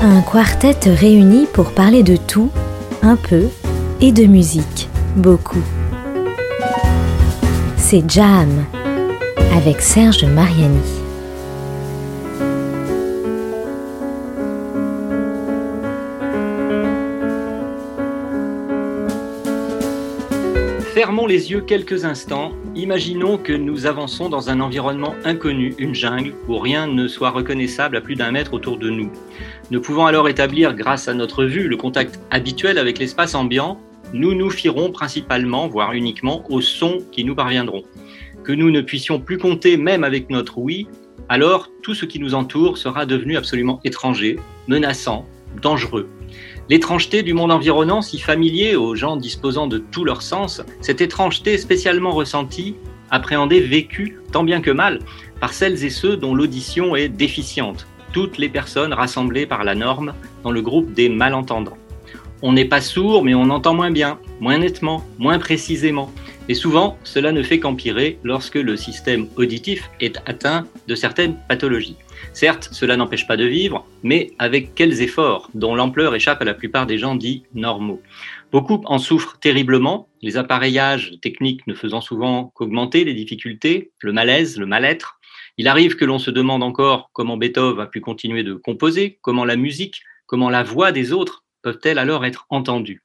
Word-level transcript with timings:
Un 0.00 0.22
quartet 0.22 0.78
réuni 0.86 1.46
pour 1.52 1.72
parler 1.72 2.02
de 2.02 2.16
tout, 2.16 2.50
un 3.02 3.16
peu, 3.16 3.48
et 4.00 4.10
de 4.10 4.24
musique, 4.24 4.88
beaucoup. 5.16 5.62
C'est 7.76 8.08
Jam 8.08 8.48
avec 9.54 9.82
Serge 9.82 10.24
Mariani. 10.24 10.80
Fermons 20.94 21.26
les 21.26 21.50
yeux 21.50 21.60
quelques 21.60 22.06
instants. 22.06 22.52
Imaginons 22.74 23.36
que 23.36 23.52
nous 23.52 23.84
avançons 23.84 24.30
dans 24.30 24.48
un 24.48 24.60
environnement 24.60 25.14
inconnu, 25.24 25.74
une 25.76 25.94
jungle, 25.94 26.32
où 26.48 26.56
rien 26.56 26.86
ne 26.86 27.06
soit 27.06 27.28
reconnaissable 27.28 27.98
à 27.98 28.00
plus 28.00 28.14
d'un 28.14 28.32
mètre 28.32 28.54
autour 28.54 28.78
de 28.78 28.88
nous. 28.88 29.12
Ne 29.70 29.78
pouvant 29.78 30.06
alors 30.06 30.26
établir, 30.26 30.74
grâce 30.74 31.06
à 31.06 31.12
notre 31.12 31.44
vue, 31.44 31.68
le 31.68 31.76
contact 31.76 32.18
habituel 32.30 32.78
avec 32.78 32.98
l'espace 32.98 33.34
ambiant, 33.34 33.78
nous 34.14 34.34
nous 34.34 34.48
fierons 34.48 34.90
principalement, 34.90 35.68
voire 35.68 35.92
uniquement, 35.92 36.50
aux 36.50 36.62
sons 36.62 37.00
qui 37.12 37.24
nous 37.24 37.34
parviendront. 37.34 37.82
Que 38.42 38.52
nous 38.52 38.70
ne 38.70 38.80
puissions 38.80 39.20
plus 39.20 39.36
compter 39.36 39.76
même 39.76 40.02
avec 40.02 40.30
notre 40.30 40.56
oui, 40.56 40.86
alors 41.28 41.68
tout 41.82 41.94
ce 41.94 42.06
qui 42.06 42.20
nous 42.20 42.32
entoure 42.32 42.78
sera 42.78 43.04
devenu 43.04 43.36
absolument 43.36 43.80
étranger, 43.84 44.38
menaçant, 44.66 45.26
dangereux. 45.60 46.08
L'étrangeté 46.68 47.22
du 47.22 47.34
monde 47.34 47.50
environnant, 47.50 48.02
si 48.02 48.18
familier 48.18 48.76
aux 48.76 48.94
gens 48.94 49.16
disposant 49.16 49.66
de 49.66 49.78
tous 49.78 50.04
leurs 50.04 50.22
sens, 50.22 50.62
cette 50.80 51.00
étrangeté 51.00 51.58
spécialement 51.58 52.12
ressentie, 52.12 52.76
appréhendée, 53.10 53.60
vécue, 53.60 54.18
tant 54.30 54.44
bien 54.44 54.60
que 54.60 54.70
mal, 54.70 55.00
par 55.40 55.52
celles 55.52 55.84
et 55.84 55.90
ceux 55.90 56.16
dont 56.16 56.34
l'audition 56.34 56.94
est 56.94 57.08
déficiente, 57.08 57.86
toutes 58.12 58.38
les 58.38 58.48
personnes 58.48 58.92
rassemblées 58.92 59.44
par 59.44 59.64
la 59.64 59.74
norme 59.74 60.14
dans 60.44 60.52
le 60.52 60.62
groupe 60.62 60.92
des 60.92 61.08
malentendants. 61.08 61.76
On 62.42 62.52
n'est 62.52 62.64
pas 62.64 62.80
sourd, 62.80 63.24
mais 63.24 63.34
on 63.34 63.50
entend 63.50 63.74
moins 63.74 63.90
bien, 63.90 64.18
moins 64.40 64.58
nettement, 64.58 65.04
moins 65.18 65.38
précisément. 65.38 66.12
Et 66.48 66.54
souvent, 66.54 66.98
cela 67.04 67.32
ne 67.32 67.42
fait 67.42 67.60
qu'empirer 67.60 68.18
lorsque 68.24 68.56
le 68.56 68.76
système 68.76 69.28
auditif 69.36 69.90
est 70.00 70.18
atteint 70.26 70.66
de 70.88 70.94
certaines 70.94 71.36
pathologies. 71.48 71.96
Certes, 72.32 72.68
cela 72.72 72.96
n'empêche 72.96 73.26
pas 73.26 73.36
de 73.36 73.44
vivre, 73.44 73.86
mais 74.02 74.32
avec 74.38 74.74
quels 74.74 75.02
efforts, 75.02 75.50
dont 75.54 75.74
l'ampleur 75.74 76.14
échappe 76.14 76.40
à 76.40 76.44
la 76.44 76.54
plupart 76.54 76.86
des 76.86 76.98
gens 76.98 77.14
dits 77.14 77.44
normaux. 77.54 78.00
Beaucoup 78.50 78.82
en 78.86 78.98
souffrent 78.98 79.38
terriblement, 79.38 80.08
les 80.22 80.36
appareillages 80.36 81.12
techniques 81.20 81.66
ne 81.66 81.74
faisant 81.74 82.00
souvent 82.00 82.52
qu'augmenter 82.54 83.04
les 83.04 83.14
difficultés, 83.14 83.92
le 84.00 84.12
malaise, 84.12 84.58
le 84.58 84.66
mal-être. 84.66 85.20
Il 85.58 85.68
arrive 85.68 85.96
que 85.96 86.04
l'on 86.04 86.18
se 86.18 86.30
demande 86.30 86.62
encore 86.62 87.10
comment 87.12 87.36
Beethoven 87.36 87.80
a 87.80 87.86
pu 87.86 88.00
continuer 88.00 88.42
de 88.42 88.54
composer, 88.54 89.18
comment 89.20 89.44
la 89.44 89.56
musique, 89.56 90.02
comment 90.26 90.50
la 90.50 90.62
voix 90.62 90.92
des 90.92 91.12
autres 91.12 91.44
peuvent-elles 91.62 91.98
alors 91.98 92.24
être 92.24 92.46
entendues 92.48 93.02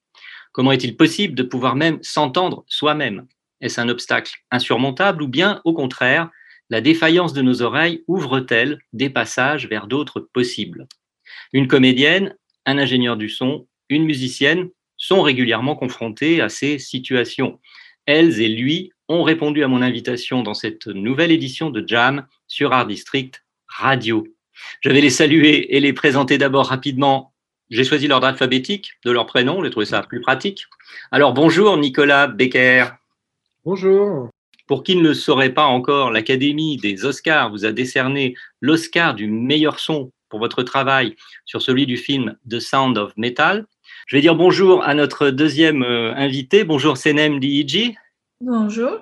Comment 0.52 0.72
est-il 0.72 0.98
possible 0.98 1.36
de 1.36 1.44
pouvoir 1.44 1.76
même 1.76 2.00
s'entendre 2.02 2.64
soi-même? 2.68 3.28
Est-ce 3.62 3.80
un 3.80 3.90
obstacle 3.90 4.34
insurmontable 4.50 5.22
ou 5.22 5.28
bien, 5.28 5.62
au 5.66 5.73
contraire, 5.73 6.30
la 6.70 6.82
défaillance 6.82 7.34
de 7.34 7.42
nos 7.42 7.62
oreilles 7.62 8.04
ouvre-t-elle 8.08 8.80
des 8.94 9.10
passages 9.10 9.68
vers 9.68 9.88
d'autres 9.88 10.20
possibles? 10.20 10.88
Une 11.54 11.68
comédienne, 11.68 12.36
un 12.66 12.78
ingénieur 12.78 13.18
du 13.18 13.30
son, 13.30 13.68
une 13.90 14.04
musicienne 14.04 14.70
sont 14.98 15.22
régulièrement 15.22 15.76
confrontés 15.76 16.42
à 16.42 16.50
ces 16.50 16.80
situations. 16.80 17.60
Elles 18.06 18.42
et 18.42 18.50
lui 18.50 18.92
ont 19.08 19.23
répondu 19.23 19.64
à 19.64 19.68
mon 19.68 19.82
invitation 19.82 20.44
dans 20.44 20.54
cette 20.54 20.88
nouvelle 20.88 21.32
édition 21.32 21.70
de 21.70 21.88
Jam 21.88 22.26
sur 22.48 22.73
Art 22.73 22.88
District 22.88 23.44
Radio. 23.67 24.27
Je 24.82 24.89
vais 24.89 25.02
les 25.02 25.10
saluer 25.10 25.76
et 25.76 25.80
les 25.80 25.94
présenter 25.94 26.38
d'abord 26.38 26.67
rapidement. 26.67 27.33
J'ai 27.70 27.83
choisi 27.83 28.08
l'ordre 28.08 28.27
alphabétique 28.27 28.94
de 29.06 29.11
leur 29.11 29.26
prénom, 29.26 29.64
j'ai 29.64 29.70
trouvé 29.70 29.86
ça 29.86 30.02
plus 30.02 30.22
pratique. 30.22 30.66
Alors 31.11 31.33
bonjour 31.33 31.77
Nicolas 31.77 32.27
Becker. 32.27 32.86
Bonjour. 33.64 34.30
Pour 34.67 34.83
qui 34.83 34.98
ne 34.98 35.02
le 35.02 35.14
saurait 35.14 35.54
pas 35.54 35.66
encore, 35.66 36.11
l'Académie 36.11 36.76
des 36.78 37.05
Oscars 37.05 37.50
vous 37.50 37.66
a 37.66 37.72
décerné 37.72 38.36
l'Oscar 38.60 39.16
du 39.16 39.28
meilleur 39.28 39.80
son 39.80 40.11
pour 40.30 40.39
votre 40.39 40.61
travail 40.61 41.16
sur 41.45 41.61
celui 41.61 41.86
du 41.86 41.95
film 41.95 42.36
The 42.50 42.60
Sound 42.60 42.98
of 42.98 43.14
Metal. 43.16 43.66
Je 44.08 44.17
vais 44.17 44.22
dire 44.22 44.36
bonjour 44.36 44.83
à 44.83 44.94
notre 44.94 45.30
deuxième 45.30 45.83
euh, 45.83 46.14
invité. 46.16 46.66
Bonjour 46.66 46.98
Senem 46.98 47.39
Diiji. 47.39 47.95
Bonjour. 48.42 49.00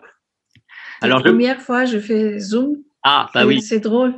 Alors, 1.02 1.20
la 1.20 1.32
première 1.32 1.62
fois, 1.62 1.86
je 1.86 1.98
fais 1.98 2.40
Zoom. 2.40 2.78
Ah, 3.04 3.30
bah 3.34 3.46
oui. 3.46 3.62
C'est 3.62 3.80
drôle. 3.80 4.14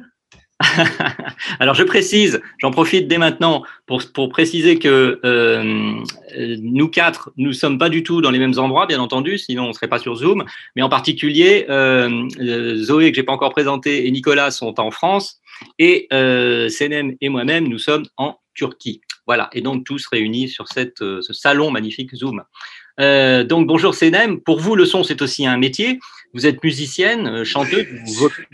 Alors 1.59 1.75
je 1.75 1.83
précise, 1.83 2.41
j'en 2.57 2.71
profite 2.71 3.07
dès 3.07 3.17
maintenant 3.17 3.63
pour, 3.85 4.01
pour 4.11 4.29
préciser 4.29 4.79
que 4.79 5.19
euh, 5.23 6.03
nous 6.35 6.87
quatre, 6.87 7.31
nous 7.37 7.53
sommes 7.53 7.77
pas 7.77 7.89
du 7.89 8.03
tout 8.03 8.21
dans 8.21 8.31
les 8.31 8.39
mêmes 8.39 8.57
endroits, 8.57 8.87
bien 8.87 8.99
entendu, 8.99 9.37
sinon 9.37 9.65
on 9.65 9.73
serait 9.73 9.87
pas 9.87 9.99
sur 9.99 10.15
Zoom. 10.15 10.45
Mais 10.75 10.81
en 10.81 10.89
particulier, 10.89 11.65
euh, 11.69 12.27
euh 12.39 12.75
Zoé 12.75 13.11
que 13.11 13.15
j'ai 13.15 13.23
pas 13.23 13.33
encore 13.33 13.51
présenté 13.51 14.07
et 14.07 14.11
Nicolas 14.11 14.49
sont 14.51 14.79
en 14.79 14.89
France 14.89 15.39
et 15.77 16.07
euh, 16.11 16.69
Senem 16.69 17.15
et 17.21 17.29
moi-même 17.29 17.67
nous 17.67 17.79
sommes 17.79 18.05
en 18.17 18.39
Turquie. 18.55 19.01
Voilà, 19.27 19.49
et 19.53 19.61
donc 19.61 19.83
tous 19.83 20.07
réunis 20.07 20.49
sur 20.49 20.67
cette, 20.69 20.99
ce 20.99 21.33
salon 21.33 21.69
magnifique 21.69 22.15
Zoom. 22.15 22.43
Euh, 22.99 23.43
donc 23.43 23.67
bonjour 23.67 23.93
Senem, 23.93 24.39
pour 24.39 24.59
vous 24.59 24.75
le 24.75 24.85
son 24.85 25.03
c'est 25.03 25.21
aussi 25.21 25.45
un 25.45 25.57
métier. 25.57 25.99
Vous 26.33 26.47
êtes 26.47 26.63
musicienne, 26.63 27.43
chanteuse, 27.43 27.85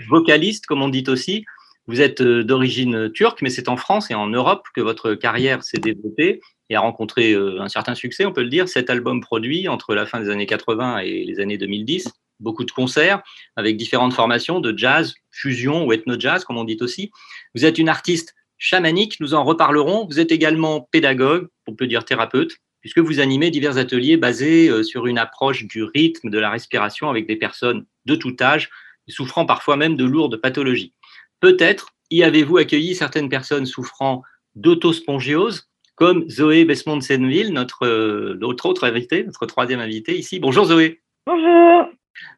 vocaliste 0.10 0.66
comme 0.66 0.82
on 0.82 0.90
dit 0.90 1.06
aussi. 1.08 1.46
Vous 1.88 2.02
êtes 2.02 2.22
euh, 2.22 2.44
d'origine 2.44 3.12
turque, 3.12 3.42
mais 3.42 3.50
c'est 3.50 3.68
en 3.68 3.78
France 3.78 4.10
et 4.10 4.14
en 4.14 4.28
Europe 4.28 4.68
que 4.74 4.82
votre 4.82 5.16
carrière 5.16 5.64
s'est 5.64 5.80
développée 5.80 6.40
et 6.70 6.76
a 6.76 6.80
rencontré 6.80 7.34
euh, 7.34 7.62
un 7.62 7.68
certain 7.68 7.96
succès, 7.96 8.26
on 8.26 8.32
peut 8.32 8.44
le 8.44 8.50
dire. 8.50 8.70
Cet 8.70 8.90
album 8.90 9.22
produit 9.22 9.68
entre 9.68 9.94
la 9.94 10.06
fin 10.06 10.20
des 10.22 10.30
années 10.30 10.46
80 10.46 11.00
et 11.00 11.26
les 11.26 11.40
années 11.40 11.58
2010, 11.58 12.10
beaucoup 12.40 12.64
de 12.64 12.72
concerts 12.72 13.22
avec 13.56 13.76
différentes 13.76 14.14
formations 14.14 14.60
de 14.60 14.78
jazz, 14.78 15.14
fusion 15.32 15.86
ou 15.86 15.92
ethno-jazz, 15.92 16.46
comme 16.46 16.58
on 16.58 16.64
dit 16.64 16.78
aussi. 16.80 17.12
Vous 17.54 17.66
êtes 17.66 17.78
une 17.78 17.90
artiste 17.90 18.34
chamanique, 18.58 19.20
nous 19.20 19.34
en 19.34 19.44
reparlerons. 19.44 20.06
Vous 20.06 20.22
êtes 20.22 20.32
également 20.32 20.88
pédagogue, 20.92 21.48
on 21.68 21.76
peut 21.76 21.88
dire 21.88 22.06
thérapeute, 22.06 22.56
puisque 22.80 23.00
vous 23.00 23.20
animez 23.20 23.52
divers 23.52 23.78
ateliers 23.78 24.16
basés 24.16 24.70
euh, 24.70 24.84
sur 24.84 25.06
une 25.06 25.18
approche 25.18 25.66
du 25.66 25.84
rythme, 25.84 26.30
de 26.30 26.40
la 26.40 26.50
respiration 26.50 27.10
avec 27.10 27.28
des 27.28 27.36
personnes 27.36 27.86
de 28.06 28.16
tout 28.16 28.36
âge, 28.40 28.70
souffrant 29.10 29.46
parfois 29.46 29.76
même 29.76 29.98
de 29.98 30.06
lourdes 30.06 30.38
pathologies. 30.38 30.94
Peut-être 31.44 31.90
y 32.10 32.24
avez-vous 32.24 32.56
accueilli 32.56 32.96
certaines 32.96 33.28
personnes 33.28 33.66
souffrant 33.66 34.24
d'autospongiose, 34.56 35.68
comme 35.96 36.24
Zoé 36.30 36.64
Besmond-Senville, 36.64 37.52
notre, 37.52 37.86
euh, 37.86 38.38
notre 38.40 38.66
autre 38.66 38.86
invité, 38.86 39.26
notre 39.26 39.46
troisième 39.46 39.82
invité 39.82 40.18
ici. 40.18 40.40
Bonjour 40.40 40.64
Zoé. 40.64 41.02
Bonjour. 41.28 41.90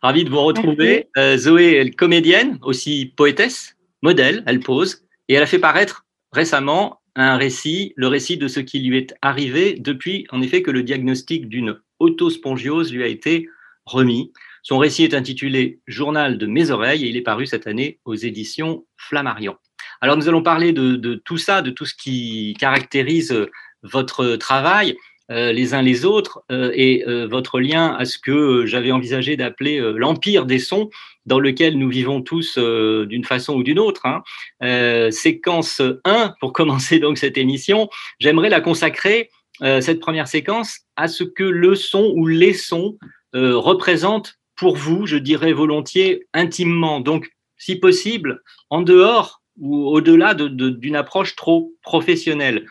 Ravi 0.01 0.23
de 0.23 0.31
vous 0.31 0.41
retrouver. 0.41 1.07
Euh, 1.17 1.37
Zoé 1.37 1.75
est 1.75 1.91
comédienne, 1.91 2.57
aussi 2.63 3.13
poétesse, 3.15 3.77
modèle, 4.01 4.41
elle 4.47 4.59
pose, 4.59 5.05
et 5.29 5.35
elle 5.35 5.43
a 5.43 5.45
fait 5.45 5.59
paraître 5.59 6.07
récemment 6.31 6.99
un 7.15 7.37
récit, 7.37 7.93
le 7.97 8.07
récit 8.07 8.37
de 8.37 8.47
ce 8.47 8.59
qui 8.59 8.79
lui 8.79 8.97
est 8.97 9.13
arrivé 9.21 9.75
depuis, 9.77 10.25
en 10.31 10.41
effet, 10.41 10.63
que 10.63 10.71
le 10.71 10.81
diagnostic 10.81 11.47
d'une 11.47 11.77
autospongiose 11.99 12.91
lui 12.91 13.03
a 13.03 13.07
été 13.07 13.49
remis. 13.85 14.33
Son 14.67 14.79
récit 14.79 15.03
est 15.03 15.13
intitulé 15.13 15.79
Journal 15.85 16.39
de 16.39 16.47
mes 16.47 16.71
oreilles 16.71 17.05
et 17.05 17.09
il 17.09 17.17
est 17.17 17.21
paru 17.21 17.45
cette 17.45 17.67
année 17.67 17.99
aux 18.03 18.15
éditions 18.15 18.83
Flammarion. 18.97 19.57
Alors 20.01 20.17
nous 20.17 20.27
allons 20.27 20.41
parler 20.41 20.73
de, 20.73 21.21
tout 21.23 21.37
ça, 21.37 21.61
de 21.61 21.69
tout 21.69 21.85
ce 21.85 21.93
qui 21.93 22.55
caractérise 22.59 23.31
euh, 23.31 23.51
votre 23.83 24.37
travail, 24.37 24.97
euh, 25.29 25.51
les 25.51 25.75
uns 25.75 25.83
les 25.83 26.03
autres, 26.03 26.41
euh, 26.51 26.71
et 26.73 27.03
votre 27.29 27.59
lien 27.59 27.93
à 27.93 28.05
ce 28.05 28.17
que 28.17 28.65
j'avais 28.65 28.91
envisagé 28.91 29.37
d'appeler 29.37 29.79
l'empire 29.95 30.47
des 30.47 30.57
sons, 30.57 30.89
dans 31.27 31.39
lequel 31.39 31.77
nous 31.77 31.89
vivons 31.89 32.23
tous 32.23 32.57
d'une 32.57 33.23
façon 33.23 33.53
ou 33.53 33.61
d'une 33.61 33.77
autre. 33.77 34.07
Hein. 34.07 35.11
séquence 35.11 35.79
1, 36.05 36.33
pour 36.39 36.53
commencer 36.59 36.97
donc 36.97 37.19
cette 37.19 37.37
émission, 37.37 37.87
j'aimerais 38.19 38.49
la 38.49 38.61
consacrer, 38.61 39.29
cette 39.59 39.99
première 39.99 40.27
séquence, 40.27 40.79
à 40.95 41.07
ce 41.07 41.23
que 41.23 41.43
le 41.43 41.75
son 41.75 42.13
ou 42.15 42.25
les 42.25 42.53
sons 42.53 42.97
représentent 43.33 44.39
pour 44.55 44.77
vous, 44.77 45.05
je 45.05 45.17
dirais 45.17 45.53
volontiers, 45.53 46.27
intimement. 46.33 46.99
Donc, 46.99 47.29
si 47.57 47.75
possible, 47.75 48.41
en 48.69 48.81
dehors 48.81 49.41
ou 49.57 49.87
au-delà 49.87 50.33
d'une 50.33 50.95
approche 50.95 51.35
trop 51.35 51.73
professionnelle. 51.81 52.65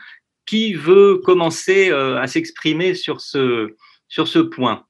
Qui 0.45 0.75
veut 0.75 1.17
commencer 1.23 1.89
euh, 1.89 2.19
à 2.19 2.27
s'exprimer 2.27 2.93
sur 2.93 3.19
ce, 3.19 3.75
sur 4.07 4.27
ce 4.27 4.37
point? 4.37 4.85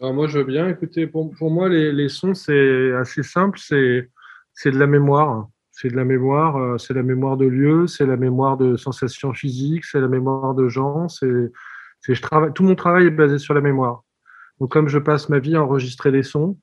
Moi, 0.00 0.26
je 0.26 0.38
veux 0.38 0.44
bien. 0.44 0.68
Écoutez, 0.68 1.06
pour, 1.06 1.32
moi, 1.50 1.70
les, 1.70 2.08
sons, 2.10 2.34
c'est 2.34 2.92
assez 2.92 3.22
simple. 3.22 3.58
C'est 3.58 4.70
de 4.70 4.78
la 4.78 4.86
mémoire. 4.86 5.48
C'est 5.70 5.88
de 5.88 5.96
la 5.96 6.04
mémoire. 6.04 6.56
Euh, 6.56 6.78
c'est 6.78 6.92
la 6.92 7.02
mémoire 7.02 7.38
de 7.38 7.46
lieux. 7.46 7.86
C'est 7.86 8.04
la 8.04 8.18
mémoire 8.18 8.58
de 8.58 8.76
sensations 8.76 9.32
physiques. 9.32 9.86
C'est 9.86 10.00
la 10.00 10.08
mémoire 10.08 10.54
de 10.54 10.68
gens. 10.68 11.08
C'est 11.08 11.50
je 12.08 12.22
travaille, 12.22 12.52
tout 12.52 12.62
mon 12.62 12.74
travail 12.74 13.06
est 13.06 13.10
basé 13.10 13.38
sur 13.38 13.54
la 13.54 13.60
mémoire. 13.60 14.04
Donc, 14.60 14.70
comme 14.70 14.88
je 14.88 14.98
passe 14.98 15.28
ma 15.28 15.38
vie 15.38 15.56
à 15.56 15.62
enregistrer 15.62 16.10
des 16.10 16.22
sons, 16.22 16.58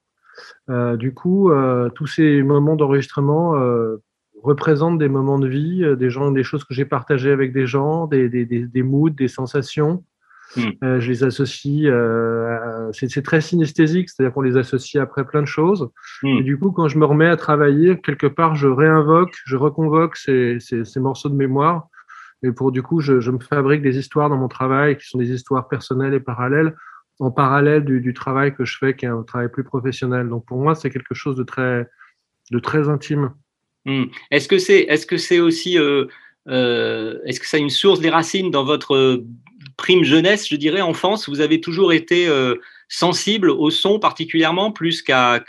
du 0.68 1.14
coup, 1.14 1.52
tous 1.94 2.08
ces 2.08 2.42
moments 2.42 2.76
d'enregistrement 2.76 3.54
représentent 4.42 4.98
des 4.98 5.10
moments 5.10 5.38
de 5.38 5.48
vie, 5.48 5.86
des 5.98 6.10
gens, 6.10 6.32
des 6.32 6.44
choses 6.44 6.64
que 6.64 6.74
j'ai 6.74 6.86
partagées 6.86 7.32
avec 7.32 7.54
des 7.54 7.68
gens, 7.68 8.08
des, 8.08 8.30
des, 8.30 8.46
des, 8.46 8.66
des 8.66 8.84
moods, 8.84 9.12
des 9.12 9.28
sensations. 9.28 10.04
Hmm. 10.56 10.70
Euh, 10.84 11.00
je 11.00 11.10
les 11.10 11.24
associe, 11.24 11.86
euh, 11.86 12.92
c'est 12.92 13.24
très 13.24 13.42
synesthésique, 13.42 14.10
c'est-à-dire 14.10 14.34
qu'on 14.34 14.42
les 14.42 14.58
associe 14.58 15.02
après 15.02 15.26
plein 15.26 15.42
de 15.42 15.48
choses. 15.48 15.90
Hmm. 16.22 16.28
Et 16.28 16.44
du 16.44 16.58
coup, 16.60 16.72
quand 16.72 16.88
je 16.88 16.98
me 16.98 17.06
remets 17.06 17.28
à 17.28 17.38
travailler, 17.38 18.00
quelque 18.00 18.28
part, 18.28 18.56
je 18.56 18.68
réinvoque, 18.68 19.36
je 19.46 19.56
reconvoque 19.56 20.16
ces, 20.16 20.60
ces, 20.60 20.86
ces 20.86 21.00
morceaux 21.00 21.30
de 21.30 21.36
mémoire. 21.36 21.88
Et 22.44 22.52
pour 22.52 22.72
du 22.72 22.84
coup, 22.84 23.00
je, 23.00 23.20
je, 23.20 23.32
me 23.32 23.40
fabrique 23.40 23.82
des 23.82 23.98
histoires 23.98 24.30
dans 24.30 24.38
mon 24.38 24.50
travail 24.50 24.98
qui 24.98 25.08
sont 25.08 25.18
des 25.18 25.32
histoires 25.32 25.68
personnelles 25.70 26.14
et 26.14 26.20
parallèles, 26.20 26.76
en 27.20 27.32
parallèle 27.32 27.86
du, 27.86 28.02
du 28.02 28.14
travail 28.14 28.54
que 28.56 28.66
je 28.66 28.78
fais, 28.78 28.96
qui 28.96 29.06
est 29.06 29.10
un 29.10 29.24
travail 29.24 29.50
plus 29.50 29.64
professionnel. 29.64 30.28
Donc 30.28 30.46
pour 30.46 30.60
moi, 30.60 30.76
c'est 30.76 30.90
quelque 30.90 31.14
chose 31.14 31.36
de 31.36 31.44
très, 31.44 31.88
de 32.52 32.60
très 32.60 32.90
intime. 32.90 33.34
Hmm. 33.86 34.06
Est-ce 34.32 34.48
que 34.48 34.58
c'est, 34.58 34.82
est-ce 34.82 35.06
que 35.06 35.18
c'est 35.18 35.40
aussi, 35.40 35.78
euh, 35.78 36.06
euh, 36.48 37.20
est-ce 37.26 37.40
que 37.40 37.48
ça 37.48 37.58
a 37.58 37.60
une 37.60 37.70
source 37.70 38.00
des 38.00 38.10
racines 38.10 38.52
dans 38.52 38.64
votre 38.64 39.24
prime 39.78 40.04
jeunesse, 40.04 40.48
je 40.48 40.56
dirais, 40.56 40.82
enfance, 40.82 41.30
vous 41.30 41.42
avez 41.42 41.60
toujours 41.62 41.94
été 41.94 42.28
euh, 42.28 42.56
sensible 42.90 43.50
au 43.50 43.70
son 43.70 44.00
particulièrement, 44.00 44.72
plus 44.72 45.02
qu'à, 45.02 45.44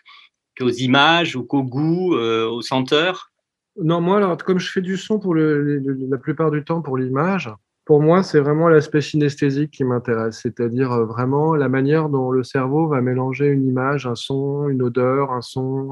qu'aux 0.57 0.71
images 0.71 1.37
ou 1.37 1.45
qu'au 1.45 1.63
goût, 1.63 2.15
euh, 2.15 2.49
aux 2.49 2.63
senteurs? 2.63 3.31
Non, 3.83 4.01
moi, 4.01 4.19
alors, 4.19 4.37
comme 4.37 4.61
je 4.61 4.71
fais 4.71 4.83
du 4.83 4.97
son 4.97 5.19
pour 5.19 5.35
le, 5.35 5.83
la 6.09 6.19
plupart 6.19 6.51
du 6.51 6.63
temps 6.63 6.81
pour 6.81 6.97
l'image, 6.97 7.51
pour 7.85 8.01
moi, 8.01 8.23
c'est 8.23 8.41
vraiment 8.41 8.69
l'aspect 8.69 9.01
synesthésique 9.01 9.71
qui 9.73 9.85
m'intéresse, 9.85 10.41
c'est-à-dire 10.43 10.93
euh, 10.93 11.05
vraiment 11.05 11.55
la 11.55 11.69
manière 11.69 12.09
dont 12.09 12.31
le 12.31 12.43
cerveau 12.43 12.89
va 12.89 13.01
mélanger 13.01 13.47
une 13.47 13.67
image, 13.67 14.07
un 14.07 14.15
son, 14.15 14.69
une 14.69 14.83
odeur, 14.83 15.33
un 15.33 15.43
son, 15.43 15.91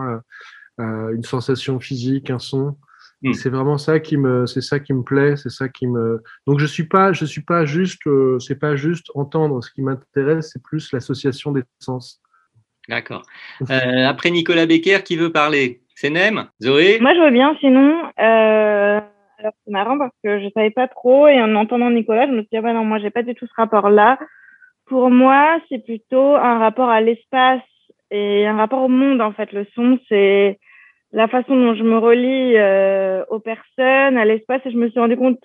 une 0.78 1.22
sensation 1.22 1.80
physique, 1.80 2.30
un 2.30 2.38
son. 2.38 2.76
Hmm. 3.22 3.34
C'est 3.34 3.50
vraiment 3.50 3.78
ça 3.78 4.00
qui 4.00 4.16
me, 4.16 4.46
c'est 4.46 4.60
ça 4.60 4.80
qui 4.80 4.92
me 4.92 5.02
plaît, 5.02 5.36
c'est 5.36 5.50
ça 5.50 5.68
qui 5.68 5.86
me. 5.86 6.22
Donc 6.46 6.58
je 6.58 6.66
suis 6.66 6.88
pas, 6.88 7.12
je 7.12 7.24
suis 7.24 7.42
pas 7.42 7.64
juste, 7.64 8.04
euh, 8.06 8.38
c'est 8.40 8.58
pas 8.58 8.74
juste 8.74 9.06
entendre. 9.14 9.62
Ce 9.62 9.70
qui 9.70 9.82
m'intéresse, 9.82 10.50
c'est 10.52 10.62
plus 10.62 10.92
l'association 10.92 11.52
des 11.52 11.62
sens. 11.78 12.20
D'accord. 12.88 13.22
Euh, 13.70 14.06
après 14.06 14.30
Nicolas 14.30 14.66
Becker, 14.66 15.04
qui 15.04 15.16
veut 15.16 15.30
parler 15.30 15.82
C'est 15.94 16.10
Nem? 16.10 16.48
Zoé? 16.60 16.98
Moi, 17.00 17.14
je 17.14 17.20
veux 17.20 17.30
bien. 17.30 17.56
Sinon, 17.60 18.10
euh, 18.18 19.00
c'est 19.64 19.72
marrant 19.72 19.98
parce 19.98 20.14
que 20.22 20.40
je 20.40 20.48
savais 20.50 20.70
pas 20.70 20.88
trop 20.88 21.26
et 21.28 21.40
en 21.40 21.54
entendant 21.54 21.90
Nicolas, 21.90 22.26
je 22.26 22.32
me 22.32 22.40
suis 22.40 22.48
dit 22.52 22.56
ah 22.56 22.62
bah 22.62 22.72
non, 22.72 22.84
moi 22.84 22.98
j'ai 22.98 23.10
pas 23.10 23.22
du 23.22 23.34
tout 23.34 23.46
ce 23.46 23.54
rapport-là. 23.56 24.18
Pour 24.86 25.10
moi, 25.10 25.58
c'est 25.68 25.84
plutôt 25.84 26.34
un 26.34 26.58
rapport 26.58 26.88
à 26.88 27.00
l'espace 27.00 27.62
et 28.10 28.46
un 28.46 28.56
rapport 28.56 28.82
au 28.82 28.88
monde 28.88 29.20
en 29.20 29.32
fait. 29.32 29.52
Le 29.52 29.66
son, 29.74 29.98
c'est 30.08 30.58
la 31.12 31.28
façon 31.28 31.54
dont 31.56 31.74
je 31.74 31.82
me 31.82 31.98
relie 31.98 32.56
euh, 32.56 33.24
aux 33.28 33.40
personnes, 33.40 34.16
à 34.16 34.24
l'espace, 34.24 34.62
et 34.64 34.70
je 34.70 34.76
me 34.76 34.88
suis 34.90 35.00
rendu 35.00 35.16
compte 35.16 35.40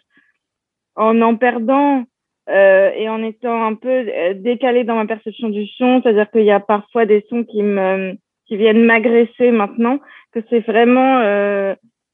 en 0.96 1.22
en 1.22 1.36
perdant 1.36 2.04
euh, 2.50 2.92
et 2.96 3.10
en 3.10 3.22
étant 3.24 3.66
un 3.66 3.76
peu 3.76 3.90
euh, 3.90 4.34
décalée 4.34 4.84
dans 4.84 4.96
ma 4.96 5.06
perception 5.06 5.50
du 5.50 5.68
son, 5.68 6.02
c'est-à-dire 6.02 6.30
qu'il 6.32 6.46
y 6.46 6.52
a 6.52 6.60
parfois 6.60 7.06
des 7.06 7.26
sons 7.30 7.44
qui 7.44 7.62
me 7.62 8.16
qui 8.48 8.56
viennent 8.56 8.86
m'agresser 8.86 9.52
maintenant, 9.52 10.00
que 10.32 10.40
c'est 10.50 10.66
vraiment 10.66 11.22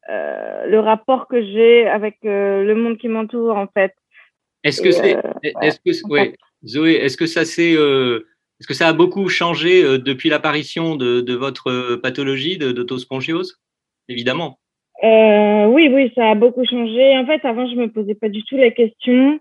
euh, 0.10 0.66
le 0.68 0.80
rapport 0.80 1.28
que 1.28 1.42
j'ai 1.42 1.88
avec 1.88 2.18
euh, 2.26 2.64
le 2.64 2.76
monde 2.76 2.98
qui 2.98 3.08
m'entoure 3.08 3.58
en 3.58 3.68
fait. 3.68 3.94
Est-ce 4.64 4.82
que 4.82 4.92
c'est, 4.92 5.18
est-ce 5.62 5.80
que, 5.80 6.10
ouais, 6.10 6.36
Zoé, 6.66 6.94
est-ce 6.94 7.18
que 7.18 7.26
ça 7.26 7.44
c'est 7.44 7.76
est-ce 8.64 8.68
que 8.70 8.74
ça 8.74 8.88
a 8.88 8.94
beaucoup 8.94 9.28
changé 9.28 9.84
euh, 9.84 9.98
depuis 9.98 10.30
l'apparition 10.30 10.96
de, 10.96 11.34
votre 11.34 11.70
euh, 11.70 11.98
pathologie 11.98 12.58
d'autospongiose? 12.58 13.60
Évidemment. 14.08 14.58
Euh, 15.04 15.66
oui, 15.66 15.90
oui, 15.92 16.14
ça 16.16 16.30
a 16.30 16.36
beaucoup 16.36 16.66
changé. 16.66 17.18
En 17.18 17.26
fait, 17.26 17.44
avant, 17.44 17.68
je 17.68 17.76
me 17.76 17.90
posais 17.92 18.16
pas 18.16 18.30
du 18.30 18.42
tout 18.46 18.56
la 18.56 18.72
question 18.72 19.38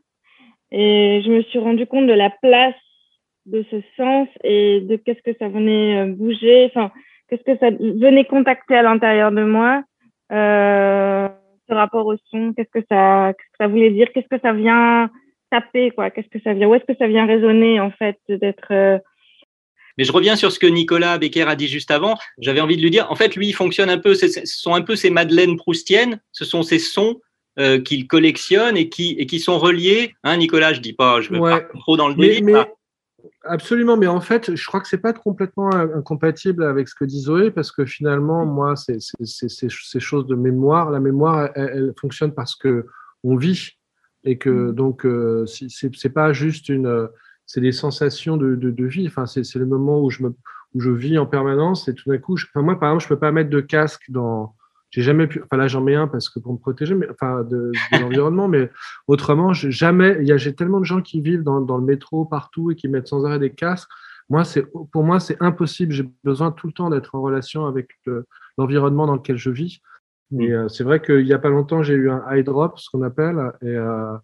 et 0.72 1.22
je 1.24 1.30
me 1.30 1.42
suis 1.42 1.60
rendu 1.60 1.86
compte 1.86 2.08
de 2.08 2.12
la 2.12 2.30
place 2.30 2.74
de 3.46 3.64
ce 3.70 3.76
sens 3.96 4.26
et 4.42 4.80
de 4.80 4.96
qu'est-ce 4.96 5.22
que 5.22 5.38
ça 5.38 5.48
venait 5.48 6.06
bouger, 6.06 6.64
enfin, 6.64 6.90
qu'est-ce 7.28 7.44
que 7.44 7.56
ça 7.58 7.70
venait 7.70 8.24
contacter 8.24 8.74
à 8.74 8.82
l'intérieur 8.82 9.30
de 9.30 9.44
moi, 9.44 9.84
ce 10.32 11.75
rapport 11.75 12.06
au 12.06 12.17
son, 12.31 12.52
qu'est-ce 12.55 12.81
que 12.81 12.84
ça, 12.88 13.32
qu'est-ce 13.34 13.50
que 13.50 13.64
ça 13.64 13.69
voulait 13.69 13.90
dire, 13.90 14.08
qu'est-ce 14.12 14.29
que 14.29 14.40
ça 14.40 14.52
vient 14.52 15.11
taper, 15.50 15.90
quoi, 15.90 16.11
qu'est-ce 16.11 16.29
que 16.29 16.40
ça 16.43 16.55
vient, 16.55 16.69
où 16.69 16.75
est-ce 16.75 16.84
que 16.84 16.96
ça 16.99 17.06
vient 17.06 17.26
résonner, 17.26 17.81
en 17.81 17.90
fait, 17.90 18.19
d'être 18.29 19.00
mais 19.99 20.05
je 20.05 20.12
reviens 20.12 20.37
sur 20.37 20.52
ce 20.52 20.58
que 20.58 20.67
Nicolas 20.67 21.19
Becker 21.19 21.43
a 21.43 21.56
dit 21.56 21.69
juste 21.69 21.90
avant. 21.90 22.17
J'avais 22.38 22.61
envie 22.61 22.76
de 22.76 22.82
lui 22.82 22.90
dire, 22.90 23.11
en 23.11 23.14
fait, 23.14 23.37
lui, 23.37 23.49
il 23.49 23.52
fonctionne 23.52 23.90
un 23.90 23.99
peu, 23.99 24.14
ce 24.14 24.26
sont 24.44 24.75
un 24.75 24.82
peu 24.82 24.96
ces 24.96 25.11
madeleines 25.11 25.56
proustiennes, 25.56 26.20
ce 26.32 26.44
sont 26.44 26.62
ces 26.62 26.79
sons 26.79 27.20
euh, 27.58 27.81
qu'il 27.81 28.06
collectionne 28.06 28.76
et 28.76 28.88
qui, 28.88 29.14
et 29.19 29.26
qui 29.26 29.38
sont 29.38 29.58
reliés. 29.58 30.14
Hein, 30.25 30.38
Nicolas, 30.38 30.73
je 30.73 30.81
dis 30.81 30.94
pas, 30.94 31.20
je 31.20 31.31
veux 31.31 31.40
pas 31.40 31.61
trop 31.61 31.96
dans 31.96 32.08
le 32.08 32.14
délire. 32.14 32.67
Absolument, 33.44 33.96
mais 33.96 34.06
en 34.06 34.20
fait, 34.20 34.54
je 34.54 34.66
crois 34.66 34.80
que 34.80 34.88
c'est 34.88 34.98
pas 34.98 35.12
complètement 35.12 35.70
incompatible 35.74 36.64
avec 36.64 36.88
ce 36.88 36.94
que 36.94 37.04
dit 37.04 37.20
Zoé, 37.20 37.50
parce 37.50 37.72
que 37.72 37.84
finalement, 37.84 38.44
moi, 38.46 38.74
c'est 38.76 38.98
ces 39.00 40.00
choses 40.00 40.26
de 40.26 40.34
mémoire. 40.34 40.90
La 40.90 41.00
mémoire, 41.00 41.50
elle, 41.54 41.92
fonctionne 42.00 42.32
parce 42.34 42.56
que 42.56 42.86
on 43.24 43.36
vit 43.36 43.78
et 44.24 44.38
que 44.38 44.50
mmh. 44.50 44.72
donc 44.72 45.04
euh, 45.04 45.46
c'est 45.46 46.12
pas 46.12 46.32
juste 46.32 46.69
une 46.69 47.08
c'est 47.46 47.60
des 47.60 47.72
sensations 47.72 48.36
de, 48.36 48.54
de, 48.54 48.70
de 48.70 48.84
vie. 48.86 49.06
Enfin, 49.06 49.26
c'est 49.26 49.56
le 49.56 49.66
moment 49.66 50.00
où 50.00 50.10
je, 50.10 50.22
me, 50.22 50.30
où 50.74 50.80
je 50.80 50.90
vis 50.90 51.19
en 51.19 51.26
permanence 51.26 51.88
et 51.88 51.94
tout 51.94 52.08
d'un 52.08 52.19
coup, 52.19 52.36
je, 52.36 52.46
enfin, 52.46 52.62
moi, 52.62 52.78
par 52.78 52.90
exemple, 52.90 53.04
je 53.04 53.08
peux 53.08 53.19
pas 53.19 53.32
mettre 53.32 53.50
de 53.50 53.60
casque 53.60 54.04
dans. 54.08 54.54
J'ai 54.92 55.02
jamais 55.02 55.26
pu. 55.26 55.42
Enfin, 55.42 55.56
là, 55.56 55.66
j'en 55.66 55.80
mets 55.80 55.96
un 55.96 56.06
parce 56.06 56.28
que 56.28 56.38
pour 56.38 56.52
me 56.52 56.58
protéger, 56.58 56.94
mais 56.94 57.08
enfin, 57.10 57.42
de, 57.42 57.72
de 57.92 57.98
l'environnement, 58.00 58.46
mais 58.46 58.70
autrement, 59.08 59.52
jamais. 59.52 60.18
Il 60.20 60.28
y 60.28 60.32
a, 60.32 60.36
j'ai 60.36 60.54
tellement 60.54 60.78
de 60.78 60.84
gens 60.84 61.00
qui 61.00 61.20
vivent 61.20 61.42
dans, 61.42 61.60
dans 61.60 61.78
le 61.78 61.84
métro 61.84 62.24
partout 62.24 62.70
et 62.70 62.76
qui 62.76 62.88
mettent 62.88 63.08
sans 63.08 63.24
arrêt 63.24 63.40
des 63.40 63.50
casques. 63.50 63.90
Moi, 64.28 64.44
c'est 64.44 64.64
pour 64.92 65.02
moi, 65.02 65.18
c'est 65.18 65.36
impossible. 65.40 65.92
J'ai 65.92 66.08
besoin 66.22 66.52
tout 66.52 66.68
le 66.68 66.72
temps 66.72 66.90
d'être 66.90 67.14
en 67.16 67.20
relation 67.20 67.66
avec 67.66 67.88
l'environnement 68.56 69.06
dans 69.06 69.16
lequel 69.16 69.36
je 69.36 69.50
vis. 69.50 69.80
Et 70.38 70.48
mmh. 70.48 70.52
euh, 70.52 70.68
c'est 70.68 70.84
vrai 70.84 71.02
qu'il 71.02 71.26
y 71.26 71.32
a 71.34 71.38
pas 71.38 71.50
longtemps, 71.50 71.82
j'ai 71.82 71.94
eu 71.94 72.10
un 72.10 72.22
eye 72.30 72.44
drop, 72.44 72.78
ce 72.78 72.88
qu'on 72.90 73.02
appelle, 73.02 73.52
et 73.60 73.76
euh, 73.76 74.14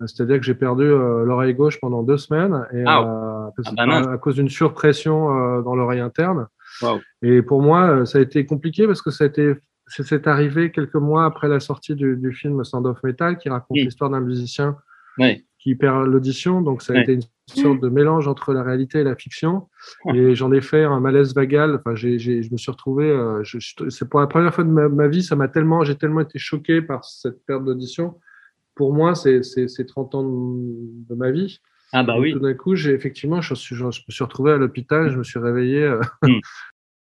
c'est-à-dire 0.00 0.38
que 0.38 0.44
j'ai 0.44 0.54
perdu 0.54 0.84
euh, 0.84 1.24
l'oreille 1.24 1.54
gauche 1.54 1.80
pendant 1.80 2.02
deux 2.02 2.18
semaines 2.18 2.66
et, 2.72 2.82
ah, 2.86 3.00
euh, 3.00 3.62
ah 3.76 3.86
bah 3.86 4.12
à 4.12 4.18
cause 4.18 4.34
d'une 4.34 4.48
surpression 4.48 5.30
euh, 5.30 5.62
dans 5.62 5.74
l'oreille 5.76 6.00
interne. 6.00 6.48
Et 7.22 7.42
pour 7.42 7.62
moi, 7.62 8.04
ça 8.04 8.18
a 8.18 8.20
été 8.20 8.44
compliqué 8.46 8.86
parce 8.86 9.00
que 9.00 9.10
ça 9.10 9.24
a 9.24 9.26
été, 9.28 9.54
c'est 9.86 10.26
arrivé 10.26 10.70
quelques 10.70 10.94
mois 10.94 11.24
après 11.24 11.48
la 11.48 11.60
sortie 11.60 11.94
du, 11.94 12.16
du 12.16 12.32
film 12.32 12.64
Sound 12.64 12.86
of 12.86 13.02
Metal 13.02 13.38
qui 13.38 13.48
raconte 13.48 13.76
l'histoire 13.76 14.10
d'un 14.10 14.20
musicien 14.20 14.76
qui 15.58 15.74
perd 15.74 16.06
l'audition. 16.06 16.60
Donc 16.60 16.82
ça 16.82 16.94
a 16.94 17.02
été 17.02 17.14
une 17.14 17.22
sorte 17.46 17.80
de 17.80 17.88
mélange 17.88 18.26
entre 18.26 18.52
la 18.52 18.62
réalité 18.62 19.00
et 19.00 19.04
la 19.04 19.14
fiction. 19.14 19.68
Et 20.14 20.34
j'en 20.34 20.52
ai 20.52 20.60
fait 20.60 20.84
un 20.84 21.00
malaise 21.00 21.34
vagal. 21.34 21.76
Enfin, 21.76 21.94
j'ai, 21.94 22.18
je 22.18 22.50
me 22.50 22.56
suis 22.56 22.70
retrouvé. 22.70 23.14
c'est 23.88 24.08
pour 24.08 24.20
la 24.20 24.26
première 24.26 24.54
fois 24.54 24.64
de 24.64 24.70
ma, 24.70 24.88
ma 24.88 25.08
vie, 25.08 25.22
ça 25.22 25.36
m'a 25.36 25.48
tellement, 25.48 25.84
j'ai 25.84 25.96
tellement 25.96 26.20
été 26.20 26.38
choqué 26.38 26.82
par 26.82 27.04
cette 27.04 27.44
perte 27.46 27.64
d'audition 27.64 28.14
pour 28.74 28.92
moi, 28.92 29.14
c'est 29.14 29.40
30 29.86 30.14
ans 30.14 30.24
de, 30.24 31.14
ma 31.14 31.30
vie. 31.30 31.60
Ah 31.92 32.02
bah 32.02 32.18
oui. 32.18 32.32
Tout 32.32 32.40
d'un 32.40 32.54
coup, 32.54 32.74
j'ai 32.74 32.92
effectivement, 32.92 33.40
je, 33.40 33.54
suis, 33.54 33.76
je, 33.76 33.84
me 33.84 33.90
suis 33.90 34.24
retrouvé 34.24 34.52
à 34.52 34.56
l'hôpital, 34.56 35.10
je 35.10 35.16
me 35.16 35.22
suis 35.22 35.38
réveillé. 35.38 35.84
Euh, 35.84 36.00
hmm. 36.22 36.40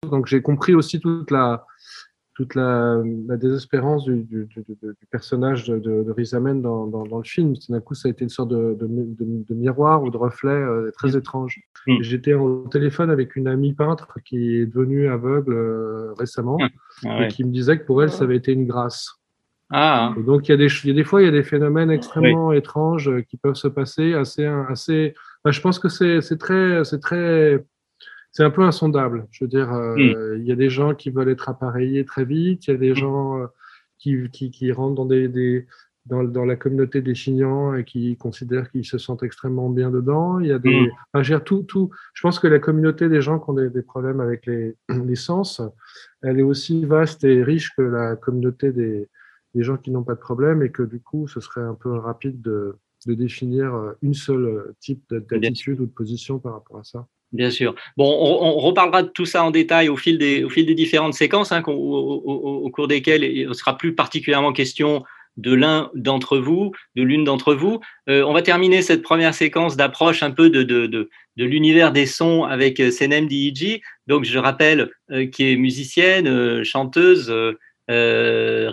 Donc 0.10 0.28
j'ai 0.28 0.42
compris 0.42 0.74
aussi 0.74 1.00
toute 1.00 1.30
la 1.30 1.66
toute 2.40 2.56
la, 2.56 3.04
la 3.28 3.36
désespérance 3.36 4.06
du, 4.06 4.24
du, 4.24 4.46
du, 4.46 4.64
du, 4.66 5.06
personnage 5.12 5.66
de, 5.68 5.78
de, 5.78 6.62
dans, 6.62 6.88
dans, 6.88 7.04
dans, 7.04 7.18
le 7.18 7.24
film. 7.26 7.54
Tout 7.58 7.74
d'un 7.74 7.82
coup, 7.82 7.96
ça 7.96 8.08
a 8.08 8.12
été 8.12 8.24
une 8.24 8.30
sorte 8.30 8.48
de, 8.48 8.78
de 8.80 9.54
miroir 9.54 10.04
ou 10.04 10.10
de 10.10 10.16
reflet 10.16 10.50
euh, 10.54 10.90
très 10.98 11.12
hmm. 11.12 11.18
étrange. 11.18 11.60
Hmm. 11.86 11.98
J'étais 12.00 12.36
en 12.36 12.62
téléphone 12.70 13.10
avec 13.10 13.36
une 13.36 13.50
amie 13.50 13.74
peintre 13.74 14.20
qui 14.24 14.56
est 14.56 14.66
devenue 14.66 15.10
aveugle 15.10 15.52
euh, 15.52 16.14
récemment 16.18 16.58
ah 17.06 17.26
et 17.26 17.28
qui 17.28 17.44
me 17.44 17.52
disait 17.52 17.78
que 17.78 17.86
pour 17.86 18.02
elle, 18.02 18.10
ça 18.10 18.24
avait 18.24 18.38
été 18.38 18.54
une 18.54 18.66
grâce. 18.66 19.16
Ah. 19.72 20.16
donc 20.26 20.48
il 20.48 20.52
y, 20.52 20.54
a 20.56 20.58
des, 20.58 20.68
il 20.84 20.88
y 20.88 20.92
a 20.92 20.96
des 20.96 21.04
fois 21.04 21.22
il 21.22 21.26
y 21.26 21.28
a 21.28 21.32
des 21.32 21.44
phénomènes 21.44 21.92
extrêmement 21.92 22.52
étranges 22.54 23.08
euh, 23.08 23.22
qui 23.22 23.38
peuvent 23.38 23.54
se 23.54 23.68
passer 23.68 24.16
assez 24.16 24.44
assez. 24.46 25.14
je 25.46 25.62
pense 25.62 25.78
que 25.78 25.90
c'est 25.90 26.38
très 26.40 26.84
c'est 26.84 27.00
très 27.00 27.64
c'est 28.32 28.44
un 28.44 28.50
peu 28.50 28.64
insondable. 28.64 29.28
Je 29.32 29.44
veux 29.44 29.50
dire, 29.50 29.74
euh, 29.74 29.96
hmm. 29.96 30.40
il 30.40 30.46
y 30.46 30.52
a 30.52 30.56
des 30.56 30.70
gens 30.70 30.94
qui 30.94 31.10
veulent 31.10 31.30
être 31.30 31.50
appareillés 31.50 32.06
très 32.06 32.26
vite, 32.26 32.68
il 32.68 32.72
y 32.72 32.74
a 32.74 32.78
des 32.78 32.92
hmm. 32.92 32.96
gens 32.96 33.42
euh, 33.42 33.48
qui, 33.98 34.30
qui, 34.32 34.52
qui, 34.52 34.72
rentrent 34.72 34.96
dans 34.96 35.06
des, 35.06 35.28
des 35.28 35.68
dans, 36.06 36.24
dans, 36.24 36.46
la 36.46 36.56
communauté 36.56 37.02
des 37.02 37.14
chignants 37.14 37.76
et 37.76 37.84
qui 37.84 38.18
considèrent 38.18 38.72
qu'ils 38.72 38.86
se 38.86 38.98
sentent 38.98 39.24
extrêmement 39.24 39.70
bien 39.70 39.92
dedans. 39.92 40.40
Il 40.40 40.48
y 40.48 40.52
a 40.52 40.60
des, 40.60 40.70
mmh. 40.70 40.92
enfin, 41.14 41.40
tout, 41.40 41.64
tout. 41.64 41.92
Je 42.14 42.22
pense 42.22 42.40
que 42.40 42.48
la 42.48 42.60
communauté 42.60 43.10
des 43.10 43.22
gens 43.22 43.40
qui 43.40 43.50
ont 43.50 43.54
des, 43.54 43.70
des 43.70 43.82
problèmes 43.82 44.20
avec 44.20 44.46
les, 44.46 44.76
les, 44.90 45.16
sens, 45.16 45.62
elle 46.24 46.40
est 46.40 46.44
aussi 46.44 46.86
vaste 46.86 47.24
et 47.26 47.44
riche 47.44 47.76
que 47.76 47.82
la 47.82 48.16
communauté 48.16 48.72
des, 48.72 49.08
des 49.54 49.64
gens 49.64 49.78
qui 49.78 49.92
n'ont 49.92 50.04
pas 50.04 50.16
de 50.16 50.20
problème 50.20 50.64
et 50.64 50.72
que 50.72 50.84
du 50.84 51.00
coup, 51.00 51.28
ce 51.28 51.42
serait 51.42 51.62
un 51.62 51.76
peu 51.76 51.92
rapide 51.92 52.42
de, 52.42 52.76
de 53.06 53.14
définir 53.14 53.76
euh, 53.76 53.92
une 54.02 54.14
seule 54.14 54.74
type 54.80 55.14
d'attitude 55.14 55.80
ou 55.82 55.86
de 55.86 55.92
position 55.92 56.40
par 56.40 56.54
rapport 56.54 56.80
à 56.80 56.84
ça. 56.84 57.08
Bien 57.32 57.52
sûr. 57.52 57.76
Bon, 57.96 58.06
on, 58.08 58.58
reparlera 58.58 59.04
de 59.04 59.10
tout 59.10 59.26
ça 59.26 59.44
en 59.44 59.52
détail 59.52 59.88
au 59.88 59.98
fil 59.98 60.18
des, 60.18 60.44
au 60.44 60.50
fil 60.50 60.66
des 60.66 60.74
différentes 60.74 61.14
séquences 61.14 61.52
hein, 61.52 61.62
au, 61.68 62.70
cours 62.74 62.88
desquelles 62.88 63.24
il 63.24 63.54
sera 63.54 63.78
plus 63.78 63.94
particulièrement 63.94 64.52
question 64.52 65.04
de 65.38 65.54
l'un 65.54 65.92
d'entre 65.94 66.38
vous, 66.38 66.72
de 66.96 67.04
l'une 67.04 67.24
d'entre 67.24 67.54
vous. 67.54 67.80
Euh, 68.10 68.24
on 68.24 68.34
va 68.34 68.42
terminer 68.42 68.82
cette 68.82 69.04
première 69.04 69.34
séquence 69.34 69.78
d'approche 69.78 70.24
un 70.24 70.32
peu 70.32 70.50
de, 70.50 70.64
de, 70.64 70.88
de, 70.88 71.10
de 71.38 71.46
l'univers 71.46 71.92
des 71.92 72.08
sons 72.08 72.44
avec 72.44 72.80
euh, 72.80 72.90
Senem 72.92 73.28
Diiji. 73.28 73.82
Donc, 74.08 74.26
je 74.26 74.40
rappelle, 74.40 74.90
euh, 75.12 75.28
qui 75.28 75.52
est 75.52 75.56
musicienne, 75.56 76.64
chanteuse, 76.64 77.34
euh, 77.90 78.72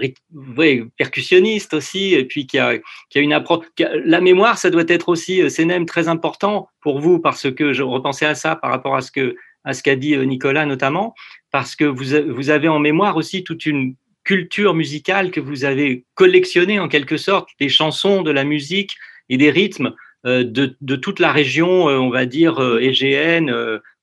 percussionniste 0.98 1.72
aussi, 1.72 2.14
et 2.14 2.24
puis 2.24 2.46
qui 2.46 2.58
a, 2.58 2.78
qui 3.08 3.18
a 3.18 3.22
une 3.22 3.32
approche. 3.32 3.64
la 4.04 4.20
mémoire, 4.20 4.58
ça 4.58 4.68
doit 4.68 4.84
être 4.88 5.08
aussi, 5.08 5.40
euh, 5.40 5.48
Senem, 5.48 5.86
très 5.86 6.08
important 6.08 6.68
pour 6.82 7.00
vous, 7.00 7.18
parce 7.18 7.50
que 7.50 7.72
je 7.72 7.82
repensais 7.82 8.26
à 8.26 8.34
ça 8.34 8.56
par 8.56 8.70
rapport 8.70 8.94
à 8.94 9.00
ce 9.00 9.10
que 9.10 9.36
à 9.64 9.72
qu'a 9.72 9.96
dit 9.96 10.14
euh, 10.14 10.24
Nicolas 10.24 10.66
notamment, 10.66 11.14
parce 11.50 11.74
que 11.74 11.84
vous, 11.84 12.04
vous 12.28 12.50
avez 12.50 12.68
en 12.68 12.78
mémoire 12.78 13.16
aussi 13.16 13.42
toute 13.42 13.64
une 13.64 13.96
culture 14.22 14.74
musicale 14.74 15.30
que 15.30 15.40
vous 15.40 15.64
avez 15.64 16.04
collectionnée 16.14 16.78
en 16.78 16.88
quelque 16.88 17.16
sorte, 17.16 17.48
des 17.58 17.68
chansons, 17.68 18.22
de 18.22 18.30
la 18.30 18.44
musique 18.44 18.96
et 19.28 19.38
des 19.38 19.50
rythmes 19.50 19.94
de, 20.24 20.76
de, 20.80 20.96
toute 20.96 21.20
la 21.20 21.30
région, 21.30 21.84
on 21.84 22.10
va 22.10 22.26
dire, 22.26 22.60
égéenne, 22.80 23.54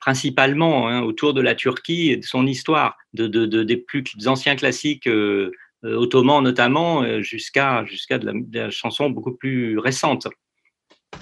principalement 0.04 0.90
hein, 0.90 1.02
autour 1.02 1.34
de 1.34 1.40
la 1.40 1.56
Turquie 1.56 2.12
et 2.12 2.18
de 2.18 2.26
son 2.26 2.46
histoire, 2.46 2.98
de, 3.14 3.28
des 3.64 3.78
plus 3.78 4.04
anciens 4.26 4.58
classiques 4.58 5.08
euh, 5.08 5.50
euh, 5.86 5.96
ottomans 5.96 6.42
notamment, 6.44 7.04
euh, 7.04 7.22
jusqu'à 7.22 7.86
jusqu'à 7.86 8.18
de, 8.20 8.34
la, 8.52 8.70
chanson 8.70 9.10
beaucoup 9.10 9.34
plus 9.34 9.80
récente. 9.80 10.28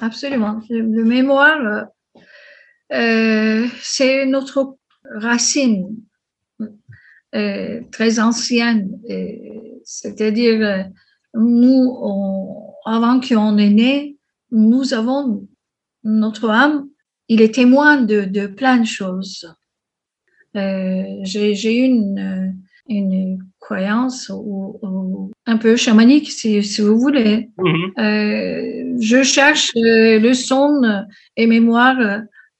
Absolument. 0.01 0.61
Le 0.69 1.03
mémoire, 1.03 1.85
c'est 2.89 4.25
notre 4.25 4.75
racine 5.15 5.95
très 7.31 8.19
ancienne. 8.19 8.99
C'est-à-dire, 9.83 10.87
nous, 11.35 12.73
avant 12.85 13.19
qu'on 13.19 13.59
est 13.59 13.69
né, 13.69 14.17
nous 14.49 14.95
avons 14.95 15.47
notre 16.03 16.49
âme 16.49 16.87
il 17.31 17.39
est 17.41 17.55
témoin 17.61 17.93
de, 18.11 18.19
de 18.37 18.43
plein 18.59 18.77
de 18.85 18.89
choses. 18.99 19.39
Euh, 20.57 21.03
J'ai 21.23 21.77
une, 21.77 22.55
une 22.87 23.39
croyance 23.65 24.29
ou, 24.33 25.31
un 25.53 25.57
peu 25.63 25.73
chamanique, 25.85 26.29
si, 26.29 26.61
si 26.71 26.79
vous 26.81 26.97
voulez. 27.05 27.49
Mm-hmm. 27.57 27.89
euh, 28.05 28.97
je 29.11 29.23
cherche 29.35 29.71
euh, 29.77 30.19
le 30.19 30.33
son 30.33 30.69
et 31.39 31.47
mémoire 31.47 31.99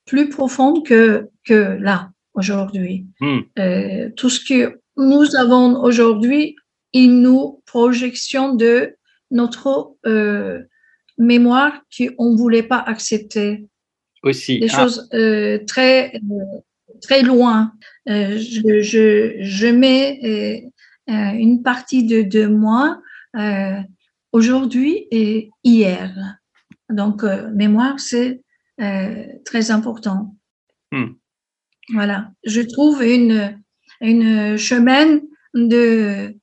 plus 0.05 0.29
profonde 0.29 0.77
que, 0.89 1.27
que 1.49 1.61
là, 1.87 1.97
aujourd'hui. 2.33 3.05
Mm. 3.19 3.39
Euh, 3.59 4.09
tout 4.15 4.29
ce 4.29 4.39
que 4.49 4.79
nous 4.97 5.35
avons 5.35 5.81
aujourd'hui, 5.83 6.55
il 6.93 7.21
nous 7.21 7.61
projection 7.65 8.55
de 8.55 8.95
notre 9.31 9.95
euh, 10.05 10.59
mémoire 11.17 11.73
qu'on 11.95 12.31
ne 12.31 12.37
voulait 12.37 12.69
pas 12.73 12.83
accepter 12.93 13.67
aussi. 14.23 14.59
Des 14.59 14.69
ah. 14.71 14.79
choses 14.79 15.09
euh, 15.13 15.59
très, 15.65 16.15
euh, 16.15 16.59
très 17.01 17.21
loin. 17.21 17.73
Euh, 18.09 18.37
je, 18.37 18.81
je, 18.81 19.35
je, 19.41 19.67
mets 19.67 20.71
une 21.07 21.61
partie 21.63 22.03
de, 22.05 22.21
de 22.21 22.47
moi 22.47 23.01
aujourd'hui 24.31 25.07
et 25.11 25.49
hier. 25.63 26.37
Donc, 26.89 27.23
mémoire, 27.53 27.99
c'est 27.99 28.41
très 29.45 29.71
important. 29.71 30.35
Hmm. 30.91 31.13
Voilà. 31.93 32.31
Je 32.43 32.61
trouve 32.61 33.03
une, 33.03 33.57
une 34.01 34.57
chemin 34.57 35.19
de, 35.53 36.35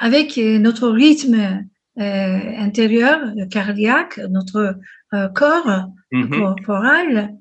avec 0.00 0.36
notre 0.36 0.88
rythme 0.88 1.64
intérieur, 1.96 3.20
cardiaque, 3.50 4.18
notre 4.30 4.76
corps, 5.34 5.86
Mhm. 6.12 6.38
corporel. 6.38 7.34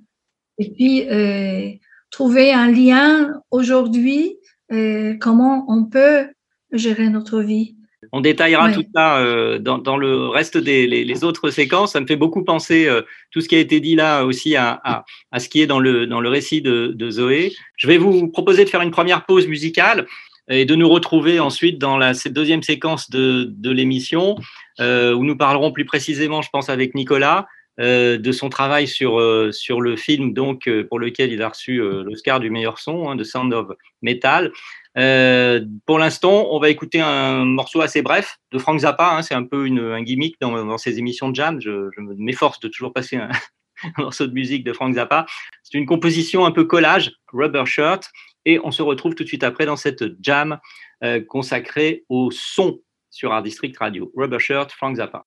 Et 0.58 0.72
puis, 0.72 1.08
euh, 1.10 1.70
trouver 2.12 2.54
un 2.54 2.72
lien 2.72 3.34
aujourd'hui, 3.52 4.36
euh, 4.72 5.16
comment 5.20 5.66
on 5.68 5.86
peut 5.86 6.28
gérer 6.72 7.10
notre 7.10 7.42
vie. 7.42 7.76
On 8.14 8.22
détaillera 8.22 8.72
tout 8.74 8.84
ça 8.96 9.20
euh, 9.20 9.60
dans, 9.60 9.78
dans, 9.78 9.96
le 9.96 10.28
reste 10.28 10.58
des 10.58 10.88
les, 10.88 11.24
autres 11.24 11.50
séquences. 11.52 11.94
Ça 11.94 12.02
me 12.02 12.08
fait 12.08 12.16
beaucoup 12.16 12.44
penser, 12.44 12.88
euh, 12.88 13.04
tout 13.30 13.42
ce 13.42 13.48
qui 13.48 13.56
a 13.56 13.60
été 13.60 13.80
dit 13.80 13.96
là 13.96 14.24
aussi, 14.26 14.56
à, 14.56 14.82
à, 14.84 15.06
à, 15.32 15.40
ce 15.40 15.48
qui 15.48 15.62
est 15.62 15.68
dans 15.68 15.80
le, 15.80 16.08
dans 16.08 16.20
le 16.20 16.28
récit 16.30 16.62
de, 16.62 16.94
de, 16.96 17.10
Zoé. 17.12 17.54
Je 17.78 17.88
vais 17.88 17.98
vous 17.98 18.28
proposer 18.30 18.66
de 18.66 18.70
faire 18.70 18.82
une 18.82 18.92
première 18.92 19.26
pause 19.26 19.48
musicale 19.48 20.08
et 20.50 20.66
de 20.66 20.76
nous 20.76 20.90
retrouver 20.90 21.40
ensuite 21.40 21.78
dans 21.78 21.98
la 21.98 22.14
cette 22.14 22.34
deuxième 22.34 22.64
séquence 22.64 23.10
de, 23.12 23.46
de 23.50 23.70
l'émission, 23.70 24.36
euh, 24.80 25.14
où 25.14 25.24
nous 25.24 25.38
parlerons 25.38 25.72
plus 25.72 25.86
précisément, 25.86 26.42
je 26.42 26.50
pense, 26.52 26.70
avec 26.70 26.96
Nicolas, 26.96 27.48
euh, 27.80 28.18
de 28.18 28.32
son 28.34 28.50
travail 28.50 28.86
sur, 28.86 29.18
euh, 29.18 29.52
sur 29.54 29.80
le 29.80 29.96
film 29.96 30.34
donc, 30.34 30.68
euh, 30.68 30.86
pour 30.86 31.00
lequel 31.00 31.32
il 31.32 31.42
a 31.42 31.48
reçu 31.48 31.78
l'Oscar 31.78 32.42
du 32.42 32.50
meilleur 32.50 32.80
son, 32.80 33.10
hein, 33.10 33.16
de 33.16 33.24
Sound 33.24 33.54
of 33.54 33.70
Metal. 34.02 34.52
pour 35.86 35.98
l'instant, 35.98 36.48
on 36.52 36.60
va 36.60 36.70
écouter 36.70 37.00
un 37.00 37.46
morceau 37.46 37.82
assez 37.82 38.02
bref 38.02 38.40
de 38.52 38.60
Frank 38.60 38.80
Zappa. 38.80 39.16
Hein, 39.16 39.22
c'est 39.22 39.36
un 39.36 39.46
peu 39.46 39.66
un 39.66 40.04
gimmick 40.04 40.36
dans, 40.42 40.66
dans 40.66 40.78
ces 40.78 41.00
émissions 41.00 41.30
de 41.30 41.36
jam. 41.36 41.62
Je, 41.62 41.90
je 41.96 42.02
m'efforce 42.02 42.60
de 42.60 42.68
toujours 42.68 42.92
passer 42.92 43.16
un, 43.18 43.30
morceau 43.98 44.28
de 44.28 44.34
musique 44.34 44.66
de 44.66 44.74
Frank 44.74 44.94
Zappa. 44.94 45.26
C'est 45.64 45.78
une 45.78 45.86
composition 45.86 46.46
un 46.46 46.52
peu 46.52 46.66
collage, 46.66 47.14
Rubber 47.32 47.66
Shirt. 47.66 48.10
Et 48.44 48.60
on 48.64 48.72
se 48.72 48.82
retrouve 48.82 49.16
tout 49.16 49.24
de 49.24 49.28
suite 49.28 49.44
après 49.44 49.66
dans 49.66 49.76
cette 49.76 50.04
jam 50.22 50.60
consacrée 51.28 52.04
au 52.10 52.32
son 52.32 52.80
sur 53.12 53.32
Art 53.32 53.44
District 53.44 53.78
Radio. 53.78 54.12
Rubber 54.16 54.40
Shirt, 54.40 54.72
Frank 54.72 54.98
Zappa. 54.98 55.26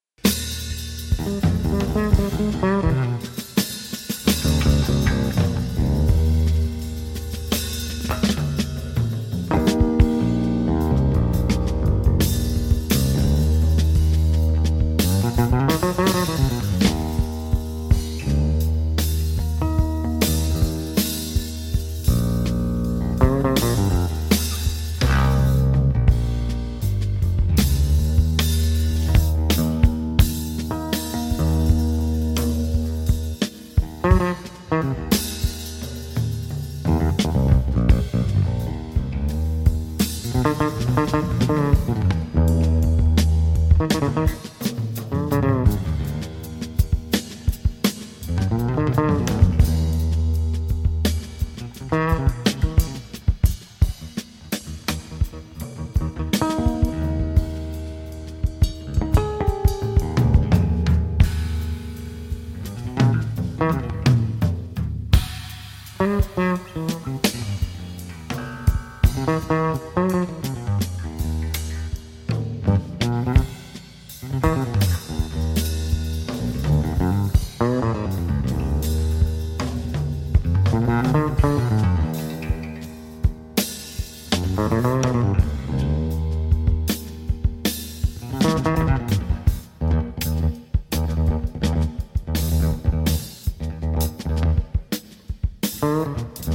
Mm-hmm. 96.25 96.53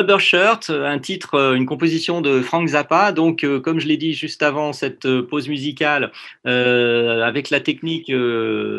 Rubber 0.00 0.18
Shirt, 0.18 0.70
un 0.70 0.98
titre, 0.98 1.34
euh, 1.34 1.54
une 1.54 1.66
composition 1.66 2.22
de 2.22 2.40
Frank 2.40 2.66
Zappa. 2.68 3.12
Donc, 3.12 3.44
euh, 3.44 3.60
comme 3.60 3.80
je 3.80 3.86
l'ai 3.86 3.98
dit 3.98 4.14
juste 4.14 4.42
avant 4.42 4.72
cette 4.72 5.04
euh, 5.04 5.20
pause 5.20 5.46
musicale, 5.46 6.10
avec 6.46 7.50
la 7.50 7.60
technique 7.60 8.10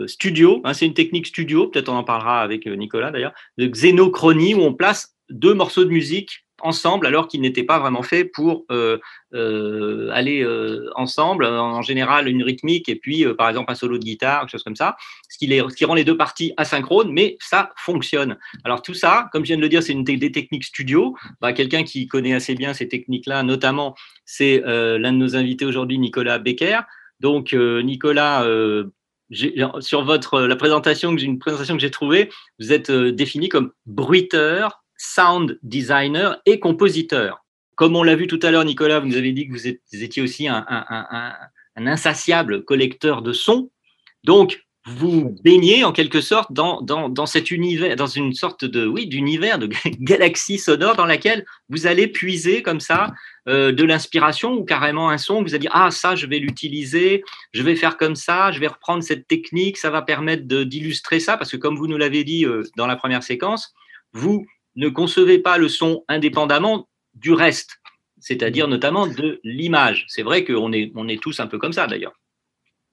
studio, 0.08 0.62
hein, 0.64 0.74
c'est 0.74 0.88
une 0.88 0.96
technique 0.96 1.28
studio, 1.28 1.68
peut-être 1.68 1.90
on 1.90 1.96
en 1.96 2.04
parlera 2.04 2.42
avec 2.42 2.66
Nicolas 2.66 3.12
d'ailleurs, 3.12 3.34
de 3.60 3.68
xénochronie, 3.68 4.56
où 4.56 4.62
on 4.62 4.74
place 4.74 5.16
deux 5.30 5.54
morceaux 5.54 5.86
de 5.86 5.92
musique 5.92 6.44
ensemble 6.64 7.06
alors 7.06 7.28
qu'ils 7.28 7.42
n'étaient 7.42 7.64
pas 7.64 7.80
vraiment 7.80 8.04
faits 8.04 8.32
pour 8.32 8.66
euh, 8.72 8.98
euh, 9.34 10.10
aller 10.12 10.44
euh, 10.44 10.90
ensemble. 10.96 11.46
En 11.46 11.82
général, 11.82 12.28
une 12.28 12.44
rythmique 12.44 12.90
et 12.90 12.96
puis, 12.96 13.26
par 13.38 13.50
exemple, 13.50 13.72
un 13.72 13.76
solo 13.76 13.98
de 13.98 14.04
guitare, 14.04 14.42
quelque 14.42 14.52
chose 14.52 14.64
comme 14.64 14.76
ça, 14.76 14.96
ce 15.30 15.38
qui, 15.38 15.48
les, 15.48 15.64
qui 15.76 15.86
rend 15.86 15.94
les 15.94 16.04
deux 16.04 16.18
parties 16.18 16.54
asynchrones, 16.58 17.12
mais 17.12 17.38
ça 17.40 17.72
fonctionne. 17.78 18.38
Alors 18.64 18.82
tout 18.82 18.94
ça, 18.94 19.30
comme 19.32 19.44
je 19.44 19.50
viens 19.50 19.58
de 19.58 19.62
le 19.62 19.70
dire, 19.70 19.84
c'est 19.84 19.94
une 19.94 20.04
des 20.04 20.32
techniques 20.32 20.66
studio. 20.66 21.16
Bah, 21.40 21.54
Quelqu'un 21.54 21.84
qui 21.84 22.08
connaît 22.08 22.34
assez 22.34 22.56
bien 22.56 22.74
ces 22.74 22.88
techniques-là, 22.88 23.44
notamment, 23.44 23.96
c'est 24.26 24.62
l'un 24.66 25.12
de 25.12 25.18
nos 25.18 25.36
invités 25.36 25.66
aujourd'hui, 25.66 26.00
Nicolas 26.00 26.40
Becker. 26.40 26.82
Donc, 27.20 27.54
Nicolas, 27.54 28.46
sur 29.80 30.04
votre 30.04 30.42
la 30.42 30.56
présentation 30.56 31.16
une 31.16 31.40
présentation 31.40 31.76
que 31.76 31.82
j'ai 31.82 31.92
trouvée, 31.92 32.30
vous 32.60 32.74
êtes 32.74 32.92
défini 32.92 33.50
comme 33.50 33.72
bruiteur, 33.86 34.81
sound 35.02 35.58
designer 35.64 36.40
et 36.46 36.60
compositeur. 36.60 37.44
Comme 37.76 37.96
on 37.96 38.04
l'a 38.04 38.16
vu 38.16 38.28
tout 38.28 38.40
à 38.44 38.52
l'heure, 38.52 38.66
Nicolas, 38.66 39.00
vous 39.00 39.08
nous 39.08 39.18
avez 39.18 39.32
dit 39.32 39.48
que 39.48 39.54
vous 39.54 39.68
étiez 40.04 40.22
aussi 40.22 40.48
un, 40.48 40.64
insatiable 41.76 42.64
collecteur 42.64 43.24
de 43.24 43.34
sons. 43.34 43.72
Donc, 44.24 44.64
vous 44.86 45.36
baignez 45.44 45.84
en 45.84 45.92
quelque 45.92 46.22
sorte 46.22 46.54
dans, 46.54 46.82
dans, 46.82 47.26
cet 47.26 47.50
univers, 47.50 47.96
dans 47.96 48.08
une 48.08 48.34
sorte 48.34 48.66
de 48.66 48.86
oui 48.86 49.08
d'univers, 49.08 49.58
de 49.58 49.70
galaxie 50.00 50.60
sonore 50.60 50.96
dans 50.96 51.06
laquelle 51.06 51.46
vous 51.70 51.88
allez 51.88 52.08
puiser 52.08 52.62
comme 52.62 52.80
ça 52.80 53.12
euh, 53.48 53.72
de 53.72 53.84
l'inspiration 53.84 54.54
ou 54.54 54.64
carrément 54.64 55.10
un 55.10 55.18
son. 55.18 55.42
Vous 55.42 55.50
allez 55.50 55.60
dire 55.60 55.72
ah 55.74 55.92
ça 55.92 56.16
je 56.16 56.26
vais 56.28 56.40
l'utiliser, 56.40 57.24
je 57.54 57.64
vais 57.64 57.76
faire 57.76 57.98
comme 57.98 58.16
ça, 58.16 58.52
je 58.52 58.60
vais 58.60 58.68
reprendre 58.68 59.04
cette 59.04 59.28
technique, 59.28 59.78
ça 59.78 59.92
va 59.92 60.02
permettre 60.02 60.44
d'illustrer 60.44 61.20
ça 61.20 61.38
parce 61.38 61.52
que 61.52 61.58
comme 61.58 61.76
vous 61.76 61.88
nous 61.88 61.98
l'avez 61.98 62.24
dit 62.24 62.46
euh, 62.46 62.64
dans 62.76 62.88
la 62.88 62.96
première 62.96 63.24
séquence, 63.24 63.74
vous 64.14 64.46
ne 64.76 64.90
concevez 64.90 65.40
pas 65.40 65.58
le 65.58 65.70
son 65.70 66.04
indépendamment 66.08 66.88
du 67.14 67.34
reste, 67.34 67.82
c'est-à-dire 68.20 68.68
notamment 68.68 69.08
de 69.08 69.40
l'image. 69.44 70.06
C'est 70.08 70.24
vrai 70.24 70.46
qu'on 70.46 70.72
est, 70.72 70.92
on 70.96 71.08
est 71.08 71.22
tous 71.22 71.40
un 71.40 71.48
peu 71.48 71.58
comme 71.58 71.74
ça 71.74 71.88
d'ailleurs. 71.88 72.14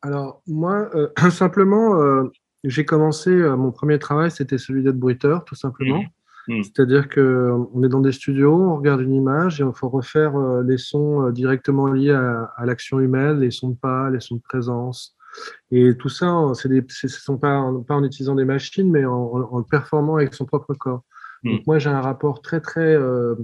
Alors 0.02 0.42
moi, 0.46 0.90
euh, 0.94 1.08
simplement, 1.30 2.00
euh, 2.00 2.24
j'ai 2.64 2.84
commencé, 2.84 3.30
euh, 3.30 3.56
mon 3.56 3.72
premier 3.72 3.98
travail, 3.98 4.30
c'était 4.30 4.58
celui 4.58 4.82
d'être 4.82 4.98
bruiteur, 4.98 5.44
tout 5.44 5.54
simplement. 5.54 6.02
Mmh. 6.02 6.58
Mmh. 6.58 6.62
C'est-à-dire 6.62 7.08
qu'on 7.08 7.82
est 7.82 7.88
dans 7.88 8.00
des 8.00 8.12
studios, 8.12 8.54
on 8.54 8.76
regarde 8.76 9.02
une 9.02 9.14
image 9.14 9.60
et 9.60 9.64
il 9.64 9.72
faut 9.74 9.90
refaire 9.90 10.32
les 10.62 10.78
sons 10.78 11.28
directement 11.28 11.88
liés 11.88 12.12
à, 12.12 12.64
l'action 12.64 13.00
humaine, 13.00 13.40
les 13.40 13.50
sons 13.50 13.68
de 13.68 13.76
pas, 13.76 14.08
les 14.08 14.20
sons 14.20 14.36
de 14.36 14.40
présence. 14.40 15.14
Et 15.70 15.94
tout 15.98 16.08
ça, 16.08 16.26
ce 16.54 16.68
ne 16.68 17.08
sont 17.08 17.36
pas, 17.36 17.70
pas 17.86 17.96
en 17.96 18.02
utilisant 18.02 18.34
des 18.34 18.46
machines, 18.46 18.90
mais 18.90 19.04
en, 19.04 19.12
en, 19.14 19.62
performant 19.62 20.16
avec 20.16 20.32
son 20.32 20.46
propre 20.46 20.72
corps. 20.72 21.02
Mm. 21.42 21.52
Donc 21.52 21.66
moi, 21.66 21.78
j'ai 21.78 21.90
un 21.90 22.00
rapport 22.00 22.42
très, 22.42 22.60
très, 22.60 22.94
euh, 22.94 23.34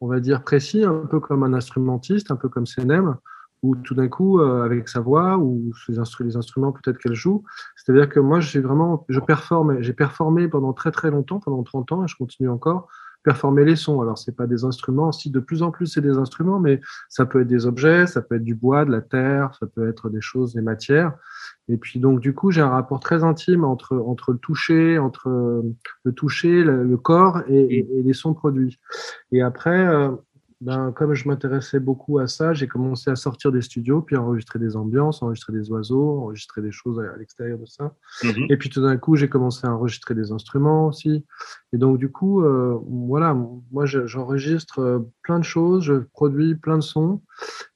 on 0.00 0.08
va 0.08 0.20
dire, 0.20 0.42
précis, 0.42 0.84
un 0.84 1.06
peu 1.06 1.20
comme 1.20 1.42
un 1.42 1.52
instrumentiste, 1.52 2.30
un 2.30 2.36
peu 2.36 2.48
comme 2.48 2.66
CNM, 2.66 3.16
où 3.62 3.76
tout 3.76 3.94
d'un 3.94 4.08
coup, 4.08 4.40
euh, 4.40 4.64
avec 4.64 4.88
sa 4.88 5.00
voix 5.00 5.38
ou 5.38 5.72
les 5.88 6.36
instruments 6.36 6.72
peut-être 6.72 6.98
qu'elle 6.98 7.14
joue, 7.14 7.44
c'est-à-dire 7.76 8.08
que 8.08 8.18
moi, 8.18 8.40
j'ai 8.40 8.60
vraiment, 8.60 9.04
je 9.08 9.20
performe, 9.20 9.80
j'ai 9.80 9.92
performé 9.92 10.48
pendant 10.48 10.72
très 10.72 10.90
très 10.90 11.10
longtemps, 11.10 11.38
pendant 11.38 11.62
30 11.62 11.92
ans, 11.92 12.04
et 12.04 12.08
je 12.08 12.16
continue 12.16 12.48
encore, 12.48 12.88
performer 13.22 13.64
les 13.64 13.76
sons. 13.76 14.00
Alors, 14.00 14.18
c'est 14.18 14.36
pas 14.36 14.46
des 14.46 14.64
instruments, 14.64 15.12
si 15.12 15.30
de 15.30 15.40
plus 15.40 15.62
en 15.62 15.70
plus 15.70 15.86
c'est 15.86 16.00
des 16.00 16.18
instruments, 16.18 16.58
mais 16.58 16.80
ça 17.08 17.26
peut 17.26 17.42
être 17.42 17.48
des 17.48 17.66
objets, 17.66 18.06
ça 18.06 18.22
peut 18.22 18.36
être 18.36 18.44
du 18.44 18.54
bois, 18.54 18.84
de 18.84 18.90
la 18.90 19.00
terre, 19.00 19.54
ça 19.58 19.66
peut 19.66 19.88
être 19.88 20.10
des 20.10 20.20
choses, 20.20 20.54
des 20.54 20.62
matières. 20.62 21.14
Et 21.68 21.76
puis 21.76 22.00
donc 22.00 22.20
du 22.20 22.34
coup, 22.34 22.50
j'ai 22.50 22.60
un 22.60 22.68
rapport 22.68 23.00
très 23.00 23.24
intime 23.24 23.64
entre 23.64 23.96
entre 23.96 24.32
le 24.32 24.38
toucher, 24.38 24.98
entre 24.98 25.62
le 26.04 26.12
toucher, 26.12 26.64
le, 26.64 26.96
corps 26.96 27.42
et, 27.48 27.78
et, 27.78 28.02
les 28.02 28.12
sons 28.12 28.34
produits. 28.34 28.78
Et 29.30 29.42
après, 29.42 29.86
euh, 29.86 30.10
ben, 30.62 30.92
comme 30.92 31.12
je 31.12 31.26
m'intéressais 31.26 31.80
beaucoup 31.80 32.20
à 32.20 32.28
ça, 32.28 32.54
j'ai 32.54 32.68
commencé 32.68 33.10
à 33.10 33.16
sortir 33.16 33.50
des 33.50 33.62
studios, 33.62 34.00
puis 34.00 34.16
enregistrer 34.16 34.60
des 34.60 34.76
ambiances, 34.76 35.20
enregistrer 35.20 35.52
des 35.52 35.68
oiseaux, 35.72 36.20
enregistrer 36.20 36.62
des 36.62 36.70
choses 36.70 37.00
à, 37.00 37.16
l'extérieur 37.16 37.58
de 37.58 37.66
ça. 37.66 37.94
Mhm. 38.22 38.46
Et 38.48 38.56
puis 38.56 38.70
tout 38.70 38.80
d'un 38.80 38.96
coup, 38.96 39.16
j'ai 39.16 39.28
commencé 39.28 39.66
à 39.66 39.74
enregistrer 39.74 40.14
des 40.14 40.30
instruments 40.30 40.86
aussi. 40.86 41.24
Et 41.72 41.78
donc 41.78 41.98
du 41.98 42.12
coup, 42.12 42.44
euh, 42.44 42.78
voilà, 42.86 43.34
moi 43.72 43.86
j'enregistre 43.86 44.78
euh, 44.78 44.98
plein 45.22 45.40
de 45.40 45.44
choses, 45.44 45.82
je 45.82 45.94
produis 45.94 46.54
plein 46.54 46.76
de 46.76 46.82
sons. 46.82 47.20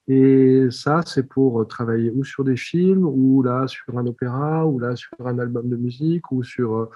Et 0.07 0.69
ça, 0.71 1.01
c'est 1.05 1.25
pour 1.25 1.67
travailler 1.67 2.13
ou 2.13 2.23
sur 2.23 2.45
des 2.45 2.57
films, 2.57 3.05
ou 3.05 3.43
là 3.43 3.67
sur 3.67 3.99
un 3.99 4.07
opéra, 4.07 4.65
ou 4.65 4.79
là 4.79 4.95
sur 4.95 5.27
un 5.27 5.41
album 5.41 5.69
de 5.69 5.77
musique, 5.77 6.31
ou 6.31 6.45
sur 6.45 6.77
euh, 6.77 6.91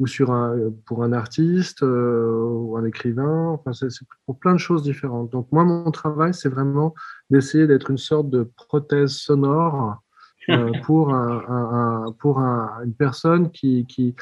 ou 0.00 0.06
sur 0.06 0.32
un, 0.32 0.72
pour 0.86 1.04
un 1.04 1.12
artiste 1.12 1.82
euh, 1.82 2.42
ou 2.42 2.76
un 2.78 2.84
écrivain. 2.86 3.48
Enfin, 3.50 3.72
c'est 3.74 3.88
pour 4.24 4.38
plein 4.38 4.54
de 4.54 4.58
choses 4.58 4.82
différentes. 4.82 5.30
Donc 5.30 5.48
moi, 5.52 5.62
mon 5.62 5.90
travail, 5.90 6.32
c'est 6.32 6.48
vraiment 6.48 6.94
d'essayer 7.28 7.66
d'être 7.66 7.90
une 7.90 7.98
sorte 7.98 8.30
de 8.30 8.50
prothèse 8.56 9.10
sonore 9.10 10.00
euh, 10.48 10.72
pour, 10.84 11.12
un, 11.12 12.14
pour 12.18 12.38
une 12.38 12.94
personne 12.94 13.50
qui, 13.50 13.84
qui, 13.86 14.16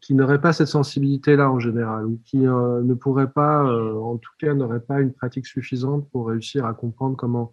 qui 0.00 0.14
n'aurait 0.14 0.40
pas 0.40 0.52
cette 0.52 0.66
sensibilité-là 0.66 1.48
en 1.48 1.60
général, 1.60 2.06
ou 2.06 2.20
qui 2.26 2.44
euh, 2.44 2.82
ne 2.82 2.94
pourrait 2.94 3.30
pas, 3.30 3.64
en 3.64 4.18
tout 4.18 4.32
cas, 4.40 4.52
n'aurait 4.52 4.80
pas 4.80 5.00
une 5.00 5.12
pratique 5.12 5.46
suffisante 5.46 6.10
pour 6.10 6.26
réussir 6.26 6.66
à 6.66 6.74
comprendre 6.74 7.16
comment 7.16 7.52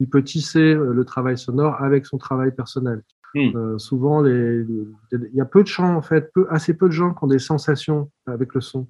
il 0.00 0.08
peut 0.08 0.24
tisser 0.24 0.74
le 0.74 1.04
travail 1.04 1.36
sonore 1.36 1.80
avec 1.82 2.06
son 2.06 2.16
travail 2.16 2.52
personnel. 2.52 3.02
Hmm. 3.34 3.56
Euh, 3.56 3.78
souvent, 3.78 4.24
il 4.24 4.88
y 5.10 5.40
a 5.40 5.44
peu 5.44 5.62
de 5.62 5.68
gens, 5.68 5.94
en 5.94 6.02
fait, 6.02 6.32
peu, 6.34 6.46
assez 6.50 6.74
peu 6.74 6.88
de 6.88 6.92
gens 6.92 7.14
qui 7.14 7.24
ont 7.24 7.28
des 7.28 7.38
sensations 7.38 8.10
avec 8.26 8.54
le 8.54 8.60
son. 8.60 8.86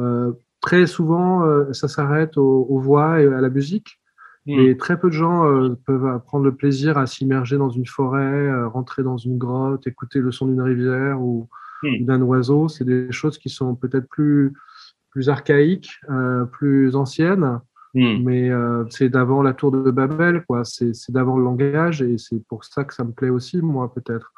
Euh, 0.00 0.32
très 0.60 0.86
souvent, 0.86 1.44
euh, 1.44 1.72
ça 1.72 1.88
s'arrête 1.88 2.36
aux, 2.36 2.78
voix 2.80 3.20
et 3.20 3.26
à 3.26 3.40
la 3.40 3.48
musique. 3.48 4.00
Hmm. 4.46 4.60
Et 4.60 4.76
très 4.76 4.98
peu 4.98 5.08
de 5.08 5.14
gens 5.14 5.44
peuvent 5.86 6.20
prendre 6.24 6.44
le 6.44 6.54
plaisir 6.54 6.98
à 6.98 7.06
s'immerger 7.06 7.56
dans 7.58 7.70
une 7.70 7.86
forêt, 7.86 8.64
rentrer 8.66 9.02
dans 9.02 9.16
une 9.16 9.38
grotte, 9.38 9.86
écouter 9.86 10.20
le 10.20 10.30
son 10.30 10.46
d'une 10.46 10.62
rivière 10.62 11.20
ou, 11.20 11.48
hmm. 11.82 12.04
d'un 12.04 12.22
oiseau. 12.22 12.68
C'est 12.68 12.84
des 12.84 13.10
choses 13.12 13.38
qui 13.38 13.48
sont 13.48 13.74
peut-être 13.74 14.08
plus, 14.08 14.52
plus 15.10 15.28
archaïques, 15.28 16.00
plus 16.52 16.96
anciennes. 16.96 17.60
Hmm. 17.96 18.22
Mais 18.24 18.50
euh, 18.50 18.84
c'est 18.90 19.08
d'avant 19.08 19.42
la 19.42 19.54
tour 19.54 19.72
de 19.72 19.90
Babel, 19.90 20.44
quoi. 20.46 20.64
C'est 20.64 20.92
d'avant 21.08 21.38
le 21.38 21.44
langage 21.44 22.02
et 22.02 22.18
c'est 22.18 22.46
pour 22.46 22.62
ça 22.62 22.84
que 22.84 22.92
ça 22.92 23.04
me 23.04 23.12
plaît 23.12 23.30
aussi, 23.30 23.56
moi, 23.56 23.90
peut-être. 23.92 24.34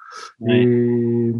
Et, 0.48 1.32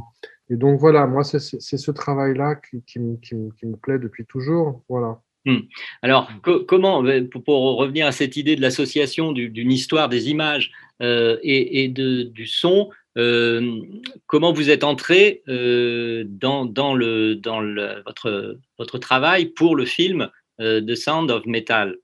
et, 0.50 0.56
donc 0.56 0.80
voilà, 0.80 1.06
moi, 1.06 1.22
c'est 1.22 1.38
ce 1.38 1.90
travail-là 1.92 2.56
qui, 2.56 2.82
qui, 2.82 2.98
qui, 3.22 3.36
qui, 3.56 3.66
me 3.66 3.76
plaît 3.76 4.00
depuis 4.00 4.26
toujours. 4.26 4.82
Voilà. 4.88 5.20
Hmm. 5.46 5.60
Alors, 6.02 6.28
comment, 6.66 7.04
ben, 7.04 7.28
pour, 7.28 7.78
revenir 7.78 8.08
à 8.08 8.12
cette 8.12 8.36
idée 8.36 8.56
de 8.56 8.62
l'association 8.62 9.30
d'une 9.30 9.70
histoire 9.70 10.08
des 10.08 10.28
images 10.28 10.72
euh, 11.00 11.38
et, 11.44 11.84
et 11.84 11.88
de, 11.88 12.24
du 12.24 12.48
son, 12.48 12.90
euh, 13.16 13.80
comment 14.26 14.52
vous 14.52 14.70
êtes 14.70 14.82
entré 14.82 15.42
euh, 15.48 16.24
dans, 16.26 16.64
dans, 16.64 16.94
le, 16.94 17.36
dans 17.36 17.60
le, 17.60 18.02
votre, 18.04 18.58
votre 18.76 18.98
travail 18.98 19.46
pour 19.46 19.76
le 19.76 19.84
film 19.84 20.30
euh, 20.60 20.80
The 20.80 20.96
Sound 20.96 21.30
of 21.30 21.46
Metal? 21.46 21.96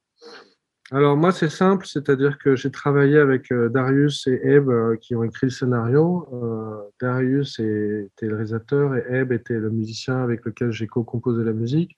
Alors 0.91 1.17
moi 1.17 1.33
c'est 1.33 1.49
simple, 1.49 1.87
c'est-à-dire 1.87 2.37
que 2.39 2.57
j'ai 2.57 2.71
travaillé 2.71 3.19
avec 3.19 3.51
euh, 3.51 3.71
Darius 3.71 4.27
et 4.27 4.39
Eb 4.45 4.69
euh, 4.69 4.97
qui 4.97 5.15
ont 5.15 5.25
écrit 5.25 5.47
le 5.47 5.51
scénario. 5.51 6.29
Euh, 6.33 6.77
Darius 7.01 7.59
était 7.59 8.27
le 8.27 8.35
réalisateur 8.35 8.95
et 8.95 9.05
Eb 9.09 9.33
était 9.33 9.59
le 9.59 9.71
musicien 9.71 10.23
avec 10.23 10.45
lequel 10.45 10.73
j'ai 10.73 10.87
co-composé 10.87 11.43
la 11.43 11.55
musique. 11.55 11.97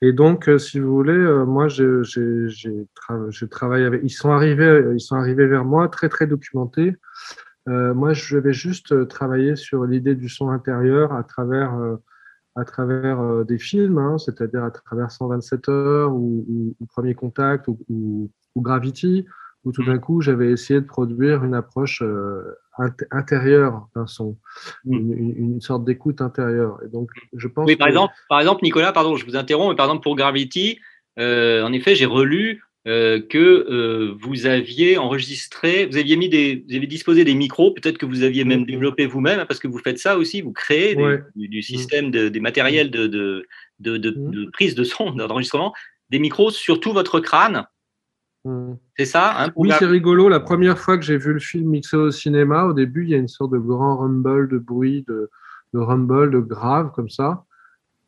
Et 0.00 0.12
donc, 0.12 0.50
si 0.58 0.80
vous 0.80 0.92
voulez, 0.92 1.44
moi, 1.46 1.68
j'ai 1.68 3.48
travaillé 3.48 3.84
avec. 3.84 4.00
Ils 4.02 4.10
sont 4.10 4.32
arrivés, 4.32 4.82
ils 4.94 5.00
sont 5.00 5.14
arrivés 5.14 5.46
vers 5.46 5.64
moi 5.64 5.88
très 5.88 6.08
très 6.08 6.26
documentés. 6.26 6.96
moi, 7.66 8.12
je 8.12 8.36
vais 8.36 8.52
juste 8.52 9.06
travailler 9.06 9.54
sur 9.54 9.84
l'idée 9.84 10.16
du 10.16 10.28
son 10.28 10.48
intérieur 10.48 11.12
à 11.12 11.22
travers 11.22 11.98
à 12.54 12.64
travers 12.64 13.44
des 13.44 13.58
films, 13.58 13.98
hein, 13.98 14.18
c'est-à-dire 14.18 14.64
à 14.64 14.70
travers 14.70 15.10
127 15.10 15.68
heures 15.68 16.12
ou, 16.12 16.74
Premier 16.88 17.14
Contact 17.14 17.66
ou, 17.68 18.30
Gravity, 18.56 19.24
où 19.64 19.72
tout 19.72 19.84
d'un 19.84 19.98
coup 19.98 20.20
j'avais 20.20 20.50
essayé 20.50 20.80
de 20.80 20.86
produire 20.86 21.44
une 21.44 21.54
approche 21.54 22.02
intérieure 23.10 23.88
d'un 23.94 24.06
son, 24.06 24.36
mm. 24.84 25.12
une, 25.12 25.60
sorte 25.60 25.84
d'écoute 25.84 26.20
intérieure. 26.20 26.78
Et 26.84 26.88
donc, 26.88 27.10
je 27.34 27.48
pense. 27.48 27.66
Oui, 27.66 27.76
par 27.76 27.88
exemple, 27.88 28.12
par 28.28 28.40
exemple, 28.40 28.62
Nicolas, 28.62 28.92
pardon, 28.92 29.16
je 29.16 29.24
vous 29.24 29.36
interromps, 29.36 29.70
mais 29.70 29.76
par 29.76 29.86
exemple 29.86 30.02
pour 30.02 30.16
Gravity, 30.16 30.78
euh, 31.18 31.62
en 31.62 31.72
effet, 31.72 31.94
j'ai 31.94 32.06
relu 32.06 32.62
euh, 32.88 33.20
que 33.20 33.38
euh, 33.38 34.12
vous 34.20 34.46
aviez 34.46 34.98
enregistré, 34.98 35.86
vous 35.86 35.96
aviez 35.96 36.16
mis 36.16 36.28
des, 36.28 36.64
vous 36.68 36.74
avez 36.74 36.88
disposé 36.88 37.24
des 37.24 37.34
micros, 37.34 37.72
peut-être 37.72 37.96
que 37.96 38.06
vous 38.06 38.24
aviez 38.24 38.44
même 38.44 38.64
développé 38.64 39.06
vous-même, 39.06 39.38
hein, 39.38 39.46
parce 39.46 39.60
que 39.60 39.68
vous 39.68 39.78
faites 39.78 40.00
ça 40.00 40.18
aussi, 40.18 40.40
vous 40.40 40.52
créez 40.52 40.96
du, 41.36 41.58
mm. 41.58 41.62
système 41.62 42.10
des 42.10 42.40
matériels 42.40 42.90
de, 42.90 43.06
de, 43.06 43.46
de, 43.78 43.98
de, 43.98 44.50
prise 44.50 44.74
de 44.74 44.82
son, 44.82 45.12
d'enregistrement, 45.12 45.72
des 46.10 46.18
micros 46.18 46.50
sur 46.50 46.80
tout 46.80 46.92
votre 46.92 47.20
crâne. 47.20 47.66
C'est 48.98 49.04
ça 49.04 49.44
hein, 49.44 49.52
Oui, 49.54 49.70
c'est 49.78 49.86
rigolo. 49.86 50.28
La 50.28 50.40
première 50.40 50.76
fois 50.76 50.98
que 50.98 51.04
j'ai 51.04 51.16
vu 51.16 51.32
le 51.32 51.38
film 51.38 51.68
mixé 51.68 51.96
au 51.96 52.10
cinéma, 52.10 52.64
au 52.64 52.72
début, 52.72 53.04
il 53.04 53.10
y 53.10 53.14
a 53.14 53.18
une 53.18 53.28
sorte 53.28 53.52
de 53.52 53.58
grand 53.58 53.98
rumble 53.98 54.48
de 54.48 54.58
bruit, 54.58 55.04
de, 55.06 55.30
de 55.72 55.78
rumble, 55.78 56.32
de 56.32 56.40
grave 56.40 56.90
comme 56.92 57.08
ça. 57.08 57.44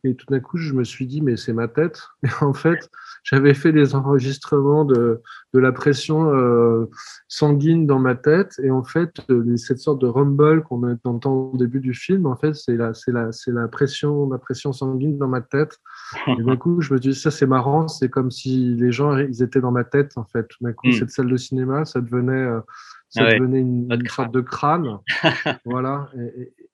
Et 0.04 0.14
tout 0.14 0.26
d'un 0.28 0.40
coup, 0.40 0.58
je 0.58 0.74
me 0.74 0.84
suis 0.84 1.06
dit, 1.06 1.22
mais 1.22 1.36
c'est 1.36 1.54
ma 1.54 1.66
tête. 1.66 2.02
Et 2.22 2.44
en 2.44 2.52
fait, 2.52 2.90
j'avais 3.22 3.54
fait 3.54 3.72
des 3.72 3.94
enregistrements 3.94 4.84
de, 4.84 5.22
de 5.54 5.58
la 5.58 5.72
pression 5.72 6.30
euh, 6.34 6.90
sanguine 7.26 7.86
dans 7.86 7.98
ma 7.98 8.14
tête. 8.14 8.60
Et 8.62 8.70
en 8.70 8.84
fait, 8.84 9.14
euh, 9.30 9.56
cette 9.56 9.78
sorte 9.78 10.02
de 10.02 10.06
rumble 10.06 10.62
qu'on 10.62 10.82
entend 11.04 11.32
au 11.32 11.56
début 11.56 11.80
du 11.80 11.94
film, 11.94 12.26
en 12.26 12.36
fait, 12.36 12.54
c'est 12.54 12.76
la, 12.76 12.92
c'est 12.92 13.12
la, 13.12 13.32
c'est 13.32 13.50
la 13.50 13.66
pression, 13.66 14.28
la 14.28 14.38
pression 14.38 14.74
sanguine 14.74 15.16
dans 15.16 15.28
ma 15.28 15.40
tête. 15.40 15.78
Et 16.26 16.42
d'un 16.42 16.56
coup, 16.56 16.82
je 16.82 16.92
me 16.92 17.00
suis 17.00 17.12
dit, 17.12 17.18
ça, 17.18 17.30
c'est 17.30 17.46
marrant. 17.46 17.88
C'est 17.88 18.10
comme 18.10 18.30
si 18.30 18.74
les 18.76 18.92
gens, 18.92 19.16
ils 19.16 19.42
étaient 19.42 19.60
dans 19.60 19.72
ma 19.72 19.84
tête, 19.84 20.12
en 20.16 20.24
fait. 20.24 20.46
Tout 20.48 20.62
d'un 20.62 20.74
coup, 20.74 20.88
hmm. 20.88 20.92
cette 20.92 21.10
salle 21.10 21.30
de 21.30 21.36
cinéma, 21.38 21.86
ça 21.86 22.02
devenait, 22.02 22.32
euh, 22.32 22.60
ça 23.08 23.22
ah 23.24 23.38
devenait 23.38 23.60
une, 23.60 23.88
sorte 24.06 24.34
de 24.34 24.42
crâne. 24.42 24.98
voilà. 25.64 26.10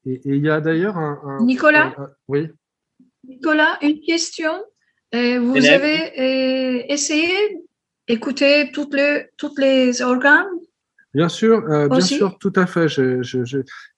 Et 0.04 0.20
il 0.24 0.44
y 0.44 0.50
a 0.50 0.60
d'ailleurs 0.60 0.96
un, 0.96 1.20
un, 1.24 1.44
Nicolas. 1.44 1.94
oui. 2.26 2.50
Nicolas, 3.24 3.78
une 3.82 4.00
question. 4.00 4.52
Euh, 5.14 5.40
vous 5.40 5.66
avez 5.66 6.20
euh, 6.20 6.84
essayé 6.88 7.64
d'écouter 8.08 8.70
toutes 8.72 8.94
les, 8.94 9.28
toutes 9.36 9.58
les 9.58 10.02
organes? 10.02 10.46
Bien 11.12 11.28
sûr, 11.28 11.64
euh, 11.68 11.88
bien 11.88 12.00
sûr, 12.00 12.38
tout 12.38 12.52
à 12.54 12.66
fait. 12.66 12.86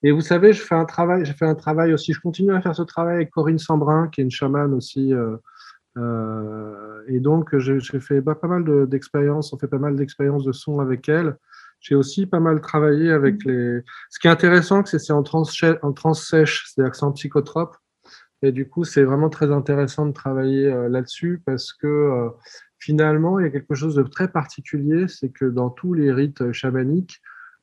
Et 0.02 0.11
vous 0.11 0.22
savez, 0.22 0.54
je 0.54 0.62
fais 0.62 0.74
un 0.74 0.87
travail, 0.87 1.26
j'ai 1.26 1.35
fait 1.35 1.44
un 1.44 1.54
travail 1.54 1.92
aussi. 1.92 2.14
Je 2.14 2.20
continue 2.20 2.54
à 2.54 2.62
faire 2.62 2.74
ce 2.74 2.82
travail 2.82 3.16
avec 3.16 3.30
Corinne 3.30 3.58
Sambrin, 3.58 4.08
qui 4.08 4.22
est 4.22 4.24
une 4.24 4.30
chamane 4.30 4.72
aussi. 4.72 5.12
et 5.94 7.20
donc, 7.20 7.56
j'ai 7.58 8.00
fait 8.00 8.22
pas 8.22 8.38
mal 8.44 8.88
d'expériences. 8.88 9.52
on 9.52 9.58
fait 9.58 9.68
pas 9.68 9.78
mal 9.78 9.94
d'expériences 9.96 10.44
de 10.44 10.52
son 10.52 10.80
avec 10.80 11.08
elle. 11.08 11.37
J'ai 11.80 11.96
aussi 11.96 12.26
pas 12.26 12.40
mal 12.40 12.61
travaillé 12.61 13.11
avec 13.11 13.44
mmh. 13.44 13.50
les. 13.50 13.80
Ce 14.08 14.20
qui 14.20 14.28
est 14.28 14.30
intéressant, 14.30 14.85
c'est 14.85 15.00
c'est 15.00 15.12
en 15.12 15.24
trans 15.24 15.42
en 15.82 15.92
trans 15.92 16.14
sèche, 16.14 16.64
c'est-à-dire 16.68 16.92
que 16.92 16.96
c'est 16.96 17.04
en 17.04 17.12
psychotrope. 17.12 17.76
Et 18.42 18.50
du 18.50 18.68
coup, 18.68 18.85
c'est 18.85 19.05
vraiment 19.05 19.28
très 19.28 19.52
intéressant 19.52 20.07
de 20.07 20.12
travailler 20.12 20.66
euh, 20.66 20.88
là-dessus 20.88 21.40
parce 21.46 21.72
que 21.72 21.87
euh, 21.87 22.28
finalement, 22.78 23.38
il 23.38 23.44
y 23.44 23.46
a 23.46 23.50
quelque 23.50 23.74
chose 23.74 23.94
de 23.94 24.02
très 24.02 24.28
particulier, 24.28 25.07
c'est 25.07 25.31
que 25.31 25.44
dans 25.44 25.70
tous 25.70 25.94
les 25.94 26.12
rites 26.12 26.52
chamaniques, 26.52 27.20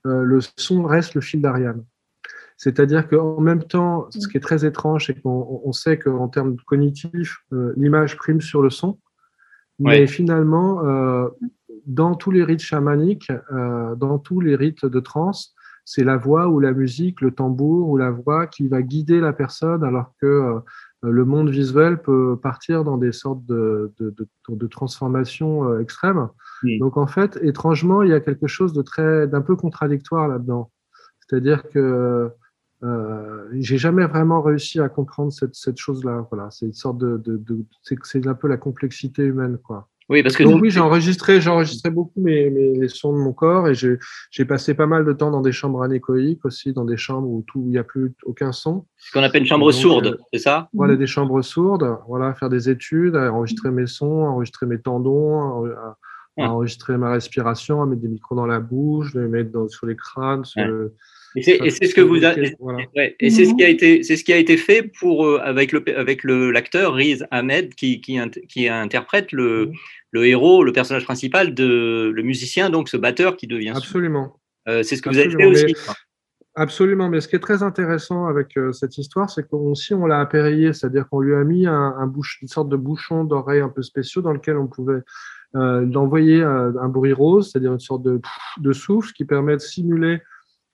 euh, 0.07 0.23
le 0.23 0.39
son 0.57 0.83
reste 0.83 1.15
le 1.15 1.21
fil 1.21 1.41
d'Ariane. 1.41 1.83
C'est-à-dire 2.55 3.07
qu'en 3.07 3.39
même 3.41 3.63
temps, 3.63 4.07
ce 4.11 4.27
qui 4.27 4.37
est 4.37 4.41
très 4.41 4.65
étrange, 4.65 5.05
c'est 5.07 5.21
qu'on 5.21 5.71
sait 5.71 5.97
qu'en 5.97 6.27
termes 6.27 6.57
cognitifs, 6.67 7.37
l'image 7.77 8.17
prime 8.17 8.41
sur 8.41 8.61
le 8.61 8.69
son. 8.69 8.99
Mais 9.79 10.07
finalement, 10.07 10.83
dans 11.85 12.15
tous 12.15 12.31
les 12.31 12.43
rites 12.43 12.59
chamaniques, 12.59 13.31
dans 13.49 14.19
tous 14.19 14.41
les 14.41 14.57
rites 14.57 14.85
de 14.85 14.99
trance, 14.99 15.55
c'est 15.89 16.03
la 16.03 16.17
voix 16.17 16.47
ou 16.49 16.59
la 16.59 16.71
musique, 16.71 17.19
le 17.19 17.31
tambour 17.31 17.89
ou 17.89 17.97
la 17.97 18.11
voix 18.11 18.45
qui 18.45 18.67
va 18.67 18.83
guider 18.83 19.19
la 19.19 19.33
personne, 19.33 19.83
alors 19.83 20.13
que 20.21 20.27
euh, 20.27 20.59
le 21.01 21.25
monde 21.25 21.49
visuel 21.49 21.99
peut 21.99 22.37
partir 22.39 22.83
dans 22.83 22.99
des 22.99 23.11
sortes 23.11 23.43
de, 23.47 23.91
de, 23.99 24.13
de, 24.49 24.67
transformations 24.67 25.67
euh, 25.67 25.79
extrêmes. 25.79 26.27
Donc 26.79 26.95
en 26.95 27.07
fait, 27.07 27.39
étrangement, 27.41 28.03
il 28.03 28.11
y 28.11 28.13
a 28.13 28.19
quelque 28.19 28.45
chose 28.45 28.71
de 28.71 28.83
très, 28.83 29.27
d'un 29.27 29.41
peu 29.41 29.55
contradictoire 29.55 30.27
là-dedans. 30.27 30.69
C'est-à-dire 31.21 31.67
que 31.69 32.29
euh, 32.83 33.47
j'ai 33.53 33.79
jamais 33.79 34.05
vraiment 34.05 34.43
réussi 34.43 34.79
à 34.79 34.89
comprendre 34.89 35.33
cette, 35.33 35.55
cette 35.55 35.77
chose-là. 35.77 36.27
Voilà, 36.29 36.51
c'est 36.51 36.67
une 36.67 36.73
sorte 36.73 36.99
de 36.99 37.19
c'est 37.81 38.27
un 38.27 38.35
peu 38.35 38.47
la 38.47 38.57
complexité 38.57 39.23
humaine, 39.23 39.57
quoi. 39.57 39.88
Oui, 40.09 40.23
parce 40.23 40.35
que 40.35 40.43
Donc, 40.43 40.59
oui, 40.61 40.71
j'ai 40.71 40.79
enregistré, 40.79 41.39
j'ai 41.39 41.51
enregistré 41.51 41.91
beaucoup 41.91 42.19
mes, 42.19 42.49
mes, 42.49 42.73
les 42.73 42.87
sons 42.87 43.13
de 43.13 43.19
mon 43.19 43.31
corps 43.31 43.67
et 43.67 43.75
j'ai 43.75 44.45
passé 44.45 44.73
pas 44.73 44.87
mal 44.87 45.05
de 45.05 45.13
temps 45.13 45.29
dans 45.29 45.41
des 45.41 45.51
chambres 45.51 45.83
anéchoïques 45.83 46.43
aussi, 46.45 46.73
dans 46.73 46.85
des 46.85 46.97
chambres 46.97 47.29
où 47.29 47.43
tout, 47.45 47.63
il 47.67 47.71
n'y 47.71 47.77
a 47.77 47.83
plus 47.83 48.11
aucun 48.23 48.51
son. 48.51 48.85
Ce 48.97 49.11
qu'on 49.11 49.21
appelle 49.21 49.41
une 49.41 49.47
chambre 49.47 49.71
sourde, 49.71 50.07
euh, 50.07 50.23
c'est 50.33 50.39
ça? 50.39 50.67
Voilà, 50.73 50.95
des 50.95 51.05
chambres 51.05 51.43
sourdes, 51.43 51.99
voilà, 52.07 52.33
faire 52.33 52.49
des 52.49 52.69
études, 52.69 53.15
enregistrer 53.15 53.69
mes 53.69 53.85
sons, 53.85 54.25
enregistrer 54.25 54.65
mes 54.65 54.79
tendons, 54.79 55.65
à, 55.65 55.97
enregistrer 56.37 56.97
ma 56.97 57.11
respiration, 57.11 57.83
à 57.83 57.85
mettre 57.85 58.01
des 58.01 58.07
micros 58.07 58.35
dans 58.35 58.47
la 58.47 58.59
bouche, 58.59 59.13
les 59.13 59.27
mettre 59.27 59.51
dans, 59.51 59.67
sur 59.67 59.85
les 59.85 59.95
crânes, 59.95 60.43
sur 60.43 60.65
le, 60.65 60.95
et 61.35 61.41
c'est 61.69 61.85
ce 61.85 61.93
que 61.93 62.01
vous 62.01 62.25
et 62.25 63.29
c'est 63.29 63.45
ce 63.45 63.55
qui 63.55 63.63
a 63.63 63.69
été 63.69 64.01
c'est 64.01 64.15
ce 64.15 64.23
qui 64.23 64.33
a 64.33 64.37
été 64.37 64.57
fait 64.57 64.81
pour 64.81 65.25
euh, 65.25 65.39
avec 65.43 65.71
le 65.71 65.83
avec 65.95 66.23
le 66.23 66.49
l'acteur 66.49 66.95
Riz 66.95 67.19
Ahmed 67.29 67.75
qui, 67.75 68.01
qui, 68.01 68.19
qui 68.47 68.67
interprète 68.67 69.31
le, 69.31 69.71
le 70.11 70.25
héros 70.25 70.63
le 70.63 70.71
personnage 70.71 71.05
principal 71.05 71.53
de 71.53 72.11
le 72.13 72.23
musicien 72.23 72.69
donc 72.69 72.89
ce 72.89 72.97
batteur 72.97 73.37
qui 73.37 73.47
devient 73.47 73.73
absolument. 73.75 74.39
Euh, 74.67 74.83
c'est 74.83 74.95
ce 74.95 75.01
que 75.01 75.09
vous 75.09 75.17
avez 75.17 75.29
fait 75.29 75.45
aussi. 75.45 75.75
Absolument. 76.55 77.09
Mais 77.09 77.21
ce 77.21 77.27
qui 77.27 77.37
est 77.37 77.39
très 77.39 77.63
intéressant 77.63 78.25
avec 78.25 78.57
euh, 78.57 78.73
cette 78.73 78.97
histoire 78.97 79.29
c'est 79.29 79.47
qu'aussi 79.47 79.93
on 79.93 80.05
l'a 80.05 80.19
appareillé 80.19 80.73
c'est-à-dire 80.73 81.07
qu'on 81.09 81.19
lui 81.19 81.35
a 81.35 81.43
mis 81.43 81.65
un, 81.67 82.07
bouche 82.07 82.39
une 82.41 82.47
sorte 82.47 82.69
de 82.69 82.75
bouchon 82.75 83.23
d'oreille 83.23 83.61
un 83.61 83.69
peu 83.69 83.81
spéciaux 83.81 84.21
dans 84.21 84.33
lequel 84.33 84.57
on 84.57 84.67
pouvait 84.67 85.01
envoyer 85.53 86.43
un, 86.43 86.89
bruit 86.89 87.13
rose 87.13 87.51
c'est-à-dire 87.51 87.73
une 87.73 87.79
sorte 87.79 88.03
de, 88.03 88.21
de 88.59 88.73
souffle 88.73 89.11
qui 89.13 89.25
permet 89.25 89.55
de 89.55 89.61
simuler 89.61 90.21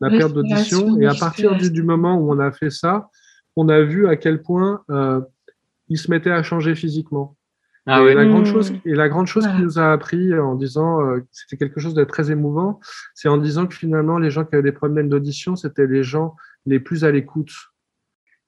la 0.02 0.10
perte 0.10 0.34
d'audition. 0.34 1.00
Et 1.00 1.06
à 1.06 1.13
partir 1.13 1.56
du, 1.56 1.84
moment 1.84 2.17
où 2.17 2.32
on 2.32 2.39
a 2.39 2.52
fait 2.52 2.69
ça, 2.69 3.10
on 3.56 3.69
a 3.69 3.82
vu 3.82 4.08
à 4.08 4.15
quel 4.15 4.41
point 4.41 4.84
euh, 4.89 5.21
il 5.88 5.98
se 5.98 6.10
mettait 6.12 6.32
à 6.32 6.43
changer 6.43 6.76
physiquement. 6.76 7.36
Ah 7.88 8.02
et, 8.02 8.15
la 8.15 8.26
grande 8.26 8.45
chose, 8.45 8.71
mmh. 8.71 8.82
et 8.86 8.95
la 8.95 9.10
grande 9.10 9.28
chose 9.28 9.45
qui 9.48 9.62
nous 9.62 9.78
a 9.78 9.91
appris 9.91 10.38
en 10.38 10.56
disant, 10.56 11.02
euh, 11.02 11.19
c'était 11.32 11.58
quelque 11.58 11.80
chose 11.80 11.93
de 11.93 12.04
très 12.04 12.32
émouvant, 12.32 12.80
c'est 13.13 13.28
en 13.28 13.38
disant 13.38 13.67
que 13.67 13.76
finalement, 13.76 14.17
les 14.17 14.32
gens 14.32 14.43
qui 14.43 14.56
avaient 14.56 14.63
des 14.63 14.71
problèmes 14.71 15.08
d'audition, 15.08 15.56
c'était 15.56 15.86
les 15.86 16.04
gens 16.04 16.36
les 16.65 16.80
plus 16.80 17.04
à 17.04 17.12
l'écoute. 17.12 17.52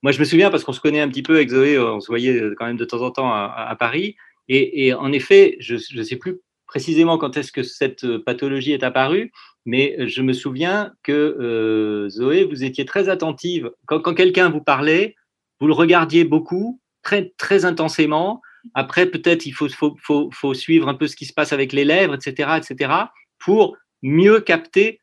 Moi, 0.02 0.12
je 0.12 0.20
me 0.20 0.26
souviens 0.26 0.50
parce 0.50 0.64
qu'on 0.64 0.74
se 0.74 0.82
connaît 0.82 1.02
un 1.02 1.08
petit 1.08 1.24
peu 1.24 1.36
avec 1.36 1.50
Zoé, 1.50 1.76
euh, 1.76 1.94
on 1.94 2.00
se 2.00 2.08
voyait 2.08 2.42
quand 2.58 2.66
même 2.66 2.78
de 2.78 2.86
temps 2.86 3.02
en 3.02 3.12
temps 3.12 3.32
à, 3.32 3.76
Paris. 3.80 4.16
Et, 4.48 4.88
et, 4.88 4.94
en 4.94 5.12
effet, 5.12 5.58
je 5.60 5.76
ne 5.76 6.04
sais 6.04 6.16
plus 6.16 6.40
précisément 6.68 7.18
quand 7.18 7.38
est-ce 7.38 7.52
que 7.52 7.64
cette 7.64 8.04
euh, 8.04 8.22
pathologie 8.24 8.74
est 8.74 8.84
apparue, 8.84 9.32
mais 9.66 9.96
euh, 10.00 10.08
je 10.08 10.22
me 10.22 10.34
souviens 10.34 10.94
que 11.02 11.12
euh, 11.12 12.10
Zoé, 12.10 12.44
vous 12.44 12.64
étiez 12.64 12.86
très 12.86 13.10
attentive. 13.10 13.72
Quand, 13.86 14.14
quelqu'un 14.14 14.50
vous 14.50 14.62
parlait, 14.62 15.16
vous 15.60 15.68
le 15.68 15.74
regardiez 15.74 16.26
beaucoup, 16.26 16.80
très, 17.02 17.34
très 17.38 17.66
intensément. 17.66 18.42
Après, 18.74 19.06
peut-être 19.06 19.46
il 19.46 19.52
faut, 19.52 19.68
faut, 19.70 20.30
faut, 20.32 20.54
suivre 20.54 20.88
un 20.88 20.94
peu 20.94 21.08
ce 21.08 21.16
qui 21.16 21.26
se 21.26 21.34
passe 21.34 21.54
avec 21.54 21.74
les 21.74 21.86
lèvres, 21.86 22.16
etc., 22.16 22.58
etc., 22.58 22.94
pour 23.40 23.78
mieux 24.02 24.40
capter, 24.40 25.00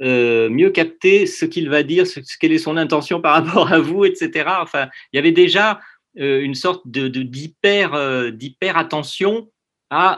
mieux 0.00 0.70
capter 0.70 1.26
ce 1.26 1.44
qu'il 1.44 1.68
va 1.68 1.82
dire, 1.82 2.06
ce, 2.06 2.20
quelle 2.40 2.52
est 2.52 2.58
son 2.58 2.76
intention 2.76 3.20
par 3.20 3.34
rapport 3.44 3.72
à 3.72 3.78
vous, 3.78 4.04
etc. 4.04 4.50
Enfin, 4.60 4.88
il 5.12 5.16
y 5.16 5.18
avait 5.18 5.32
déjà 5.32 5.80
une 6.16 6.54
sorte 6.54 6.86
de, 6.86 7.08
d'hyper, 7.08 8.32
d'hyper 8.32 8.76
attention 8.76 9.48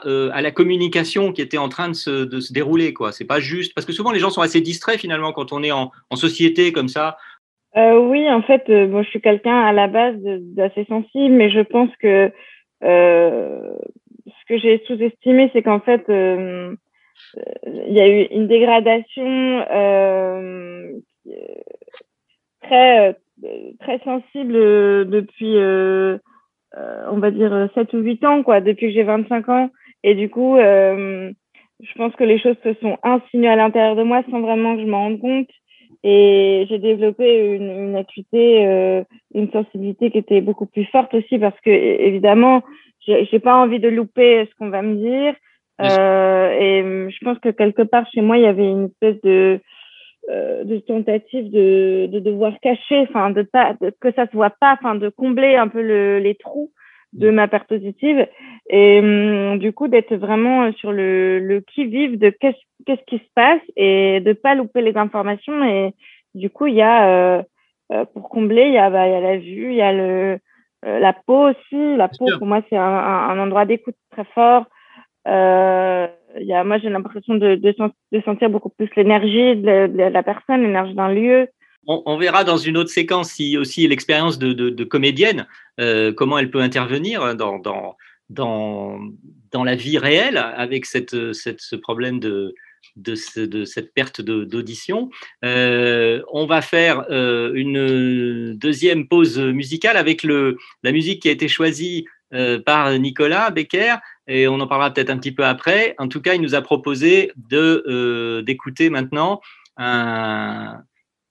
euh, 0.06 0.30
à, 0.32 0.40
la 0.40 0.52
communication 0.52 1.32
qui 1.32 1.42
était 1.42 1.58
en 1.58 1.68
train 1.68 1.88
de 1.88 1.94
se, 1.94 2.52
dérouler. 2.52 2.94
quoi. 2.94 3.12
C'est 3.12 3.26
pas 3.26 3.40
juste 3.40 3.74
parce 3.74 3.84
que 3.84 3.92
souvent 3.92 4.10
les 4.10 4.20
gens 4.20 4.30
sont 4.30 4.40
assez 4.40 4.62
distraits 4.62 4.98
finalement 4.98 5.32
quand 5.32 5.52
on 5.52 5.62
est 5.62 5.72
en, 5.72 5.90
société 6.14 6.72
comme 6.72 6.88
ça. 6.88 7.18
Euh, 7.76 7.98
oui, 7.98 8.30
en 8.30 8.40
fait, 8.40 8.62
euh, 8.70 8.86
bon, 8.86 9.02
je 9.02 9.10
suis 9.10 9.20
quelqu'un 9.20 9.60
à 9.60 9.72
la 9.72 9.86
base 9.86 10.16
d'assez 10.18 10.86
sensible, 10.86 11.34
mais 11.34 11.50
je 11.50 11.60
pense 11.60 11.90
que 12.00 12.32
ce 12.82 14.44
que 14.48 14.58
j'ai 14.58 14.82
sous-estimé, 14.86 15.50
c'est 15.52 15.62
qu'en 15.62 15.80
fait, 15.80 16.04
il 16.08 16.76
y 17.92 18.00
a 18.00 18.08
eu 18.08 18.22
une 18.30 18.46
dégradation 18.46 19.64
très 22.62 23.16
très 23.80 23.98
sensible 24.00 24.54
depuis 25.08 25.56
on 27.10 27.18
va 27.18 27.30
dire 27.30 27.68
7 27.74 27.92
ou 27.94 27.98
8 27.98 28.24
ans, 28.24 28.42
quoi, 28.42 28.60
depuis 28.60 28.88
que 28.88 28.92
j'ai 28.92 29.02
25 29.02 29.48
ans. 29.48 29.70
Et 30.02 30.14
du 30.14 30.28
coup, 30.28 30.56
je 30.58 31.92
pense 31.96 32.14
que 32.16 32.24
les 32.24 32.38
choses 32.38 32.56
se 32.62 32.74
sont 32.74 32.98
insinuées 33.02 33.48
à 33.48 33.56
l'intérieur 33.56 33.96
de 33.96 34.02
moi 34.02 34.22
sans 34.30 34.40
vraiment 34.40 34.76
que 34.76 34.82
je 34.82 34.86
m'en 34.86 35.04
rende 35.04 35.20
compte. 35.20 35.48
Et 36.04 36.66
j'ai 36.68 36.78
développé 36.78 37.56
une, 37.56 37.70
une 37.70 37.96
acuité, 37.96 39.04
une 39.34 39.50
sensibilité 39.50 40.10
qui 40.10 40.18
était 40.18 40.40
beaucoup 40.40 40.66
plus 40.66 40.84
forte 40.86 41.14
aussi 41.14 41.38
parce 41.38 41.58
que, 41.60 41.70
évidemment, 41.70 42.62
j'ai 43.06 43.38
pas 43.38 43.56
envie 43.56 43.80
de 43.80 43.88
louper 43.88 44.46
ce 44.50 44.54
qu'on 44.56 44.70
va 44.70 44.82
me 44.82 44.96
dire. 44.96 45.34
Euh, 45.80 46.50
et 46.58 46.82
hum, 46.82 47.10
je 47.10 47.18
pense 47.24 47.38
que 47.38 47.50
quelque 47.50 47.82
part 47.82 48.06
chez 48.12 48.22
moi, 48.22 48.38
il 48.38 48.44
y 48.44 48.46
avait 48.46 48.68
une 48.68 48.86
espèce 48.86 49.20
de, 49.22 49.60
euh, 50.30 50.64
de 50.64 50.78
tentative 50.78 51.50
de, 51.50 52.06
de 52.10 52.18
devoir 52.18 52.58
cacher, 52.60 53.00
enfin 53.00 53.30
de 53.30 53.42
pas 53.42 53.76
que 54.00 54.12
ça 54.12 54.26
se 54.26 54.32
voit 54.32 54.54
pas, 54.58 54.74
enfin 54.80 54.94
de 54.94 55.08
combler 55.10 55.56
un 55.56 55.68
peu 55.68 55.82
le, 55.82 56.18
les 56.18 56.34
trous 56.34 56.70
de 57.18 57.30
ma 57.30 57.48
perte 57.48 57.68
positive. 57.68 58.26
Et 58.68 59.00
hum, 59.00 59.58
du 59.58 59.72
coup 59.72 59.88
d'être 59.88 60.14
vraiment 60.14 60.72
sur 60.74 60.92
le, 60.92 61.38
le 61.38 61.60
qui 61.60 61.86
vive 61.86 62.18
de 62.18 62.30
qu'est-ce 62.30 62.58
qu'est-ce 62.84 63.04
qui 63.06 63.18
se 63.18 63.30
passe 63.34 63.60
et 63.76 64.20
de 64.20 64.32
pas 64.32 64.54
louper 64.54 64.82
les 64.82 64.96
informations. 64.96 65.64
Et 65.64 65.94
du 66.34 66.50
coup 66.50 66.66
il 66.66 66.74
y 66.74 66.82
a 66.82 67.08
euh, 67.08 67.42
euh 67.92 68.04
pour 68.12 68.28
combler 68.28 68.64
il 68.66 68.74
y 68.74 68.78
a 68.78 68.90
bah, 68.90 69.06
il 69.06 69.12
y 69.12 69.14
a 69.14 69.20
la 69.20 69.38
vue 69.38 69.70
il 69.70 69.76
y 69.76 69.82
a 69.82 69.92
le 69.92 70.38
euh, 70.84 70.98
la 70.98 71.12
peau 71.12 71.50
aussi. 71.50 71.96
La 71.96 72.08
peau 72.08 72.26
pour 72.38 72.46
moi 72.46 72.62
c'est 72.68 72.76
un, 72.76 72.82
un, 72.82 73.38
endroit 73.38 73.64
d'écoute 73.66 73.96
très 74.10 74.24
fort. 74.24 74.66
Euh, 75.26 76.06
y 76.38 76.52
a, 76.52 76.64
moi, 76.64 76.78
j'ai 76.78 76.90
l'impression 76.90 77.34
de, 77.34 77.56
de, 77.56 77.74
de, 78.12 78.20
sentir 78.22 78.50
beaucoup 78.50 78.68
plus 78.68 78.88
l'énergie 78.96 79.56
de, 79.56 79.86
de, 79.86 80.02
la 80.02 80.22
personne, 80.22 80.62
l'énergie 80.62 80.94
d'un 80.94 81.12
lieu. 81.12 81.48
On, 81.88 82.16
verra 82.18 82.42
dans 82.42 82.56
une 82.56 82.76
autre 82.76 82.90
séquence 82.90 83.30
si 83.30 83.56
aussi 83.56 83.86
l'expérience 83.86 84.38
de, 84.38 84.84
comédienne, 84.84 85.46
euh, 85.78 86.12
comment 86.12 86.38
elle 86.38 86.50
peut 86.50 86.60
intervenir 86.60 87.36
dans, 87.36 87.96
la 89.52 89.74
vie 89.76 89.98
réelle 89.98 90.36
avec 90.36 90.84
ce 90.86 91.76
problème 91.76 92.18
de, 92.18 92.54
de, 92.96 93.14
ce, 93.14 93.40
de, 93.40 93.64
cette 93.64 93.94
perte 93.94 94.20
d'audition. 94.20 95.10
Euh, 95.44 96.22
on 96.32 96.46
va 96.46 96.60
faire 96.60 97.04
euh, 97.10 97.52
une 97.54 98.54
deuxième 98.56 99.06
pause 99.06 99.38
musicale 99.38 99.96
avec 99.96 100.24
la 100.24 100.92
musique 100.92 101.22
qui 101.22 101.28
a 101.28 101.32
été 101.32 101.48
choisie 101.48 102.06
par 102.66 102.98
Nicolas 102.98 103.50
Becker 103.50 103.94
et 104.26 104.48
on 104.48 104.58
en 104.58 104.66
parlera 104.66 104.92
peut-être 104.92 105.10
un 105.10 105.18
petit 105.18 105.32
peu 105.32 105.44
après. 105.44 105.94
En 105.98 106.08
tout 106.08 106.20
cas, 106.20 106.34
il 106.34 106.42
nous 106.42 106.56
a 106.56 106.60
proposé 106.60 107.32
d'écouter 107.36 108.90
maintenant 108.90 109.40
un, 109.76 110.82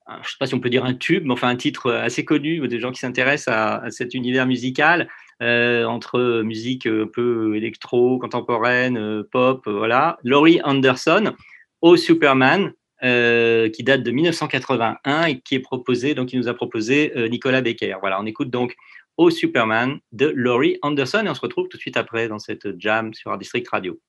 je 0.08 0.14
ne 0.14 0.22
sais 0.24 0.36
pas 0.38 0.46
si 0.46 0.54
on 0.54 0.60
peut 0.60 0.70
dire 0.70 0.84
un 0.84 0.94
tube, 0.94 1.24
mais 1.24 1.32
enfin 1.32 1.48
un 1.48 1.56
titre 1.56 1.92
assez 1.92 2.24
connu 2.24 2.66
des 2.68 2.80
gens 2.80 2.92
qui 2.92 3.00
s'intéressent 3.00 3.54
à, 3.54 3.90
cet 3.90 4.14
univers 4.14 4.46
musical 4.46 5.08
euh, 5.42 5.84
entre 5.84 6.42
musique 6.42 6.86
un 6.86 7.06
peu 7.12 7.56
électro, 7.56 8.18
contemporaine, 8.18 8.96
euh, 8.96 9.22
pop, 9.30 9.62
voilà. 9.66 10.18
Laurie 10.22 10.60
Anderson, 10.64 11.34
au 11.82 11.96
Superman, 11.96 12.72
euh, 13.04 13.68
qui 13.68 13.82
date 13.82 14.02
de 14.02 14.10
1981 14.10 15.26
et 15.26 15.40
qui 15.40 15.54
est 15.54 15.60
proposé, 15.60 16.14
donc 16.14 16.32
il 16.32 16.38
nous 16.38 16.48
a 16.48 16.54
proposé 16.54 17.12
euh, 17.14 17.28
Nicolas 17.28 17.60
Becker. 17.60 17.96
Voilà, 18.00 18.18
on 18.18 18.24
écoute 18.24 18.48
donc 18.48 18.74
au 19.18 19.28
Superman 19.28 19.98
de 20.12 20.32
Laurie 20.34 20.78
Anderson 20.80 21.22
et 21.26 21.28
on 21.28 21.34
se 21.34 21.40
retrouve 21.42 21.68
tout 21.68 21.76
de 21.76 21.82
suite 21.82 21.98
après 21.98 22.28
dans 22.28 22.38
cette 22.38 22.80
jam 22.80 23.12
sur 23.12 23.30
Art 23.30 23.38
District 23.38 23.68
Radio. 23.68 24.00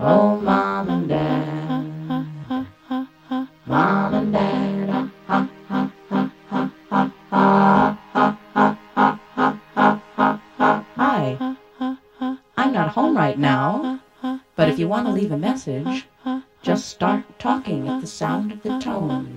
Oh, 0.00 0.40
mom 0.42 0.88
and 0.88 1.08
dad, 1.08 2.26
mom 3.64 4.14
and 4.14 4.32
dad. 4.32 5.10
Hi, 10.96 11.56
I'm 12.56 12.72
not 12.72 12.88
home 12.88 13.16
right 13.16 13.38
now, 13.38 14.00
but 14.56 14.68
if 14.68 14.80
you 14.80 14.88
want 14.88 15.06
to 15.06 15.12
leave 15.12 15.30
a 15.30 15.36
message, 15.38 16.08
just 16.60 16.88
start 16.88 17.38
talking 17.38 17.86
at 17.88 18.00
the 18.00 18.08
sound 18.08 18.50
of 18.50 18.64
the 18.64 18.80
tone. 18.80 19.35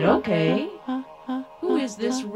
said, 0.00 0.08
okay, 0.08 0.68
uh, 0.86 1.02
uh, 1.26 1.42
who 1.60 1.76
is 1.76 1.96
this 1.96 2.22
uh, 2.22 2.28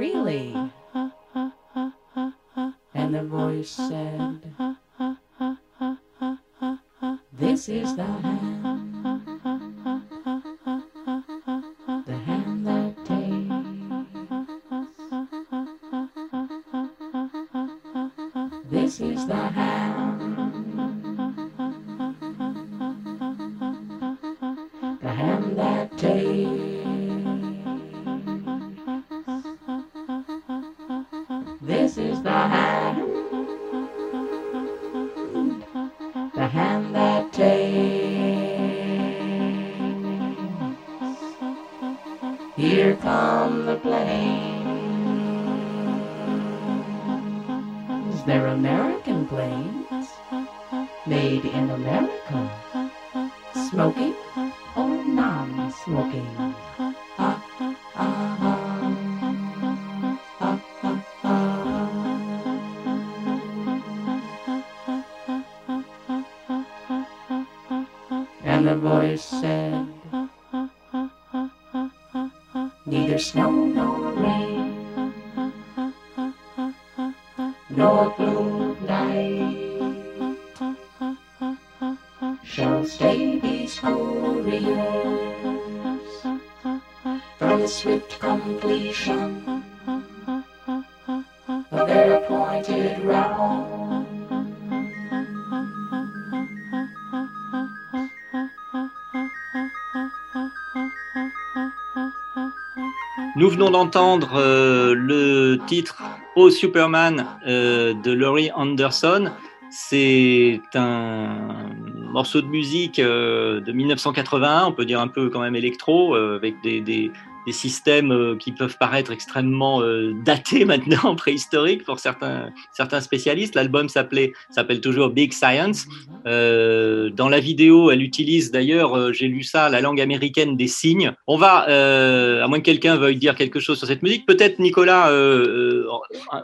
Nous 103.35 103.49
venons 103.49 103.71
d'entendre 103.71 104.33
euh, 104.37 104.95
le 104.95 105.59
titre 105.66 106.03
Oh 106.37 106.51
Superman 106.51 107.27
euh, 107.47 107.95
de 107.95 108.12
Laurie 108.12 108.51
Anderson. 108.55 109.31
C'est 109.71 110.61
un 110.75 111.71
morceau 111.97 112.42
de 112.42 112.47
musique 112.47 112.99
euh, 112.99 113.61
de 113.61 113.73
1981, 113.73 114.66
on 114.66 114.73
peut 114.73 114.85
dire 114.85 115.01
un 115.01 115.09
peu 115.09 115.31
quand 115.31 115.40
même 115.40 115.57
électro, 115.57 116.14
avec 116.14 116.61
des, 116.62 117.11
des 117.46 117.52
systèmes 117.52 118.12
euh, 118.12 118.37
qui 118.37 118.52
peuvent 118.52 118.76
paraître 118.78 119.11
extrêmement 119.12 119.83
euh, 119.83 120.12
datés 120.24 120.64
maintenant, 120.72 121.14
préhistoriques 121.16 121.85
pour 121.85 121.98
certains, 121.98 122.50
certains 122.72 123.00
spécialistes. 123.00 123.55
L'album 123.55 123.88
s'appelait 123.88 124.33
s'appelle 124.50 124.81
toujours 124.81 125.11
Big 125.11 125.33
Science. 125.33 125.87
Euh, 126.26 127.11
dans 127.11 127.28
la 127.28 127.40
vidéo, 127.40 127.90
elle 127.90 128.02
utilise 128.02 128.50
d'ailleurs, 128.50 129.12
j'ai 129.12 129.28
lu 129.28 129.42
ça, 129.42 129.68
la 129.68 129.81
langue 129.81 130.00
américaine 130.00 130.57
des 130.57 130.68
signes. 130.68 131.12
On 131.26 131.37
va, 131.37 131.68
euh, 131.68 132.42
à 132.44 132.48
moins 132.48 132.59
que 132.59 132.64
quelqu'un 132.64 132.96
veuille 132.96 133.16
dire 133.16 133.35
quelque 133.35 133.61
chose 133.61 133.78
sur 133.78 133.87
cette 133.87 134.02
musique, 134.02 134.26
peut-être 134.26 134.59
Nicolas 134.59 135.11
euh, 135.11 135.85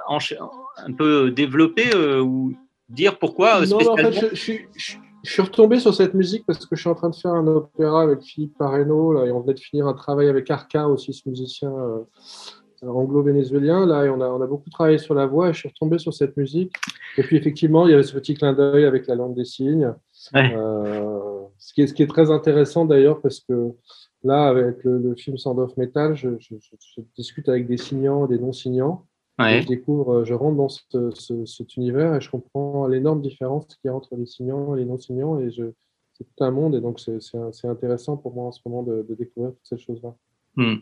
un 0.06 0.92
peu 0.92 1.30
développer 1.30 1.94
ou 2.20 2.54
dire 2.88 3.18
pourquoi 3.18 3.61
Non, 3.66 3.78
mais 3.78 3.87
en 3.87 3.94
spécialement. 3.96 4.12
fait, 4.12 4.28
je, 4.30 4.34
je 4.34 4.40
suis- 4.40 4.61
je- 4.76 4.96
je 5.24 5.31
suis 5.33 5.42
retombé 5.42 5.78
sur 5.81 5.94
cette 5.94 6.14
musique 6.14 6.44
parce 6.46 6.64
que 6.66 6.76
je 6.76 6.81
suis 6.81 6.90
en 6.90 6.94
train 6.94 7.11
de 7.11 7.14
faire 7.16 7.33
un 7.33 7.46
opéra 7.46 8.02
avec 8.02 8.22
Philippe 8.22 8.57
Pareno, 8.59 9.12
là, 9.12 9.26
et 9.26 9.33
on 9.33 9.40
venait 9.40 9.54
de 9.54 9.61
finir 9.61 9.87
un 9.87 9.94
travail 9.94 10.28
avec 10.28 10.50
Arca, 10.50 10.88
aussi 10.88 11.12
ce 11.12 11.28
musicien 11.28 11.70
euh, 11.76 12.04
anglo-vénézuélien, 12.87 13.87
là, 13.87 14.04
et 14.04 14.09
on 14.09 14.20
a, 14.20 14.28
on 14.28 14.40
a 14.40 14.46
beaucoup 14.46 14.70
travaillé 14.70 14.98
sur 14.98 15.14
la 15.14 15.26
voix, 15.26 15.48
et 15.50 15.52
je 15.52 15.59
suis 15.61 15.68
retombé 15.68 15.98
sur 15.98 16.14
cette 16.14 16.37
musique. 16.37 16.72
Et 17.16 17.22
puis, 17.22 17.37
effectivement, 17.37 17.87
il 17.87 17.90
y 17.90 17.94
avait 17.94 18.02
ce 18.04 18.14
petit 18.14 18.35
clin 18.35 18.52
d'œil 18.52 18.85
avec 18.85 19.07
la 19.07 19.14
langue 19.16 19.35
des 19.35 19.44
signes, 19.44 19.92
Ouais. 20.35 20.52
Euh, 20.57 21.20
ce, 21.59 21.72
qui 21.72 21.83
est, 21.83 21.87
ce 21.87 21.94
qui 21.94 22.02
est 22.02 22.09
très 22.09 22.31
intéressant 22.31 22.85
d'ailleurs, 22.85 23.20
parce 23.20 23.38
que 23.40 23.70
là, 24.24 24.48
avec 24.48 24.83
le, 24.85 24.98
le 24.98 25.14
film 25.14 25.38
Sound 25.38 25.59
of 25.61 25.76
Metal, 25.76 26.14
je, 26.16 26.31
je- 26.40 26.57
je- 26.61 26.76
je 26.96 27.00
discute 27.16 27.48
avec 27.48 27.68
des 27.68 27.76
signants 27.76 28.24
et 28.26 28.28
des 28.28 28.38
non-signants. 28.38 29.04
Ouais. 29.38 29.62
je 29.62 29.68
découvre, 29.68 30.20
euh, 30.20 30.24
je 30.24 30.35
rentre 30.35 30.57
dans 30.57 30.68
ce- 30.68 31.11
ce- 31.14 31.46
cet 31.46 31.77
univers 31.77 32.16
et 32.16 32.20
je 32.20 32.29
comprends 32.29 32.88
l'énorme 32.88 33.22
différence 33.22 33.66
qu'il 33.66 33.79
y 33.85 33.88
a 33.88 33.94
entre 33.94 34.16
les 34.16 34.27
signants 34.27 34.74
et 34.74 34.81
les 34.81 34.85
non-signants. 34.85 35.38
Et 35.40 35.48
c'est 35.51 36.24
tout 36.24 36.44
un 36.44 36.51
monde. 36.51 36.74
Et 36.74 36.81
donc, 36.81 36.98
c'est, 36.98 37.68
intéressant 37.68 38.16
pour 38.16 38.35
moi 38.35 38.46
en 38.46 38.53
ce 38.53 38.61
moment 38.66 38.83
de, 38.83 39.07
de 39.09 39.14
découvrir 39.14 39.53
toutes 39.53 39.79
ces 39.79 39.85
choses-là. 39.85 40.14
Hmm. 40.57 40.77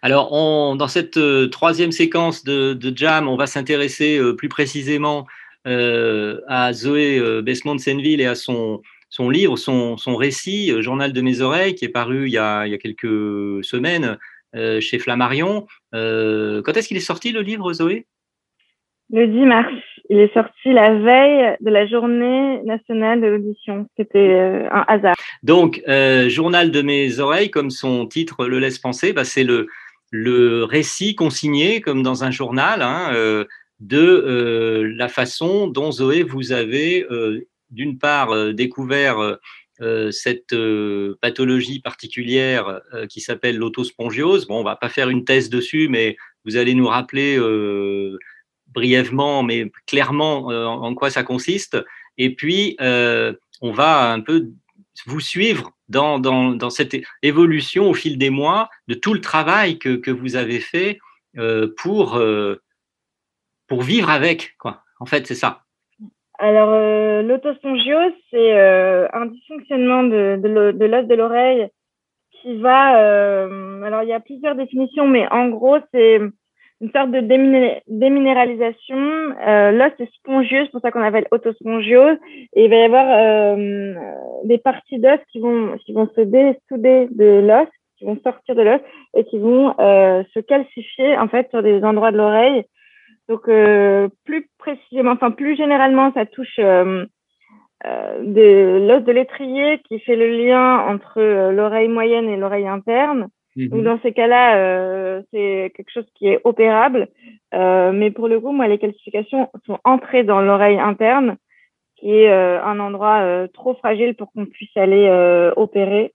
Alors, 0.00 0.32
on, 0.32 0.76
dans 0.76 0.88
cette 0.88 1.16
euh, 1.16 1.48
troisième 1.48 1.92
séquence 1.92 2.44
de, 2.44 2.72
de 2.72 2.96
Jam, 2.96 3.28
on 3.28 3.36
va 3.36 3.46
s'intéresser 3.46 4.18
euh, 4.18 4.34
plus 4.34 4.48
précisément 4.48 5.26
euh, 5.66 6.40
à 6.48 6.72
Zoé 6.72 7.20
Besmond-Senville 7.42 8.20
et 8.20 8.26
à 8.26 8.34
son, 8.34 8.82
son 9.10 9.28
livre, 9.28 9.56
son, 9.56 9.96
son 9.96 10.16
récit, 10.16 10.72
Journal 10.82 11.12
de 11.12 11.20
mes 11.20 11.40
oreilles, 11.40 11.74
qui 11.74 11.84
est 11.84 11.88
paru 11.88 12.26
il 12.28 12.32
y 12.32 12.38
a, 12.38 12.66
il 12.66 12.70
y 12.70 12.74
a 12.74 12.78
quelques 12.78 13.64
semaines 13.64 14.18
chez 14.54 14.98
Flammarion. 14.98 15.66
Euh, 15.94 16.62
quand 16.62 16.76
est-ce 16.76 16.88
qu'il 16.88 16.96
est 16.96 17.00
sorti 17.00 17.32
le 17.32 17.40
livre, 17.40 17.72
Zoé? 17.72 18.06
Le 19.10 19.26
10 19.26 19.40
mars, 19.44 19.72
il 20.08 20.18
est 20.18 20.32
sorti 20.32 20.72
la 20.72 20.94
veille 20.94 21.56
de 21.60 21.70
la 21.70 21.86
journée 21.86 22.62
nationale 22.62 23.20
de 23.20 23.26
l'audition. 23.26 23.86
C'était 23.96 24.18
euh, 24.18 24.68
un 24.70 24.84
hasard. 24.88 25.14
Donc, 25.42 25.82
euh, 25.86 26.30
Journal 26.30 26.70
de 26.70 26.80
mes 26.80 27.20
oreilles, 27.20 27.50
comme 27.50 27.70
son 27.70 28.06
titre 28.06 28.46
le 28.46 28.58
laisse 28.58 28.78
penser, 28.78 29.12
bah, 29.12 29.24
c'est 29.24 29.44
le, 29.44 29.66
le 30.10 30.64
récit 30.64 31.14
consigné, 31.14 31.82
comme 31.82 32.02
dans 32.02 32.24
un 32.24 32.30
journal, 32.30 32.80
hein, 32.80 33.10
euh, 33.12 33.44
de 33.80 33.98
euh, 33.98 34.94
la 34.96 35.08
façon 35.08 35.66
dont 35.66 35.90
Zoé, 35.90 36.22
vous 36.22 36.52
avez 36.52 37.04
euh, 37.10 37.46
d'une 37.70 37.98
part 37.98 38.30
euh, 38.30 38.52
découvert 38.52 39.18
euh, 39.18 39.32
euh, 39.32 39.36
cette 39.80 40.52
euh, 40.52 41.16
pathologie 41.20 41.80
particulière 41.80 42.80
euh, 42.92 43.06
qui 43.06 43.20
s'appelle 43.20 43.56
l'autospongiose. 43.56 44.46
Bon, 44.46 44.60
on 44.60 44.64
va 44.64 44.76
pas 44.76 44.88
faire 44.88 45.08
une 45.08 45.24
thèse 45.24 45.50
dessus, 45.50 45.88
mais 45.88 46.16
vous 46.44 46.56
allez 46.56 46.74
nous 46.74 46.86
rappeler 46.86 47.36
euh, 47.38 48.18
brièvement, 48.68 49.42
mais 49.42 49.70
clairement, 49.86 50.50
euh, 50.50 50.66
en 50.66 50.94
quoi 50.94 51.10
ça 51.10 51.22
consiste. 51.22 51.78
Et 52.18 52.34
puis, 52.34 52.76
euh, 52.80 53.32
on 53.60 53.72
va 53.72 54.12
un 54.12 54.20
peu 54.20 54.50
vous 55.06 55.20
suivre 55.20 55.72
dans, 55.88 56.18
dans, 56.18 56.70
cette 56.70 56.96
évolution 57.22 57.88
au 57.88 57.94
fil 57.94 58.18
des 58.18 58.30
mois 58.30 58.70
de 58.88 58.94
tout 58.94 59.14
le 59.14 59.20
travail 59.20 59.78
que, 59.78 59.96
que 59.96 60.10
vous 60.10 60.36
avez 60.36 60.60
fait 60.60 60.98
euh, 61.38 61.72
pour, 61.76 62.16
euh, 62.16 62.62
pour 63.66 63.82
vivre 63.82 64.10
avec. 64.10 64.54
Quoi. 64.58 64.82
En 65.00 65.06
fait, 65.06 65.26
c'est 65.26 65.34
ça. 65.34 65.64
Alors, 66.42 66.70
euh, 66.72 67.22
l'autospongiose, 67.22 68.12
c'est 68.30 68.52
euh, 68.58 69.06
un 69.12 69.26
dysfonctionnement 69.26 70.02
de, 70.02 70.40
de 70.42 70.48
l'o- 70.48 70.72
de 70.72 70.86
l'os 70.86 71.06
de 71.06 71.14
l'oreille 71.14 71.68
qui 72.32 72.56
va. 72.56 72.98
euh, 72.98 73.82
alors, 73.84 74.02
il 74.02 74.08
y 74.08 74.12
a 74.12 74.18
plusieurs 74.18 74.56
définitions, 74.56 75.06
mais 75.06 75.24
en 75.30 75.48
gros, 75.50 75.76
c'est 75.94 76.16
une 76.80 76.90
sorte 76.90 77.12
de 77.12 77.20
déminé- 77.20 77.80
déminéralisation. 77.86 78.98
Euh, 79.46 79.70
l'os 79.70 79.92
est 80.00 80.12
spongieux, 80.16 80.62
c'est 80.64 80.72
pour 80.72 80.80
ça 80.80 80.90
qu'on 80.90 81.04
appelle 81.04 81.28
autospongiose. 81.30 82.18
Et 82.56 82.64
il 82.64 82.70
va 82.70 82.76
y 82.76 82.82
avoir 82.90 83.56
des 84.44 84.58
parties 84.58 84.98
d'os 84.98 85.20
qui 85.30 85.38
vont, 85.38 85.76
qui 85.86 85.92
vont 85.92 86.08
se 86.16 86.22
dessouder 86.22 87.06
de 87.12 87.40
l'os, 87.46 87.68
qui 87.98 88.04
vont 88.04 88.18
sortir 88.24 88.56
de 88.56 88.62
l'os 88.62 88.80
et 89.14 89.22
qui 89.26 89.38
vont 89.38 89.74
se 89.78 90.40
calcifier 90.40 91.16
en 91.18 91.28
fait 91.28 91.48
sur 91.50 91.62
des 91.62 91.84
endroits 91.84 92.10
de 92.10 92.16
l'oreille. 92.16 92.64
Donc, 93.28 93.48
euh, 93.48 94.08
plus 94.24 94.48
précisément, 94.58 95.12
enfin 95.12 95.30
plus 95.30 95.56
généralement, 95.56 96.12
ça 96.12 96.26
touche 96.26 96.58
euh, 96.58 97.06
euh, 97.86 98.22
de 98.22 98.86
l'os 98.86 99.02
de 99.04 99.12
l'étrier 99.12 99.80
qui 99.88 100.00
fait 100.00 100.16
le 100.16 100.28
lien 100.28 100.78
entre 100.80 101.20
l'oreille 101.50 101.88
moyenne 101.88 102.28
et 102.28 102.36
l'oreille 102.36 102.68
interne. 102.68 103.28
Donc, 103.56 103.82
dans 103.82 104.00
ces 104.00 104.12
cas-là, 104.12 104.56
euh, 104.56 105.22
c'est 105.30 105.72
quelque 105.76 105.90
chose 105.92 106.06
qui 106.14 106.26
est 106.26 106.40
opérable. 106.44 107.08
Euh, 107.54 107.92
mais 107.92 108.10
pour 108.10 108.26
le 108.28 108.40
coup, 108.40 108.50
moi, 108.50 108.66
les 108.66 108.78
calcifications 108.78 109.50
sont 109.66 109.78
entrées 109.84 110.24
dans 110.24 110.40
l'oreille 110.40 110.78
interne, 110.78 111.36
qui 111.96 112.10
est 112.14 112.30
euh, 112.30 112.62
un 112.64 112.80
endroit 112.80 113.20
euh, 113.20 113.46
trop 113.48 113.74
fragile 113.74 114.14
pour 114.14 114.32
qu'on 114.32 114.46
puisse 114.46 114.74
aller 114.76 115.06
euh, 115.06 115.52
opérer. 115.56 116.14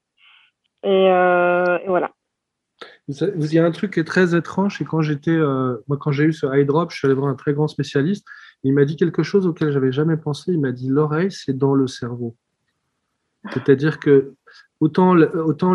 Et, 0.82 1.08
euh, 1.10 1.78
et 1.84 1.86
voilà. 1.86 2.10
Vous 3.08 3.14
Il 3.24 3.54
y 3.54 3.58
a 3.58 3.64
un 3.64 3.70
truc 3.70 3.94
qui 3.94 4.00
est 4.00 4.04
très 4.04 4.36
étrange, 4.36 4.76
c'est 4.78 4.84
quand 4.84 5.00
j'étais, 5.00 5.30
euh, 5.30 5.76
moi, 5.88 5.96
quand 5.98 6.12
j'ai 6.12 6.24
eu 6.24 6.32
ce 6.32 6.46
eye 6.46 6.66
drop, 6.66 6.90
je 6.92 6.96
suis 6.98 7.06
allé 7.06 7.14
voir 7.14 7.28
un 7.28 7.34
très 7.34 7.54
grand 7.54 7.66
spécialiste. 7.68 8.26
Il 8.64 8.74
m'a 8.74 8.84
dit 8.84 8.96
quelque 8.96 9.22
chose 9.22 9.46
auquel 9.46 9.72
j'avais 9.72 9.92
jamais 9.92 10.16
pensé. 10.18 10.52
Il 10.52 10.60
m'a 10.60 10.72
dit 10.72 10.88
l'oreille, 10.88 11.30
c'est 11.32 11.56
dans 11.56 11.74
le 11.74 11.86
cerveau. 11.86 12.36
C'est-à-dire 13.54 13.98
que 13.98 14.34
autant 14.80 15.14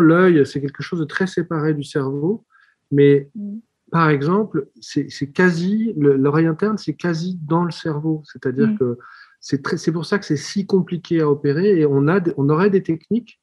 l'œil, 0.00 0.46
c'est 0.46 0.60
quelque 0.60 0.82
chose 0.82 1.00
de 1.00 1.04
très 1.04 1.26
séparé 1.26 1.74
du 1.74 1.82
cerveau, 1.82 2.44
mais 2.92 3.30
Mm. 3.34 3.56
par 3.90 4.08
exemple, 4.10 4.68
c'est 4.80 5.08
quasi 5.32 5.92
le- 5.96 6.16
l'oreille 6.16 6.46
interne, 6.46 6.78
c'est 6.78 6.94
quasi 6.94 7.38
dans 7.42 7.64
le 7.64 7.70
cerveau. 7.70 8.22
C'est-à-dire 8.26 8.68
Mm. 8.68 8.78
que 8.78 8.98
c'est 9.40 9.92
pour 9.92 10.06
ça 10.06 10.18
que 10.18 10.24
c'est 10.24 10.36
si 10.36 10.66
compliqué 10.66 11.20
à 11.20 11.28
opérer 11.28 11.78
et 11.80 11.84
on 11.86 12.06
a, 12.08 12.20
on 12.36 12.48
aurait 12.48 12.70
des 12.70 12.82
techniques 12.82 13.40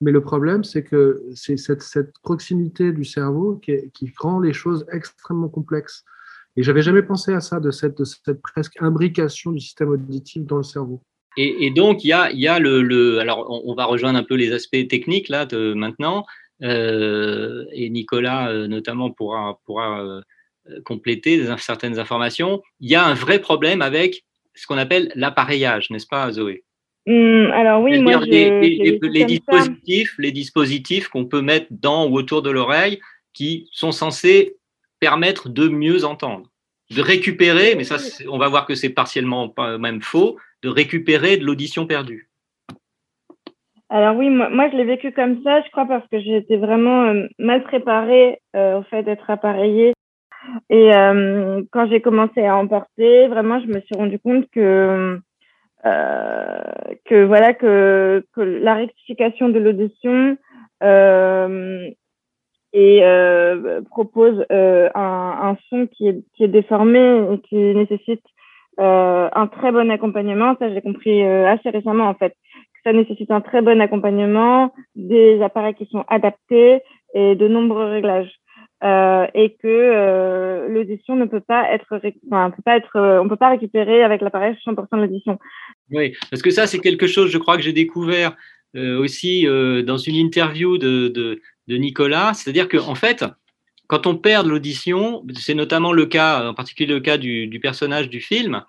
Mais 0.00 0.10
le 0.10 0.20
problème, 0.20 0.62
c'est 0.62 0.82
que 0.82 1.22
c'est 1.34 1.56
cette, 1.56 2.12
proximité 2.22 2.92
du 2.92 3.04
cerveau 3.04 3.56
qui, 3.56 4.12
rend 4.18 4.40
les 4.40 4.52
choses 4.52 4.86
extrêmement 4.92 5.48
complexes. 5.48 6.04
Et 6.56 6.62
j'avais 6.62 6.82
jamais 6.82 7.02
pensé 7.02 7.32
à 7.32 7.40
ça, 7.40 7.60
de 7.60 7.70
cette, 7.70 8.02
presque 8.42 8.74
imbrication 8.80 9.52
du 9.52 9.60
système 9.60 9.90
auditif 9.90 10.44
dans 10.44 10.58
le 10.58 10.62
cerveau. 10.62 11.00
Et, 11.38 11.70
donc, 11.70 12.02
il 12.02 12.08
y 12.08 12.12
a, 12.12 12.54
Alors, 12.54 13.66
on, 13.66 13.74
va 13.74 13.84
rejoindre 13.84 14.18
un 14.18 14.24
peu 14.24 14.36
les 14.36 14.52
aspects 14.52 14.88
techniques 14.88 15.28
là 15.28 15.44
de 15.44 15.74
maintenant. 15.74 16.24
Euh, 16.62 17.66
et 17.72 17.90
Nicolas, 17.90 18.50
euh, 18.50 18.66
notamment, 18.66 19.10
pourra, 19.10 19.58
euh, 19.68 20.22
compléter 20.84 21.46
certaines 21.58 21.98
informations. 21.98 22.62
Il 22.80 22.90
y 22.90 22.94
a 22.94 23.04
un 23.04 23.14
vrai 23.14 23.38
problème 23.38 23.82
avec 23.82 24.24
ce 24.54 24.66
qu'on 24.66 24.78
appelle 24.78 25.12
l'appareillage, 25.14 25.90
n'est-ce 25.90 26.06
pas, 26.06 26.32
Zoé? 26.32 26.64
Hum, 27.08 27.50
alors 27.52 27.82
oui, 27.82 28.00
moi, 28.00 28.20
les, 28.26 28.50
les- 28.60 28.98
l'ai 29.00 29.00
les- 29.00 29.24
dispositifs, 29.26 30.14
les 30.18 30.32
dispositifs 30.32 31.08
qu'on 31.08 31.24
peut 31.24 31.42
mettre 31.42 31.68
dans 31.70 32.08
ou 32.08 32.16
autour 32.16 32.42
de 32.42 32.50
l'oreille 32.50 33.00
qui 33.32 33.68
sont 33.72 33.92
censés 33.92 34.56
permettre 34.98 35.48
de 35.48 35.68
mieux 35.68 36.04
entendre, 36.04 36.50
de 36.90 37.00
récupérer, 37.00 37.74
mais 37.76 37.84
ça, 37.84 37.96
on 38.28 38.38
va 38.38 38.48
voir 38.48 38.66
que 38.66 38.74
c'est 38.74 38.88
partiellement 38.90 39.54
même 39.78 40.02
faux, 40.02 40.36
de 40.62 40.68
récupérer 40.68 41.36
de 41.36 41.44
l'audition 41.44 41.86
perdue. 41.86 42.28
Alors 43.88 44.16
oui, 44.16 44.28
moi, 44.30 44.48
moi, 44.48 44.68
je 44.70 44.76
l'ai 44.76 44.84
vécu 44.84 45.12
comme 45.12 45.42
ça, 45.44 45.62
je 45.62 45.70
crois, 45.70 45.86
parce 45.86 46.06
que 46.08 46.18
été 46.18 46.56
vraiment 46.56 47.04
euh, 47.04 47.26
mal 47.38 47.62
préparée 47.62 48.40
euh, 48.56 48.80
au 48.80 48.82
fait 48.82 49.04
d'être 49.04 49.30
appareillée. 49.30 49.92
Et 50.70 50.92
euh, 50.92 51.62
quand 51.70 51.88
j'ai 51.88 52.00
commencé 52.00 52.44
à 52.44 52.56
en 52.56 52.66
porter, 52.66 53.28
vraiment, 53.28 53.60
je 53.60 53.66
me 53.66 53.80
suis 53.80 53.94
rendu 53.94 54.18
compte 54.18 54.46
que 54.50 55.20
que 57.04 57.24
voilà 57.24 57.54
que, 57.54 58.24
que 58.34 58.40
la 58.40 58.74
rectification 58.74 59.48
de 59.48 59.58
l'audition 59.58 60.36
euh, 60.82 61.88
et 62.72 63.04
euh, 63.04 63.80
propose 63.90 64.44
euh, 64.52 64.88
un, 64.94 65.56
son 65.70 65.86
qui 65.86 66.08
est, 66.08 66.48
déformé 66.48 66.98
et 67.32 67.38
qui 67.48 67.56
nécessite 67.56 68.22
euh, 68.80 69.28
un 69.32 69.46
très 69.46 69.72
bon 69.72 69.90
accompagnement. 69.90 70.54
Ça, 70.58 70.68
j'ai 70.72 70.82
compris 70.82 71.22
euh, 71.22 71.46
assez 71.46 71.70
récemment 71.70 72.08
en 72.08 72.14
fait 72.14 72.34
ça 72.86 72.92
nécessite 72.92 73.32
un 73.32 73.40
très 73.40 73.62
bon 73.62 73.80
accompagnement, 73.80 74.72
des 74.94 75.42
appareils 75.42 75.74
qui 75.74 75.86
sont 75.86 76.04
adaptés 76.06 76.82
et 77.14 77.34
de 77.34 77.48
nombreux 77.48 77.86
réglages. 77.86 78.30
Euh, 78.84 79.26
et 79.32 79.54
que 79.54 79.66
euh, 79.66 80.68
l'audition 80.68 81.16
ne 81.16 81.24
peut 81.24 81.40
pas 81.40 81.72
être, 81.72 81.98
enfin, 82.30 82.50
peut 82.50 82.62
pas 82.62 82.76
être, 82.76 82.96
euh, 82.96 83.22
on 83.22 83.28
peut 83.28 83.36
pas 83.36 83.48
récupérer 83.48 84.04
avec 84.04 84.20
l'appareil 84.20 84.54
100% 84.66 84.86
de 84.92 84.96
l'audition. 84.98 85.38
Oui, 85.90 86.12
parce 86.30 86.42
que 86.42 86.50
ça, 86.50 86.66
c'est 86.66 86.78
quelque 86.78 87.06
chose, 87.06 87.30
je 87.30 87.38
crois, 87.38 87.56
que 87.56 87.62
j'ai 87.62 87.72
découvert 87.72 88.36
aussi 88.74 89.46
dans 89.86 89.96
une 89.96 90.16
interview 90.16 90.76
de, 90.76 91.08
de, 91.08 91.40
de 91.66 91.76
Nicolas. 91.78 92.34
C'est-à-dire 92.34 92.68
qu'en 92.68 92.88
en 92.88 92.94
fait, 92.94 93.24
quand 93.86 94.06
on 94.06 94.16
perd 94.16 94.44
de 94.44 94.50
l'audition, 94.50 95.24
c'est 95.34 95.54
notamment 95.54 95.94
le 95.94 96.04
cas, 96.04 96.50
en 96.50 96.52
particulier 96.52 96.92
le 96.92 97.00
cas 97.00 97.16
du, 97.16 97.46
du 97.46 97.58
personnage 97.58 98.10
du 98.10 98.20
film, 98.20 98.62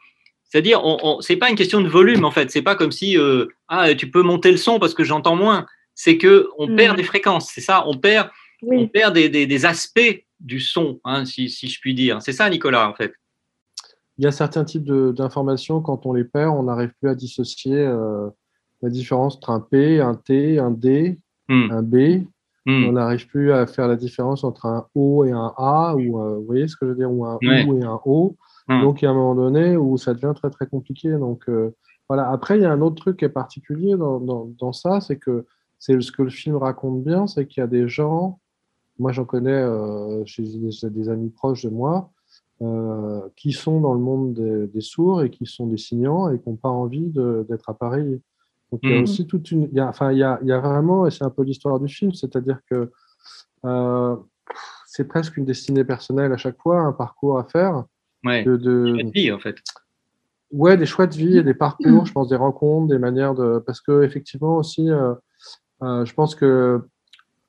c'est-à-dire, 0.46 0.80
on, 0.86 0.98
on, 1.04 1.20
c'est 1.20 1.36
pas 1.36 1.50
une 1.50 1.58
question 1.58 1.82
de 1.82 1.90
volume 1.90 2.24
en 2.24 2.32
fait. 2.32 2.50
C'est 2.52 2.62
pas 2.62 2.76
comme 2.76 2.94
si 2.94 3.18
ah 3.68 3.94
tu 3.96 4.10
peux 4.10 4.22
monter 4.22 4.50
le 4.52 4.56
son 4.56 4.80
parce 4.80 4.94
que 4.94 5.04
j'entends 5.04 5.36
moins. 5.36 5.66
C'est 5.94 6.18
que 6.18 6.48
on 6.58 6.68
Mm. 6.70 6.76
perd 6.78 6.96
des 6.96 7.04
fréquences. 7.04 7.52
C'est 7.54 7.60
ça. 7.60 7.84
On 7.86 7.98
perd, 7.98 8.30
on 8.64 8.68
Oui, 8.70 8.88
perd 8.88 9.14
des, 9.14 9.30
des, 9.30 9.46
des 9.48 9.66
aspects 9.66 10.26
du 10.40 10.60
son, 10.60 11.00
hein, 11.04 11.26
si, 11.26 11.50
si 11.50 11.68
je 11.68 11.80
puis 11.80 11.94
dire. 11.96 12.22
C'est 12.22 12.32
ça, 12.34 12.50
Nicolas, 12.50 12.90
en 12.90 12.94
fait. 12.94 13.14
Il 14.18 14.24
y 14.24 14.28
a 14.28 14.32
certains 14.32 14.64
types 14.64 14.84
d'informations, 14.86 15.82
quand 15.82 16.06
on 16.06 16.14
les 16.14 16.24
perd, 16.24 16.56
on 16.56 16.64
n'arrive 16.64 16.92
plus 17.00 17.10
à 17.10 17.16
dissocier 17.16 17.76
euh, 17.78 18.30
la 18.82 18.90
différence 18.90 19.36
entre 19.38 19.52
un 19.52 19.60
P, 19.60 20.00
un 20.02 20.16
T, 20.16 20.60
un 20.60 20.72
D, 20.72 21.20
Mm. 21.50 21.72
un 21.72 21.82
B. 21.82 21.96
Mm. 22.66 22.86
On 22.90 22.92
n'arrive 22.94 23.26
plus 23.28 23.54
à 23.54 23.66
faire 23.68 23.88
la 23.88 23.96
différence 23.96 24.44
entre 24.44 24.66
un 24.66 24.86
O 24.96 25.24
et 25.24 25.32
un 25.32 25.54
A, 25.58 25.96
ou 25.96 26.20
euh, 26.22 26.36
vous 26.36 26.46
voyez 26.46 26.68
ce 26.68 26.76
que 26.76 26.86
je 26.86 26.92
veux 26.92 26.98
dire, 26.98 27.10
ou 27.12 27.26
un 27.26 27.38
Ouais. 27.42 27.64
OU 27.66 27.80
et 27.80 27.86
un 27.86 28.00
O. 28.06 28.36
Mm. 28.68 28.82
Donc, 28.82 29.02
il 29.02 29.06
y 29.06 29.08
a 29.08 29.12
un 29.12 29.14
moment 29.14 29.36
donné 29.36 29.78
où 29.78 29.98
ça 29.98 30.14
devient 30.14 30.34
très, 30.36 30.50
très 30.50 30.68
compliqué. 30.68 31.10
Donc, 31.12 31.48
euh, 31.48 31.74
voilà. 32.10 32.30
Après, 32.30 32.58
il 32.58 32.64
y 32.64 32.66
a 32.66 32.72
un 32.72 32.82
autre 32.82 32.96
truc 32.96 33.18
qui 33.20 33.26
est 33.26 33.30
particulier 33.30 33.96
dans, 33.96 34.20
dans, 34.20 34.50
dans 34.60 34.74
ça, 34.74 35.00
c'est 35.00 35.18
que 35.18 35.46
c'est 35.80 36.00
ce 36.02 36.12
que 36.12 36.24
le 36.24 36.30
film 36.30 36.58
raconte 36.58 37.04
bien, 37.04 37.28
c'est 37.28 37.48
qu'il 37.48 37.62
y 37.62 37.64
a 37.64 37.68
des 37.68 37.88
gens, 37.88 38.40
moi 39.00 39.12
j'en 39.12 39.26
connais 39.26 39.52
euh, 39.52 40.24
chez 40.26 40.44
des, 40.44 41.10
amis 41.10 41.30
proches 41.30 41.64
de 41.64 41.70
moi, 41.70 42.12
euh, 42.62 43.22
qui 43.36 43.52
sont 43.52 43.80
dans 43.82 43.94
le 43.94 44.00
monde 44.00 44.34
des, 44.34 44.68
des 44.68 44.82
sourds 44.82 45.24
et 45.24 45.30
qui 45.30 45.46
sont 45.46 45.68
des 45.68 45.78
signants 45.78 46.30
et 46.32 46.40
qui 46.40 46.50
n'ont 46.50 46.56
pas 46.56 46.70
envie 46.70 47.12
d'être 47.12 47.70
appareillés. 47.70 48.22
Donc 48.72 48.82
il 48.84 48.90
y 48.90 48.94
a 48.94 48.98
Mhm. 48.98 49.04
aussi 49.04 49.28
toute 49.28 49.52
une, 49.52 49.64
il 49.64 49.78
y 49.78 49.80
a, 49.80 49.88
enfin 49.88 50.12
il 50.12 50.18
y 50.18 50.24
a, 50.24 50.40
il 50.42 50.48
y 50.48 50.52
a 50.52 50.60
vraiment, 50.60 51.06
et 51.08 51.12
c'est 51.12 51.24
un 51.24 51.30
peu 51.30 51.44
l'histoire 51.44 51.80
du 51.80 51.88
film, 51.88 52.12
c'est-à-dire 52.14 52.60
que 52.70 52.92
euh, 53.66 54.16
c'est 54.86 55.08
presque 55.08 55.38
une 55.38 55.46
destinée 55.46 55.84
personnelle 55.84 56.32
à 56.32 56.38
chaque 56.38 56.60
fois, 56.60 56.80
un 56.82 56.94
parcours 56.94 57.38
à 57.38 57.44
faire. 57.44 57.86
Ouais. 58.24 58.44
De, 58.44 58.58
de- 58.58 59.12
vie, 59.14 59.32
en 59.32 59.40
fait. 59.40 59.58
Ouais, 60.52 60.78
des 60.78 60.86
choix 60.86 61.08
de 61.08 61.14
vie 61.14 61.38
et 61.38 61.44
des 61.44 61.54
parcours, 61.54 62.06
je 62.06 62.12
pense, 62.14 62.30
des 62.30 62.36
rencontres, 62.36 62.88
des 62.88 62.98
manières 62.98 63.36
de. 63.36 63.60
Parce 63.66 63.82
que 63.82 64.04
effectivement 64.04 64.58
aussi, 64.58 64.90
euh, 64.90 65.14
euh, 65.84 66.06
je 66.06 66.14
pense 66.14 66.36
que 66.36 66.82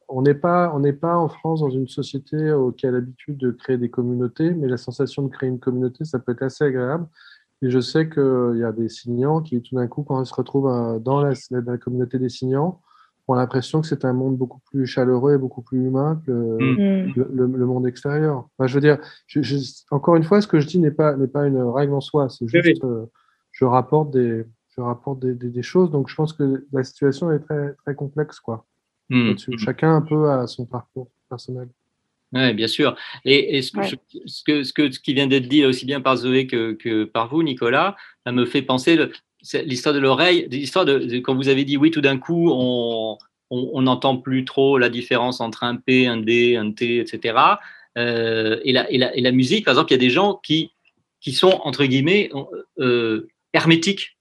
on 0.08 0.22
n'est 0.22 0.34
pas, 0.34 0.72
on 0.74 0.80
n'est 0.80 0.92
pas 0.92 1.16
en 1.16 1.28
France 1.28 1.60
dans 1.60 1.70
une 1.70 1.88
société 1.88 2.36
euh, 2.36 2.70
qui 2.72 2.86
a 2.86 2.90
l'habitude 2.90 3.36
de 3.36 3.50
créer 3.50 3.76
des 3.78 3.90
communautés, 3.90 4.52
mais 4.52 4.66
la 4.68 4.76
sensation 4.78 5.22
de 5.22 5.28
créer 5.28 5.48
une 5.48 5.58
communauté, 5.60 6.04
ça 6.04 6.18
peut 6.18 6.32
être 6.32 6.42
assez 6.42 6.64
agréable. 6.64 7.06
Et 7.60 7.70
je 7.70 7.80
sais 7.80 8.08
qu'il 8.08 8.56
y 8.58 8.64
a 8.64 8.72
des 8.72 8.88
signants 8.88 9.42
qui, 9.42 9.60
tout 9.60 9.74
d'un 9.74 9.86
coup, 9.88 10.02
quand 10.04 10.20
ils 10.22 10.26
se 10.26 10.34
retrouvent 10.34 10.68
euh, 10.68 10.98
dans 10.98 11.20
la, 11.22 11.32
dans 11.50 11.72
la 11.72 11.78
communauté 11.78 12.18
des 12.18 12.28
signants, 12.28 12.80
ont 13.30 13.34
l'impression 13.34 13.82
que 13.82 13.86
c'est 13.86 14.06
un 14.06 14.14
monde 14.14 14.38
beaucoup 14.38 14.60
plus 14.70 14.86
chaleureux 14.86 15.34
et 15.34 15.38
beaucoup 15.38 15.60
plus 15.60 15.84
humain 15.84 16.22
que 16.24 16.30
le, 16.30 16.58
Mm. 16.58 17.08
Mm. 17.08 17.12
le, 17.16 17.28
le- 17.46 17.56
le 17.58 17.66
monde 17.66 17.86
extérieur. 17.86 18.48
Enfin, 18.56 18.66
je 18.66 18.74
veux 18.74 18.80
dire, 18.80 18.98
je- 19.26 19.42
je- 19.42 19.82
encore 19.90 20.16
une 20.16 20.22
fois, 20.24 20.40
ce 20.40 20.46
que 20.46 20.60
je 20.60 20.66
dis 20.66 20.78
n'est 20.78 20.90
pas, 20.92 21.14
n'est 21.16 21.26
pas 21.26 21.46
une 21.46 21.60
règle 21.60 21.92
en 21.92 22.00
soi, 22.00 22.28
c'est 22.30 22.44
Oui, 22.46 22.62
juste, 22.62 22.82
euh, 22.84 23.04
je 23.52 23.66
rapporte, 23.66 24.12
des, 24.12 24.46
je 24.70 24.80
rapporte 24.80 25.18
des, 25.20 25.34
des, 25.34 25.50
des 25.50 25.62
choses. 25.62 25.90
Donc, 25.90 26.08
je 26.08 26.14
pense 26.14 26.32
que 26.32 26.64
la 26.72 26.82
situation 26.84 27.30
est 27.32 27.40
très, 27.40 27.74
très 27.84 27.94
complexe, 27.94 28.40
quoi. 28.40 28.64
Mm. 29.10 29.28
là-dessus. 29.28 29.58
Chacun 29.58 29.94
un 29.96 30.02
peu 30.02 30.28
a 30.30 30.46
son 30.46 30.66
parcours 30.66 31.08
personnel. 31.28 31.68
Oui, 32.32 32.52
bien 32.52 32.66
sûr. 32.68 32.94
Et, 33.24 33.56
et 33.56 33.62
ce, 33.62 33.72
que, 33.72 33.78
Ouais. 33.78 33.88
je- 33.88 34.18
ce, 34.26 34.42
que, 34.44 34.62
ce, 34.64 34.72
que, 34.74 34.90
ce 34.90 35.00
qui 35.00 35.14
vient 35.14 35.26
d'être 35.26 35.48
dit 35.48 35.64
aussi 35.64 35.86
bien 35.86 36.00
par 36.02 36.16
Zoé 36.16 36.46
que, 36.46 36.72
que 36.72 37.04
par 37.04 37.28
vous, 37.28 37.42
Nicolas, 37.42 37.96
ça 38.26 38.32
me 38.32 38.44
fait 38.44 38.60
penser 38.62 38.96
le- 38.96 39.12
l'histoire 39.64 39.94
de 39.94 39.98
l'oreille, 40.00 40.46
l'histoire 40.50 40.84
de, 40.84 40.98
de- 40.98 41.18
quand 41.20 41.34
vous 41.34 41.48
avez 41.48 41.64
dit 41.64 41.76
oui, 41.78 41.90
tout 41.90 42.00
d'un 42.02 42.18
coup, 42.18 42.50
on 42.52 43.16
on 43.50 43.70
on 43.72 43.82
n'entend 43.82 44.18
plus 44.18 44.44
trop 44.44 44.76
la 44.76 44.90
différence 44.90 45.40
entre 45.40 45.64
un 45.64 45.76
P, 45.76 46.06
un 46.06 46.18
D, 46.18 46.56
un 46.56 46.70
T, 46.72 46.98
etc. 46.98 47.34
Euh, 47.96 48.60
et, 48.62 48.72
la, 48.72 48.90
et, 48.92 48.98
la, 48.98 49.16
et 49.16 49.22
la 49.22 49.32
musique, 49.32 49.64
par 49.64 49.72
exemple, 49.72 49.90
il 49.92 49.94
y 49.94 49.96
a 49.96 49.98
des 50.06 50.10
gens 50.10 50.38
qui, 50.44 50.72
qui 51.22 51.32
sont, 51.32 51.58
entre 51.64 51.86
guillemets, 51.86 52.30
euh, 52.78 53.26
hermétiques 53.54 54.18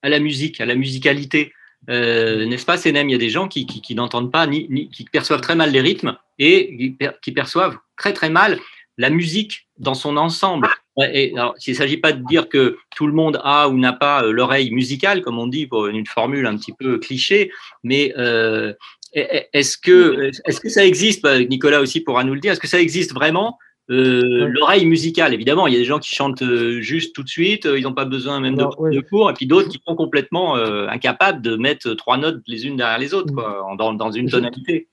à 0.00 0.08
la 0.08 0.18
musique, 0.18 0.62
à 0.62 0.66
la 0.66 0.74
musicalité. 0.76 1.52
Euh, 1.88 2.44
N'est-ce 2.46 2.66
pas, 2.66 2.76
Sénem 2.76 3.08
Il 3.08 3.12
y 3.12 3.14
a 3.14 3.18
des 3.18 3.30
gens 3.30 3.48
qui, 3.48 3.66
qui, 3.66 3.94
n'entendent 3.94 4.30
pas, 4.30 4.46
ni, 4.46 4.90
qui 4.90 5.04
perçoivent 5.04 5.40
très 5.40 5.54
mal 5.54 5.70
les 5.72 5.80
rythmes 5.80 6.16
et 6.38 6.76
qui, 6.76 6.90
per- 6.90 7.12
qui 7.22 7.32
perçoivent 7.32 7.76
très 7.96 8.12
très 8.12 8.30
mal 8.30 8.58
la 8.98 9.08
musique 9.08 9.68
dans 9.78 9.94
son 9.94 10.16
ensemble. 10.18 10.68
Et 11.12 11.32
il 11.32 11.70
ne 11.72 11.74
s'agit 11.74 11.96
pas 11.96 12.12
de 12.12 12.22
dire 12.26 12.50
que 12.50 12.76
tout 12.94 13.06
le 13.06 13.14
monde 13.14 13.40
a 13.42 13.68
ou 13.70 13.78
n'a 13.78 13.94
pas 13.94 14.24
euh, 14.24 14.32
l'oreille 14.32 14.70
musicale, 14.70 15.22
comme 15.22 15.38
on 15.38 15.46
dit, 15.46 15.66
pour 15.66 15.86
une 15.86 16.06
formule 16.06 16.44
un 16.46 16.56
petit 16.58 16.74
peu 16.74 16.98
cliché, 16.98 17.50
mais 17.82 18.12
euh, 18.18 18.74
est-ce 19.14 19.78
que, 19.78 20.30
est 20.44 20.60
que 20.60 20.68
ça 20.68 20.84
existe, 20.84 21.22
bah, 21.22 21.38
Nicolas 21.40 21.80
aussi 21.80 22.00
pourra 22.00 22.22
nous 22.24 22.34
le 22.34 22.40
dire, 22.40 22.52
est-ce 22.52 22.60
que 22.60 22.68
ça 22.68 22.80
existe 22.80 23.14
vraiment? 23.14 23.58
Euh, 23.90 24.44
Ouais. 24.44 24.50
l'oreille 24.50 24.86
musicale, 24.86 25.34
évidemment, 25.34 25.66
il 25.66 25.72
y 25.74 25.76
a 25.76 25.80
des 25.80 25.84
gens 25.84 25.98
qui 25.98 26.14
chantent 26.14 26.42
euh, 26.42 26.80
juste 26.80 27.14
tout 27.14 27.22
de 27.24 27.28
suite, 27.28 27.66
euh, 27.66 27.78
ils 27.78 27.82
n'ont 27.82 27.92
pas 27.94 28.04
besoin 28.04 28.40
même 28.40 28.54
de, 28.54 28.60
Alors, 28.60 28.80
ouais. 28.80 28.94
de 28.94 29.00
cours, 29.00 29.28
et 29.30 29.34
puis 29.34 29.46
d'autres 29.46 29.68
qui 29.68 29.80
sont 29.86 29.96
complètement 29.96 30.56
euh, 30.56 30.86
incapables 30.88 31.42
de 31.42 31.56
mettre 31.56 31.92
trois 31.94 32.16
notes 32.16 32.40
les 32.46 32.66
unes 32.66 32.76
derrière 32.76 32.98
les 32.98 33.14
autres, 33.14 33.32
quoi, 33.34 33.64
en- 33.64 33.74
dans, 33.74 33.92
dans 33.92 34.10
une 34.12 34.30
tonalité. 34.30 34.88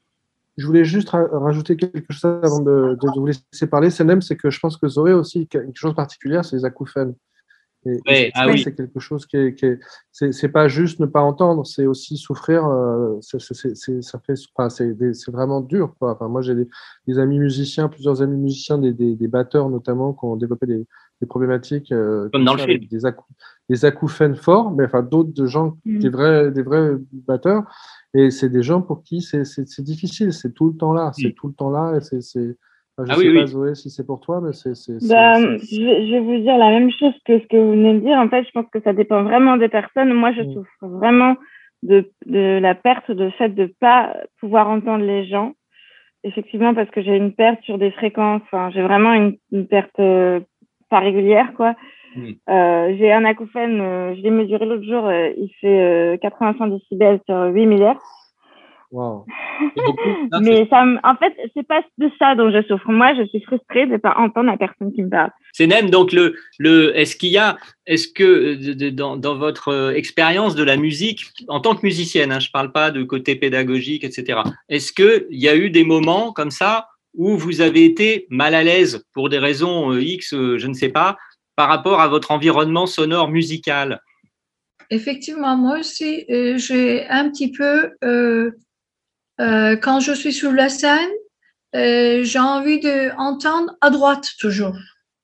Je 0.58 0.66
voulais 0.66 0.86
juste 0.86 1.10
ra- 1.10 1.28
rajouter 1.32 1.76
quelque 1.78 2.12
chose 2.12 2.26
avant 2.44 2.60
de, 2.62 2.98
vous 3.16 3.26
laisser 3.28 3.68
parler. 3.70 3.92
Célem, 3.92 4.24
c'est 4.24 4.36
que 4.36 4.50
je 4.50 4.60
pense 4.60 4.76
que 4.78 4.88
Zoé 4.88 5.14
aussi, 5.14 5.46
quelque 5.48 5.76
chose 5.76 5.92
de 5.92 5.96
particulier, 5.96 6.40
c'est 6.44 6.56
les 6.56 6.66
acouphènes. 6.66 7.14
Et, 7.86 7.92
et 7.92 8.02
Ouais, 8.08 8.32
ça, 8.36 8.42
ah 8.44 8.48
oui. 8.48 8.62
c'est 8.64 8.74
quelque 8.76 9.00
chose 9.00 9.26
qui 9.26 9.38
est, 9.38 9.54
qui 9.56 9.66
est 9.66 9.80
c'est, 10.12 10.32
c'est 10.32 10.50
pas 10.50 10.68
juste 10.68 11.00
ne 11.00 11.06
pas 11.06 11.22
entendre, 11.22 11.66
c'est 11.66 11.86
aussi 11.86 12.18
souffrir. 12.18 12.66
euh, 12.66 13.18
c'est, 13.22 13.40
c'est, 13.40 13.54
c'est- 13.54 13.76
c'est- 13.76 14.02
ça 14.02 14.20
fait, 14.20 14.34
enfin, 14.56 14.70
c'est, 14.70 14.94
des- 14.94 15.14
c'est 15.14 15.32
vraiment 15.32 15.62
dur, 15.62 15.94
quoi. 16.00 16.14
Enfin, 16.14 16.28
moi, 16.28 16.42
j'ai 16.42 16.56
des, 16.56 16.68
des 17.08 17.20
amis 17.20 17.40
musiciens, 17.40 17.88
plusieurs 17.88 18.22
amis 18.22 18.38
musiciens, 18.38 18.78
des, 18.80 18.94
des, 18.94 19.16
des 19.16 19.28
batteurs 19.28 19.70
notamment, 19.70 20.14
qui 20.14 20.26
ont 20.26 20.36
développé 20.36 20.66
des, 20.66 20.86
des 21.22 21.28
problématiques 21.28 21.92
euh, 21.92 22.30
Comme 22.34 22.46
dans 22.46 22.56
le 22.56 22.62
film. 22.64 22.84
des, 22.90 23.06
acou- 23.06 23.26
des 23.70 23.86
acouphènes 23.86 24.36
forts, 24.36 24.72
mais 24.72 24.86
enfin 24.86 25.04
d'autres 25.04 25.32
de 25.34 25.46
gens, 25.46 25.78
Mm. 25.86 26.00
des 26.00 26.10
vrais, 26.10 26.52
des 26.52 26.64
vrais 26.64 26.94
batteurs. 27.12 27.64
Et 28.14 28.32
c'est 28.32 28.50
des 28.50 28.64
gens 28.64 28.82
pour 28.82 29.04
qui 29.04 29.22
c'est, 29.22 29.46
c'est, 29.46 29.68
c'est 29.68 29.84
difficile, 29.84 30.34
c'est 30.34 30.52
tout 30.52 30.68
le 30.72 30.76
temps 30.76 30.94
là, 30.94 31.12
c'est 31.14 31.30
Mm. 31.30 31.34
tout 31.34 31.48
le 31.48 31.54
temps 31.54 31.70
là. 31.70 31.96
Et 31.98 32.02
c'est, 32.02 32.22
c'est, 32.22 32.58
enfin, 32.98 33.06
je 33.08 33.12
Ah 33.12 33.16
sais 33.16 33.28
oui, 33.30 33.34
pas, 33.36 33.42
oui. 33.42 33.48
Zoé, 33.48 33.76
si 33.76 33.90
c'est 33.90 34.06
pour 34.06 34.20
toi, 34.20 34.42
mais 34.42 34.54
c'est. 34.54 34.72
Bah, 35.08 35.36
je, 35.40 35.84
vais- 35.84 36.08
je 36.08 36.12
vais 36.14 36.20
vous 36.20 36.38
dire 36.40 36.58
la 36.58 36.70
même 36.70 36.90
chose 36.92 37.14
que 37.26 37.40
ce 37.40 37.46
que 37.48 37.58
vous 37.58 37.72
venez 37.72 37.94
de 37.96 38.00
dire. 38.00 38.18
En 38.18 38.30
fait, 38.30 38.44
je 38.44 38.52
pense 38.52 38.66
que 38.72 38.82
ça 38.82 38.94
dépend 38.94 39.24
vraiment 39.24 39.58
des 39.58 39.70
personnes. 39.70 40.14
Moi, 40.14 40.32
je 40.34 40.42
Mm. 40.42 40.54
souffre 40.54 40.70
vraiment 40.88 41.36
de, 41.84 42.10
de 42.26 42.60
la 42.60 42.76
perte 42.76 43.12
de 43.12 43.30
fait 43.32 43.50
de 43.50 43.72
pas 43.80 44.16
pouvoir 44.40 44.68
entendre 44.70 45.06
les 45.06 45.26
gens. 45.28 45.54
Effectivement, 46.24 46.74
parce 46.74 46.90
que 46.90 47.02
j'ai 47.02 47.16
une 47.16 47.34
perte 47.34 47.62
sur 47.64 47.78
des 47.78 47.92
fréquences, 47.92 48.42
enfin, 48.46 48.70
j'ai 48.72 48.82
vraiment 48.82 49.14
une, 49.14 49.38
une 49.52 49.68
perte 49.68 49.98
euh, 50.00 50.40
pas 50.90 51.00
régulière, 51.00 51.54
quoi. 51.56 51.76
Mm. 52.16 52.32
Euh, 52.50 52.96
j'ai 52.98 53.12
un 53.14 53.24
acouphène, 53.26 53.80
euh, 53.80 54.16
je 54.16 54.22
l'ai 54.22 54.32
mesuré 54.32 54.66
l'autre 54.66 54.84
jour, 54.84 55.06
euh, 55.06 55.30
il 55.38 55.50
fait 55.62 55.80
euh, 55.80 56.18
85 56.18 56.70
décibels 56.70 57.20
sur 57.28 57.44
8 57.54 57.66
milliards. 57.68 58.02
Wow. 58.92 59.26
Mais 60.42 60.68
ça, 60.70 60.86
en 61.04 61.16
fait, 61.16 61.34
c'est 61.54 61.68
pas 61.68 61.82
de 61.98 62.10
ça 62.18 62.36
dont 62.36 62.50
je 62.52 62.62
souffre. 62.68 62.90
Moi, 62.90 63.14
je 63.16 63.28
suis 63.28 63.42
frustrée 63.42 63.86
de 63.86 63.98
pas 63.98 64.16
entendre 64.18 64.50
la 64.50 64.58
personne 64.58 64.94
qui 64.94 65.04
me 65.04 65.10
parle. 65.10 65.32
C'est 65.52 65.68
même 65.68 65.90
donc 65.90 66.12
le, 66.14 66.36
le 66.60 66.98
est-ce 66.98 67.16
qu'il 67.18 67.30
y 67.30 67.38
a, 67.38 67.58
est-ce 67.86 68.08
que 68.08 68.56
de- 68.56 68.74
de- 68.74 68.90
dans, 68.90 69.18
dans 69.18 69.36
votre 69.38 69.70
euh, 69.70 69.92
expérience 69.92 70.56
de 70.56 70.64
la 70.64 70.78
musique, 70.78 71.26
en 71.50 71.60
tant 71.60 71.76
que 71.76 71.86
musicienne, 71.86 72.32
hein, 72.32 72.40
je 72.40 72.50
parle 72.52 72.72
pas 72.72 72.92
de 72.92 73.04
côté 73.04 73.36
pédagogique, 73.36 74.04
etc. 74.06 74.40
Est-ce 74.70 74.94
qu'il 74.94 75.26
y 75.32 75.50
a 75.50 75.56
eu 75.56 75.70
des 75.70 75.84
moments 75.84 76.32
comme 76.32 76.52
ça 76.52 76.88
où 77.14 77.36
vous 77.38 77.62
avez 77.62 77.84
été 77.84 78.28
mal 78.30 78.54
à 78.56 78.64
l'aise 78.64 79.04
pour 79.14 79.28
des 79.28 79.40
raisons 79.40 79.92
euh, 79.92 80.02
X, 80.02 80.34
euh, 80.34 80.58
je 80.58 80.68
ne 80.68 80.74
sais 80.74 80.90
pas, 80.90 81.18
par 81.56 81.68
rapport 81.68 82.00
à 82.00 82.08
votre 82.08 82.32
environnement 82.32 82.86
sonore 82.86 83.28
musical? 83.30 84.00
Effectivement, 84.92 85.58
moi 85.58 85.80
aussi, 85.80 86.24
euh, 86.30 86.58
j'ai 86.58 87.06
un 87.08 87.30
petit 87.30 87.52
peu, 87.52 87.92
euh, 88.06 88.52
euh, 89.40 89.76
quand 89.76 90.00
je 90.00 90.14
suis 90.14 90.34
sur 90.34 90.52
la 90.52 90.70
scène, 90.70 91.10
euh, 91.76 92.24
j'ai 92.24 92.40
envie 92.40 92.80
d'entendre 92.80 93.76
à 93.82 93.90
droite 93.90 94.28
toujours. 94.40 94.78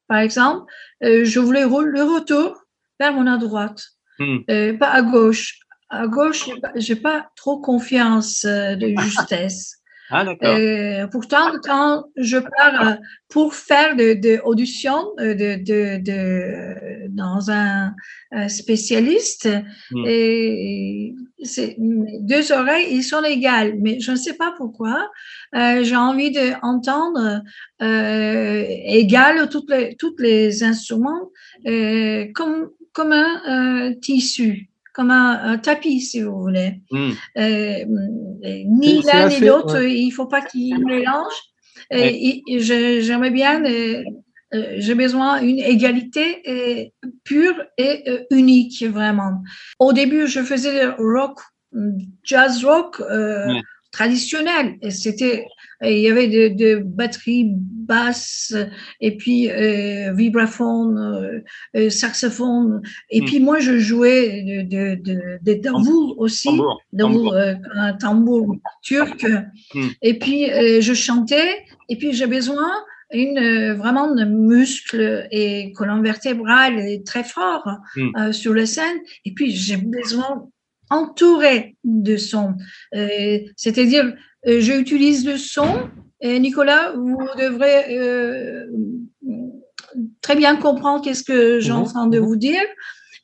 Par 0.07 0.20
exemple, 0.20 0.72
euh, 1.03 1.24
je 1.26 1.39
voulais 1.39 1.64
le 1.64 2.03
retour 2.03 2.64
vers 2.99 3.14
mon 3.14 3.28
à 3.28 3.38
droite, 3.38 3.82
Hmm. 4.20 4.39
pas 4.78 4.89
à 4.91 5.01
gauche. 5.01 5.57
À 5.89 6.07
gauche, 6.07 6.47
j'ai 6.76 6.95
pas, 6.95 7.22
pas 7.22 7.30
trop 7.36 7.59
confiance 7.59 8.45
de 8.45 8.93
justesse. 9.01 9.78
Ah. 10.16 10.26
Euh, 10.43 11.07
pourtant, 11.07 11.53
quand 11.64 12.03
je 12.18 12.38
pars 12.38 12.97
pour 13.30 13.55
faire 13.55 13.95
de, 13.95 14.14
de 14.14 14.39
audition 14.43 15.11
de, 15.18 15.34
de, 15.34 15.97
de, 16.03 17.07
dans 17.09 17.49
un, 17.49 17.95
un 18.32 18.47
spécialiste, 18.47 19.49
Mm. 19.91 20.05
et 20.07 21.16
mes 21.78 22.20
deux 22.20 22.52
oreilles, 22.52 22.88
ils 22.91 23.04
sont 23.04 23.24
égales, 23.24 23.76
mais 23.80 24.00
je 24.00 24.12
ne 24.12 24.16
sais 24.16 24.34
pas 24.34 24.54
pourquoi. 24.58 25.10
Euh, 25.56 25.84
j'ai 25.84 25.96
envie 25.96 26.32
d'entendre 26.32 27.41
euh, 27.82 28.66
égal 28.86 29.50
toutes 29.50 29.70
les, 29.70 29.96
toutes 29.96 30.20
les 30.20 30.64
instruments 30.64 31.30
euh, 31.68 32.26
comme, 32.34 32.70
comme 32.91 33.12
un 33.12 33.89
euh, 33.89 33.94
tissu, 34.02 34.70
comme 34.94 35.12
un, 35.12 35.39
un 35.44 35.58
tapis, 35.58 36.02
si 36.02 36.22
vous 36.22 36.39
voulez. 36.39 36.82
Hmm. 36.91 37.12
Ni 37.36 39.02
l'un 39.04 39.30
ni 39.30 39.39
l'autre, 39.39 39.80
ouais. 39.80 39.94
il 39.94 40.12
faut 40.12 40.28
pas 40.28 40.41
qu'ils 40.41 40.84
mélangent. 40.86 41.44
Ouais. 41.91 42.41
J'aimerais 42.58 43.32
bien, 43.32 43.62
euh, 44.54 44.76
j'ai 44.78 44.95
besoin 44.95 45.41
d'une 45.41 45.60
égalité 45.60 46.41
euh, 46.47 47.10
pure 47.24 47.56
et 47.78 48.04
euh, 48.08 48.20
unique, 48.32 48.84
vraiment. 48.84 49.41
Au 49.80 49.93
début, 49.93 50.28
je 50.28 50.41
faisais 50.41 50.86
rock, 50.97 51.39
jazz 52.24 52.64
rock 52.64 52.99
euh, 53.01 53.54
Ouais. 53.54 53.62
traditionnel. 53.91 54.76
Et 54.82 54.89
c'était, 54.91 55.45
il 55.84 55.99
y 55.99 56.10
avait 56.10 56.28
de, 56.28 56.47
de 56.56 56.82
batteries 56.84 57.45
basses 57.56 58.56
et 59.01 59.18
puis 59.18 59.49
vibraphone, 60.16 61.43
saxophone. 61.89 62.82
Et 63.10 63.22
Mm. 63.22 63.26
puis 63.26 63.39
moi, 63.39 63.60
je 63.60 63.78
jouais 63.78 64.41
de, 64.64 64.95
de, 64.95 65.39
de, 65.41 65.54
tambours 65.62 66.16
aussi 66.18 66.47
Tambour. 66.47 66.82
donc 66.93 67.14
tambour. 67.14 67.36
un 67.76 67.93
tambour 67.93 68.56
turc. 68.82 69.26
Hmm. 69.76 69.89
Et 70.01 70.18
puis 70.18 70.47
je 70.82 70.93
chantais. 70.93 71.64
Et 71.89 71.97
puis 71.97 72.14
j'ai 72.14 72.28
besoin 72.28 72.72
une 73.14 73.38
euh, 73.38 73.74
vraiment 73.76 74.14
de 74.14 74.24
muscles 74.26 75.28
et 75.32 75.72
colonne 75.74 76.03
vertébrale 76.03 76.80
est 76.80 77.05
très 77.05 77.24
fort 77.24 77.68
Hmm. 77.95 78.09
euh, 78.18 78.32
sur 78.32 78.53
la 78.53 78.66
scène. 78.66 78.97
Et 79.26 79.34
puis 79.34 79.51
j'ai 79.51 79.78
besoin 79.78 80.47
entouré 80.89 81.76
de 81.84 82.18
son. 82.18 82.55
Euh, 82.95 83.39
C'est-à-dire 83.55 84.14
euh, 84.47 84.59
j'utilise 84.59 85.26
le 85.26 85.38
son. 85.38 85.89
Et 86.22 86.39
Nicolas, 86.39 86.93
vous 86.95 87.18
devrez 87.38 87.97
euh, 87.97 88.66
très 90.22 90.36
bien 90.36 90.55
comprendre 90.55 91.03
qu'est-ce 91.03 91.24
que 91.24 91.59
j'ai 91.59 91.72
en 91.72 91.82
Mhm, 91.84 91.86
train 91.91 92.07
de 92.07 92.20
mhm. 92.20 92.26
vous 92.26 92.36
dire. 92.36 92.61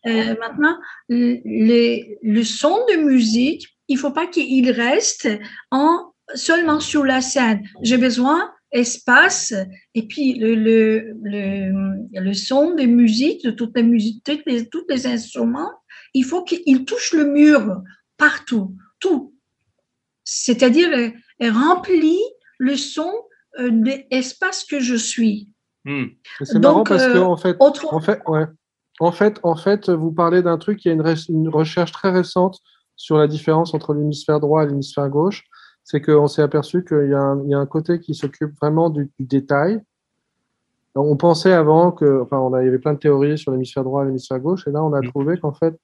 Maintenant, 0.05 0.77
les, 1.09 2.17
le 2.23 2.43
son 2.43 2.75
de 2.91 2.97
musique, 3.03 3.67
il 3.89 3.97
faut 3.97 4.11
pas 4.11 4.27
qu'il 4.27 4.69
reste 4.71 5.27
en 5.71 6.13
seulement 6.35 6.79
sur 6.79 7.03
la 7.05 7.21
scène. 7.21 7.61
J'ai 7.81 7.97
besoin 7.97 8.49
espace 8.71 9.53
et 9.95 10.07
puis 10.07 10.35
le, 10.35 10.55
le, 10.55 11.13
le, 11.23 12.19
le 12.19 12.33
son 12.33 12.75
de 12.75 12.83
musique 12.83 13.43
de 13.43 13.51
toutes 13.51 13.75
les 13.75 13.83
musiques, 13.83 14.23
toutes 14.23 14.45
les, 14.45 14.69
tous 14.69 14.85
les 14.89 15.07
instruments, 15.07 15.71
il 16.13 16.23
faut 16.23 16.43
qu'il 16.43 16.85
touche 16.85 17.13
le 17.13 17.25
mur 17.25 17.81
partout, 18.17 18.75
tout. 18.99 19.33
C'est-à-dire, 20.23 20.89
euh, 20.95 21.09
elle 21.39 21.51
remplit 21.51 22.19
le 22.59 22.75
son 22.75 23.11
euh, 23.59 23.69
de 23.71 24.03
l'espace 24.11 24.63
que 24.63 24.79
je 24.79 24.95
suis. 24.95 25.49
Hmm. 25.85 26.05
C'est 26.43 26.59
marrant 26.59 26.83
parce 26.83 27.05
que 27.05 27.17
euh, 27.17 27.23
en 27.23 27.37
fait, 27.37 27.55
Autre, 27.59 27.93
En 27.93 28.01
fait, 28.01 28.21
ouais. 28.27 28.45
En 28.99 29.13
fait, 29.13 29.39
en 29.43 29.55
fait, 29.55 29.89
vous 29.89 30.11
parlez 30.11 30.43
d'un 30.43 30.57
truc, 30.57 30.83
il 30.83 30.89
y 30.89 30.91
a 30.91 30.93
une 31.29 31.49
recherche 31.49 31.93
très 31.93 32.11
récente 32.11 32.59
sur 32.97 33.17
la 33.17 33.27
différence 33.27 33.73
entre 33.73 33.93
l'hémisphère 33.93 34.41
droit 34.41 34.63
et 34.63 34.67
l'hémisphère 34.67 35.09
gauche. 35.09 35.45
C'est 35.91 36.01
qu'on 36.01 36.27
s'est 36.27 36.43
aperçu 36.43 36.85
qu'il 36.85 37.09
y, 37.09 37.13
a 37.15 37.19
un- 37.19 37.41
il 37.45 37.49
y 37.49 37.53
a 37.55 37.57
un 37.57 37.65
côté 37.65 37.99
qui 37.99 38.13
s'occupe 38.13 38.53
vraiment 38.61 38.91
du, 38.91 39.09
du 39.17 39.25
détail. 39.25 39.81
On 40.93 41.17
pensait 41.17 41.51
avant 41.53 41.91
que, 41.91 42.21
enfin, 42.21 42.37
on 42.37 42.53
a, 42.53 42.61
il 42.61 42.65
y 42.65 42.67
avait 42.67 42.77
plein 42.77 42.93
de 42.93 42.99
théories 42.99 43.39
sur 43.39 43.51
l'hémisphère 43.51 43.83
droit 43.83 44.03
et 44.03 44.05
l'hémisphère 44.05 44.39
gauche, 44.39 44.67
et 44.67 44.71
là, 44.71 44.83
on 44.83 44.93
a 44.93 45.01
Mm. 45.01 45.07
trouvé 45.07 45.37
qu'en 45.39 45.51
fait, 45.53 45.75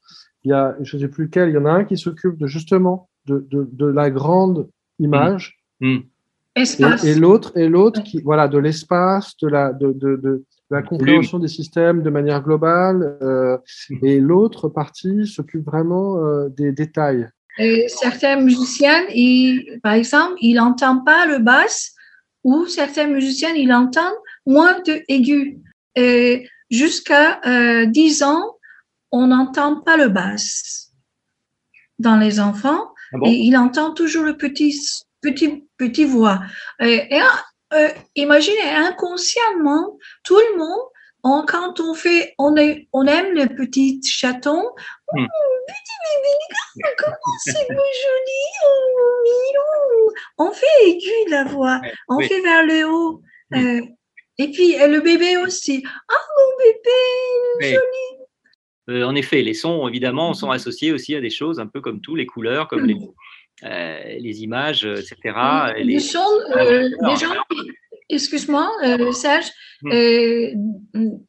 il 0.44 0.52
y 0.52 0.54
a, 0.54 0.76
je 0.82 0.96
ne 0.98 1.02
sais 1.02 1.08
plus 1.08 1.24
lequel, 1.26 1.50
il 1.50 1.56
y 1.56 1.58
en 1.58 1.66
a 1.66 1.72
un 1.72 1.86
qui 1.86 1.98
s'occupe 1.98 2.38
de 2.38 2.46
justement 2.46 3.10
de, 3.26 3.48
de, 3.50 3.68
de 3.72 3.86
la 3.88 4.12
grande 4.12 4.70
image, 5.00 5.58
et, 5.82 6.62
espace. 6.62 7.04
et 7.04 7.16
l'autre, 7.16 7.58
et 7.58 7.68
l'autre 7.68 8.04
qui, 8.04 8.22
voilà, 8.22 8.48
de 8.48 8.60
l'espace, 8.60 9.36
de 9.42 9.48
la, 9.48 9.74
de, 9.74 9.88
de, 9.92 10.16
de, 10.18 10.18
de 10.18 10.46
la 10.70 10.84
compréhension 10.84 11.40
des 11.40 11.48
systèmes 11.48 12.04
de 12.04 12.10
manière 12.12 12.44
globale, 12.44 13.18
euh, 13.24 13.58
et 14.04 14.20
l'autre 14.20 14.70
partie 14.70 15.26
s'occupe 15.26 15.66
vraiment 15.66 16.20
euh, 16.20 16.50
des 16.50 16.72
détails. 16.72 17.28
Et 17.58 17.88
certains 17.88 18.38
musiciens, 18.38 19.06
ils, 19.14 19.80
par 19.82 19.94
exemple, 19.94 20.36
ils 20.42 20.56
n'entendent 20.56 21.06
pas 21.06 21.26
le 21.26 21.40
basse 21.40 21.94
ou 22.44 22.66
certains 22.68 23.08
musiciens, 23.08 23.54
ils 23.54 23.72
entendent 23.72 24.14
moins 24.46 24.80
de 24.82 25.02
aigus. 25.08 25.58
Et 25.96 26.48
Jusqu'à 26.70 27.42
euh, 27.46 27.86
10 27.86 28.24
ans, 28.24 28.58
on 29.12 29.28
n'entend 29.28 29.82
pas 29.82 29.98
le 29.98 30.10
basse 30.10 30.92
dans 32.00 32.18
les 32.18 32.40
enfants 32.40 32.92
Ah 33.14 33.18
bon? 33.18 33.28
Et 33.28 33.34
il 33.34 33.56
entend 33.56 33.94
toujours 33.94 34.24
le 34.24 34.36
petit, 34.36 34.76
petit, 35.22 35.68
petit 35.78 36.06
voix. 36.06 36.42
Et, 36.80 37.16
et, 37.16 37.22
euh, 37.74 37.90
imaginez, 38.16 38.70
inconsciemment, 38.76 39.98
tout 40.24 40.38
le 40.38 40.58
monde, 40.58 40.88
on- 41.26 41.44
quand 41.46 41.80
on 41.82 41.94
fait, 41.94 42.34
on, 42.40 42.56
est, 42.56 42.88
on 42.94 43.06
aime 43.08 43.34
le 43.34 43.48
petit 43.54 44.00
chaton, 44.04 44.64
Hmm. 45.14 45.24
Oh, 45.26 45.56
petit 45.68 45.98
bébé, 46.06 46.94
comment 46.98 47.16
c'est 47.46 47.68
beau, 47.68 47.76
joli, 47.76 48.44
oh, 48.66 49.22
mignon. 49.24 50.14
On 50.40 50.52
fait 50.52 50.88
aigu 50.90 51.30
la 51.30 51.44
voix, 51.44 51.80
on 52.10 52.16
oui. 52.18 52.28
fait 52.28 52.42
vers 52.42 52.66
le 52.66 52.86
haut. 52.90 53.22
Hmm. 53.52 53.58
Euh, 53.58 53.82
et 54.40 54.52
puis 54.52 54.76
le 54.78 55.00
bébé 55.02 55.38
aussi. 55.38 55.84
Ah 56.10 56.14
mon 56.38 56.58
bébé, 56.58 57.60
Oui. 57.60 57.74
joli. 57.74 59.00
Euh, 59.00 59.04
en 59.06 59.16
effet, 59.16 59.42
les 59.42 59.54
sons, 59.54 59.88
évidemment, 59.88 60.34
sont 60.34 60.52
associés 60.52 60.92
aussi 60.92 61.16
à 61.16 61.22
des 61.22 61.30
choses 61.30 61.60
un 61.60 61.68
peu 61.68 61.82
comme 61.82 62.02
tout, 62.02 62.16
les 62.16 62.26
couleurs, 62.26 62.68
comme 62.68 62.86
les, 62.86 62.98
euh, 63.64 64.00
les 64.20 64.44
images, 64.44 64.86
etc. 64.86 65.16
Et 65.78 65.84
Le 65.84 65.86
les- 65.94 66.00
son, 66.00 66.20
euh, 66.56 66.90
les 67.02 67.16
gens, 67.16 67.34
excuse-moi, 68.10 68.70
euh, 68.84 69.12
Serge, 69.12 69.50
Hmm. 69.82 69.92
euh, 69.92 70.52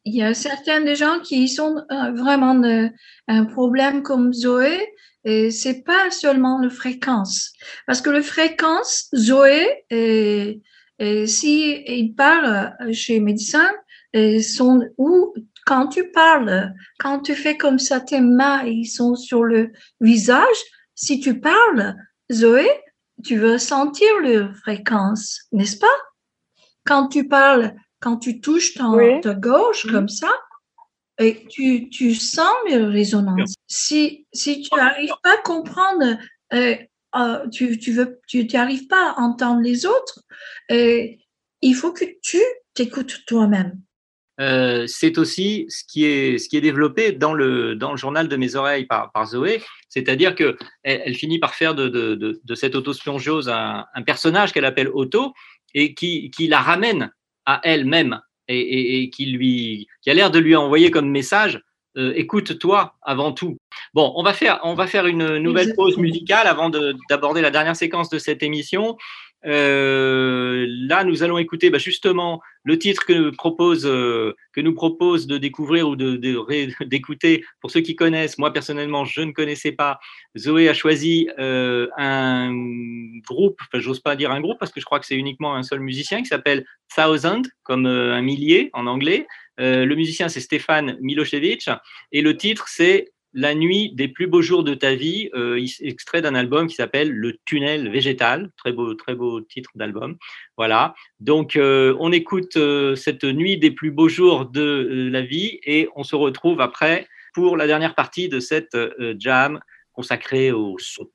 il 0.05 0.15
y 0.15 0.23
a 0.23 0.33
certains 0.33 0.79
des 0.81 0.95
gens 0.95 1.19
qui 1.19 1.49
sont 1.49 1.75
euh, 1.91 2.11
vraiment 2.13 2.55
de- 2.55 2.89
un 3.27 3.43
problème 3.43 4.03
comme 4.03 4.31
Zoé, 4.33 4.87
et 5.25 5.51
c'est 5.51 5.83
pas 5.83 6.09
seulement 6.11 6.57
le 6.59 6.69
fréquence, 6.69 7.51
parce 7.85 8.01
que 8.01 8.09
le 8.09 8.21
fréquence, 8.21 9.09
Zoé, 9.13 9.83
et, 9.89 10.61
et 10.99 11.27
si 11.27 11.83
il 11.87 12.13
parle 12.15 12.73
chez 12.93 13.19
médecin, 13.19 13.69
et 14.13 14.41
son, 14.41 14.81
ou 14.97 15.33
quand 15.65 15.87
tu 15.87 16.09
parles, 16.11 16.71
quand 16.99 17.19
tu 17.19 17.35
fais 17.35 17.57
comme 17.57 17.79
ça, 17.79 17.99
tes 17.99 18.21
mains, 18.21 18.63
ils 18.63 18.85
sont 18.85 19.15
sur 19.15 19.43
le 19.43 19.71
visage, 19.99 20.59
si 20.95 21.19
tu 21.19 21.41
parles, 21.41 21.95
Zoé, 22.31 22.65
tu 23.25 23.35
veux 23.35 23.57
sentir 23.57 24.07
le 24.23 24.53
fréquence, 24.63 25.41
n'est-ce 25.51 25.77
pas? 25.77 25.97
Quand 26.87 27.07
tu 27.09 27.27
parles, 27.27 27.75
quand 27.99 28.17
tu 28.17 28.39
touches 28.41 28.73
ton, 28.75 28.95
Oui. 28.95 29.21
ta 29.21 29.33
gauche 29.33 29.85
Mhm. 29.85 29.91
comme 29.91 30.09
ça, 30.09 30.31
et 31.19 31.45
tu, 31.49 31.89
tu 31.89 32.13
sens 32.15 32.53
les 32.69 32.77
résonances. 32.77 33.55
Si, 33.67 34.25
si 34.33 34.61
tu 34.61 34.69
n'arrives 34.75 35.13
pas 35.23 35.33
à 35.33 35.41
comprendre, 35.43 36.17
euh, 36.53 36.75
euh, 37.15 37.47
tu 37.49 37.77
tu 37.79 37.91
veux, 37.91 38.19
tu 38.27 38.45
n'arrives 38.53 38.87
pas 38.87 39.11
à 39.17 39.21
entendre 39.21 39.61
les 39.61 39.85
autres, 39.85 40.19
euh, 40.71 41.07
il 41.61 41.73
faut 41.73 41.91
que 41.91 42.05
tu 42.21 42.39
t'écoutes 42.75 43.25
toi-même. 43.25 43.79
Euh, 44.39 44.85
c'est 44.85 45.17
aussi 45.17 45.65
ce 45.69 45.83
qui 45.91 46.05
est, 46.05 46.37
ce 46.37 46.47
qui 46.47 46.57
est 46.57 46.61
développé 46.61 47.11
dans 47.11 47.33
le, 47.33 47.75
dans 47.75 47.89
le 47.89 47.97
journal 47.97 48.27
de 48.27 48.35
mes 48.37 48.55
oreilles 48.55 48.85
par, 48.85 49.11
par 49.11 49.25
Zoé, 49.25 49.63
c'est-à-dire 49.89 50.35
que 50.35 50.55
elle, 50.83 51.01
elle 51.05 51.15
finit 51.15 51.39
par 51.39 51.55
faire 51.55 51.73
de, 51.73 51.87
de, 51.89 52.13
de, 52.13 52.39
de 52.43 52.55
cette 52.55 52.75
autospiongeuse 52.75 53.49
un, 53.49 53.85
un 53.95 54.03
personnage 54.03 54.53
qu'elle 54.53 54.65
appelle 54.65 54.91
Otto 54.93 55.33
et 55.73 55.93
qui, 55.93 56.29
qui 56.31 56.47
la 56.47 56.59
ramène 56.59 57.11
à 57.45 57.59
elle-même 57.63 58.19
et, 58.47 58.59
et, 58.59 59.01
et 59.01 59.09
qui, 59.09 59.27
lui, 59.27 59.87
qui 60.01 60.09
a 60.09 60.13
l'air 60.13 60.31
de 60.31 60.39
lui 60.39 60.55
envoyer 60.55 60.91
comme 60.91 61.09
message 61.09 61.61
euh, 61.97 62.13
écoute-toi 62.15 62.95
avant 63.01 63.31
tout. 63.31 63.57
Bon, 63.95 64.13
on 64.15 64.21
va 64.21 64.33
faire, 64.33 64.59
on 64.63 64.75
va 64.75 64.85
faire 64.85 65.07
une 65.07 65.37
nouvelle 65.39 65.73
pause 65.73 65.97
musicale 65.97 66.45
avant 66.45 66.69
de- 66.69 66.95
d'aborder 67.09 67.41
la 67.41 67.49
dernière 67.49 67.75
séquence 67.75 68.09
de 68.09 68.19
cette 68.19 68.43
émission. 68.43 68.97
Euh, 69.45 70.65
là, 70.67 71.03
nous 71.03 71.23
allons 71.23 71.37
écouter 71.37 71.69
bah, 71.69 71.77
justement 71.77 72.41
le 72.63 72.77
titre 72.77 73.05
que, 73.05 73.29
propose, 73.29 73.85
euh, 73.85 74.33
que 74.53 74.61
nous 74.61 74.73
propose 74.73 75.27
de 75.27 75.37
découvrir 75.37 75.87
ou 75.87 75.95
de- 75.95 76.15
de 76.17 76.37
d'écouter. 76.85 77.43
Pour 77.61 77.71
ceux 77.71 77.81
qui 77.81 77.95
connaissent, 77.95 78.37
moi 78.37 78.51
personnellement, 78.51 79.05
je 79.05 79.21
ne 79.21 79.31
connaissais 79.31 79.71
pas. 79.71 79.99
Zoé 80.37 80.69
a 80.69 80.73
choisi 80.73 81.29
euh, 81.39 81.87
un 81.97 82.51
groupe, 83.27 83.59
enfin, 83.61 83.79
j'ose 83.79 83.99
pas 83.99 84.15
dire 84.15 84.31
un 84.31 84.41
groupe 84.41 84.57
parce 84.59 84.71
que 84.71 84.79
je 84.79 84.85
crois 84.85 84.99
que 84.99 85.05
c'est 85.05 85.15
uniquement 85.15 85.55
un 85.55 85.63
seul 85.63 85.79
musicien 85.79 86.19
qui 86.21 86.27
s'appelle 86.27 86.65
Thousand, 86.95 87.43
comme 87.63 87.85
euh, 87.85 88.13
un 88.13 88.21
millier 88.21 88.69
en 88.73 88.87
anglais. 88.87 89.27
Euh, 89.59 89.85
le 89.85 89.95
musicien, 89.95 90.29
c'est 90.29 90.39
Stéphane 90.39 90.97
Milosevic. 91.01 91.69
Et 92.11 92.21
le 92.21 92.37
titre, 92.37 92.65
c'est 92.67 93.11
La 93.33 93.53
nuit 93.53 93.91
des 93.93 94.07
plus 94.07 94.27
beaux 94.27 94.41
jours 94.41 94.63
de 94.63 94.73
ta 94.73 94.95
vie, 94.95 95.29
euh, 95.35 95.63
extrait 95.81 96.21
d'un 96.21 96.33
album 96.33 96.67
qui 96.67 96.75
s'appelle 96.75 97.11
Le 97.11 97.37
tunnel 97.45 97.89
végétal. 97.89 98.49
Très 98.57 98.71
beau, 98.71 98.93
très 98.93 99.15
beau 99.15 99.41
titre 99.41 99.71
d'album. 99.75 100.15
Voilà. 100.55 100.95
Donc, 101.19 101.55
euh, 101.55 101.95
on 101.99 102.11
écoute 102.11 102.55
euh, 102.55 102.95
cette 102.95 103.25
nuit 103.25 103.57
des 103.57 103.71
plus 103.71 103.91
beaux 103.91 104.07
jours 104.07 104.45
de 104.45 105.09
la 105.11 105.21
vie 105.21 105.59
et 105.63 105.89
on 105.95 106.03
se 106.03 106.15
retrouve 106.15 106.61
après 106.61 107.07
pour 107.33 107.57
la 107.57 107.67
dernière 107.67 107.95
partie 107.95 108.29
de 108.29 108.39
cette 108.39 108.75
jam 109.19 109.59
consacrée 109.91 110.51
au 110.51 110.77
son. 110.79 111.07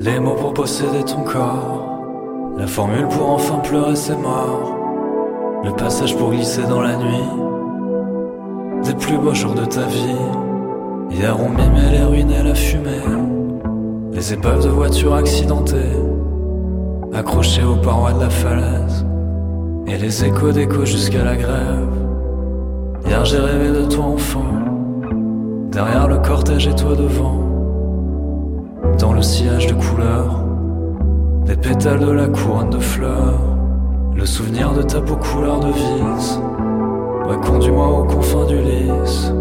Les 0.00 0.18
mots 0.18 0.34
pour 0.34 0.52
posséder 0.52 1.04
ton 1.04 1.22
corps, 1.22 2.54
la 2.58 2.66
formule 2.66 3.08
pour 3.08 3.30
enfin 3.30 3.60
pleurer 3.60 3.96
ses 3.96 4.16
morts, 4.16 5.62
le 5.64 5.74
passage 5.74 6.16
pour 6.16 6.32
glisser 6.32 6.62
dans 6.62 6.82
la 6.82 6.96
nuit, 6.96 7.53
des 8.84 8.94
plus 8.94 9.16
beaux 9.16 9.34
jours 9.34 9.54
de 9.54 9.64
ta 9.64 9.86
vie. 9.86 10.16
Hier 11.10 11.36
on 11.40 11.48
mimait 11.48 11.90
les 11.90 12.04
ruines 12.04 12.30
et 12.30 12.42
la 12.42 12.54
fumée, 12.54 12.90
les 14.12 14.32
épaves 14.32 14.62
de 14.62 14.68
voitures 14.68 15.14
accidentées, 15.14 15.96
accrochées 17.12 17.64
aux 17.64 17.76
parois 17.76 18.12
de 18.12 18.20
la 18.20 18.30
falaise, 18.30 19.06
et 19.86 19.96
les 19.96 20.24
échos 20.24 20.52
d'écho 20.52 20.84
jusqu'à 20.84 21.24
la 21.24 21.36
grève. 21.36 21.88
Hier 23.06 23.24
j'ai 23.24 23.38
rêvé 23.38 23.70
de 23.70 23.86
toi 23.86 24.04
enfant, 24.04 24.44
derrière 25.70 26.08
le 26.08 26.18
cortège 26.18 26.66
et 26.66 26.74
toi 26.74 26.94
devant. 26.94 27.40
Dans 28.98 29.12
le 29.12 29.22
sillage 29.22 29.66
de 29.66 29.74
couleurs, 29.74 30.40
des 31.46 31.56
pétales 31.56 32.00
de 32.00 32.10
la 32.10 32.26
couronne 32.28 32.70
de 32.70 32.78
fleurs, 32.78 33.40
le 34.14 34.26
souvenir 34.26 34.72
de 34.72 34.82
ta 34.82 35.00
peau 35.00 35.16
couleur 35.16 35.60
de 35.60 35.68
vis. 35.68 36.40
Ouais, 37.26 37.36
conduis-moi 37.42 37.88
aux 37.88 38.04
confins 38.04 38.44
du 38.44 38.58
lys. 38.58 39.32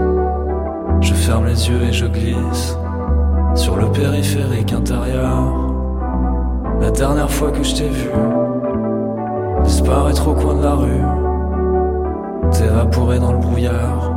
Je 1.02 1.14
ferme 1.14 1.46
les 1.46 1.70
yeux 1.70 1.82
et 1.82 1.92
je 1.92 2.06
glisse 2.06 2.78
sur 3.56 3.76
le 3.76 3.92
périphérique 3.92 4.72
intérieur. 4.72 5.54
La 6.80 6.92
dernière 6.92 7.30
fois 7.30 7.52
que 7.52 7.62
je 7.62 7.76
t'ai 7.76 7.90
vu, 7.90 8.10
disparaître 9.64 10.28
au 10.30 10.34
coin 10.34 10.56
de 10.56 10.64
la 10.64 10.76
rue, 10.76 11.04
t'évaporer 12.52 13.20
dans 13.20 13.34
le 13.34 13.40
brouillard. 13.40 14.12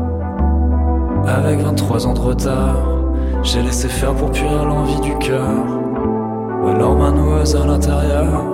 Avec 1.27 1.59
23 1.61 2.07
ans 2.07 2.15
de 2.15 2.21
retard, 2.21 2.77
j'ai 3.43 3.63
laissé 3.63 3.89
faire 3.89 4.15
pour 4.15 4.31
purir 4.31 4.65
l'envie 4.65 5.01
du 5.01 5.17
cœur. 5.19 5.51
Alors 6.69 6.97
ma 6.97 7.11
noueuse 7.11 7.57
à 7.57 7.67
l'intérieur. 7.67 8.45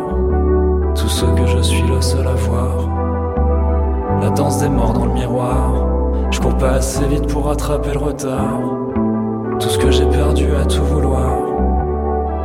Tout 0.94 1.08
ce 1.08 1.26
que 1.26 1.46
je 1.46 1.60
suis 1.60 1.82
le 1.86 2.00
seul 2.00 2.26
à 2.26 2.34
voir. 2.34 2.91
La 4.22 4.30
danse 4.30 4.60
des 4.60 4.68
morts 4.68 4.92
dans 4.92 5.06
le 5.06 5.14
miroir. 5.14 5.74
Je 6.30 6.38
cours 6.38 6.56
pas 6.56 6.74
assez 6.74 7.04
vite 7.06 7.26
pour 7.26 7.46
rattraper 7.46 7.90
le 7.92 7.98
retard. 7.98 8.60
Tout 9.58 9.68
ce 9.68 9.76
que 9.76 9.90
j'ai 9.90 10.06
perdu 10.06 10.46
à 10.54 10.64
tout 10.64 10.84
vouloir. 10.84 11.38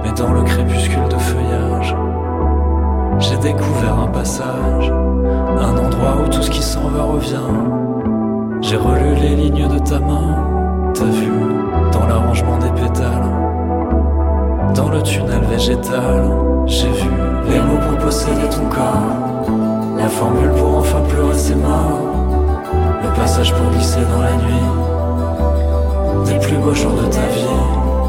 Mais 0.04 0.12
dans 0.14 0.34
le 0.34 0.42
crépuscule 0.42 1.08
de 1.08 1.18
feuillage, 1.18 1.96
j'ai 3.20 3.38
découvert 3.38 4.00
un 4.00 4.08
passage. 4.08 4.92
Un 5.60 5.78
endroit 5.78 6.18
où 6.26 6.28
tout 6.30 6.42
ce 6.42 6.50
qui 6.50 6.64
s'en 6.64 6.88
va 6.88 7.04
revient. 7.04 7.54
J'ai 8.62 8.78
relu 8.78 9.14
les 9.14 9.36
lignes 9.36 9.68
de 9.68 9.78
ta 9.78 10.00
main. 10.00 10.92
T'as 10.96 11.06
vu 11.06 11.32
dans 11.92 12.08
l'arrangement 12.08 12.58
des 12.58 12.72
pétales. 12.72 13.32
Dans 14.74 14.90
le 14.90 15.04
tunnel 15.04 15.44
végétal, 15.48 16.24
j'ai 16.66 16.90
vu 16.90 17.10
les 17.48 17.60
mots 17.60 17.80
pour 17.88 18.00
posséder 18.00 18.50
ton 18.50 18.68
corps. 18.68 19.57
La 19.98 20.10
formule 20.10 20.52
pour 20.52 20.78
enfin 20.78 21.02
pleurer 21.10 21.38
ses 21.38 21.56
morts. 21.56 22.00
Le 23.04 23.10
passage 23.16 23.54
pour 23.54 23.72
glisser 23.72 24.00
dans 24.12 24.22
la 24.22 24.36
nuit. 24.36 24.68
Des 26.26 26.40
plus 26.46 26.58
beaux 26.58 26.74
jours 26.74 26.94
de 26.94 27.08
ta 27.08 27.26
vie, 27.28 27.48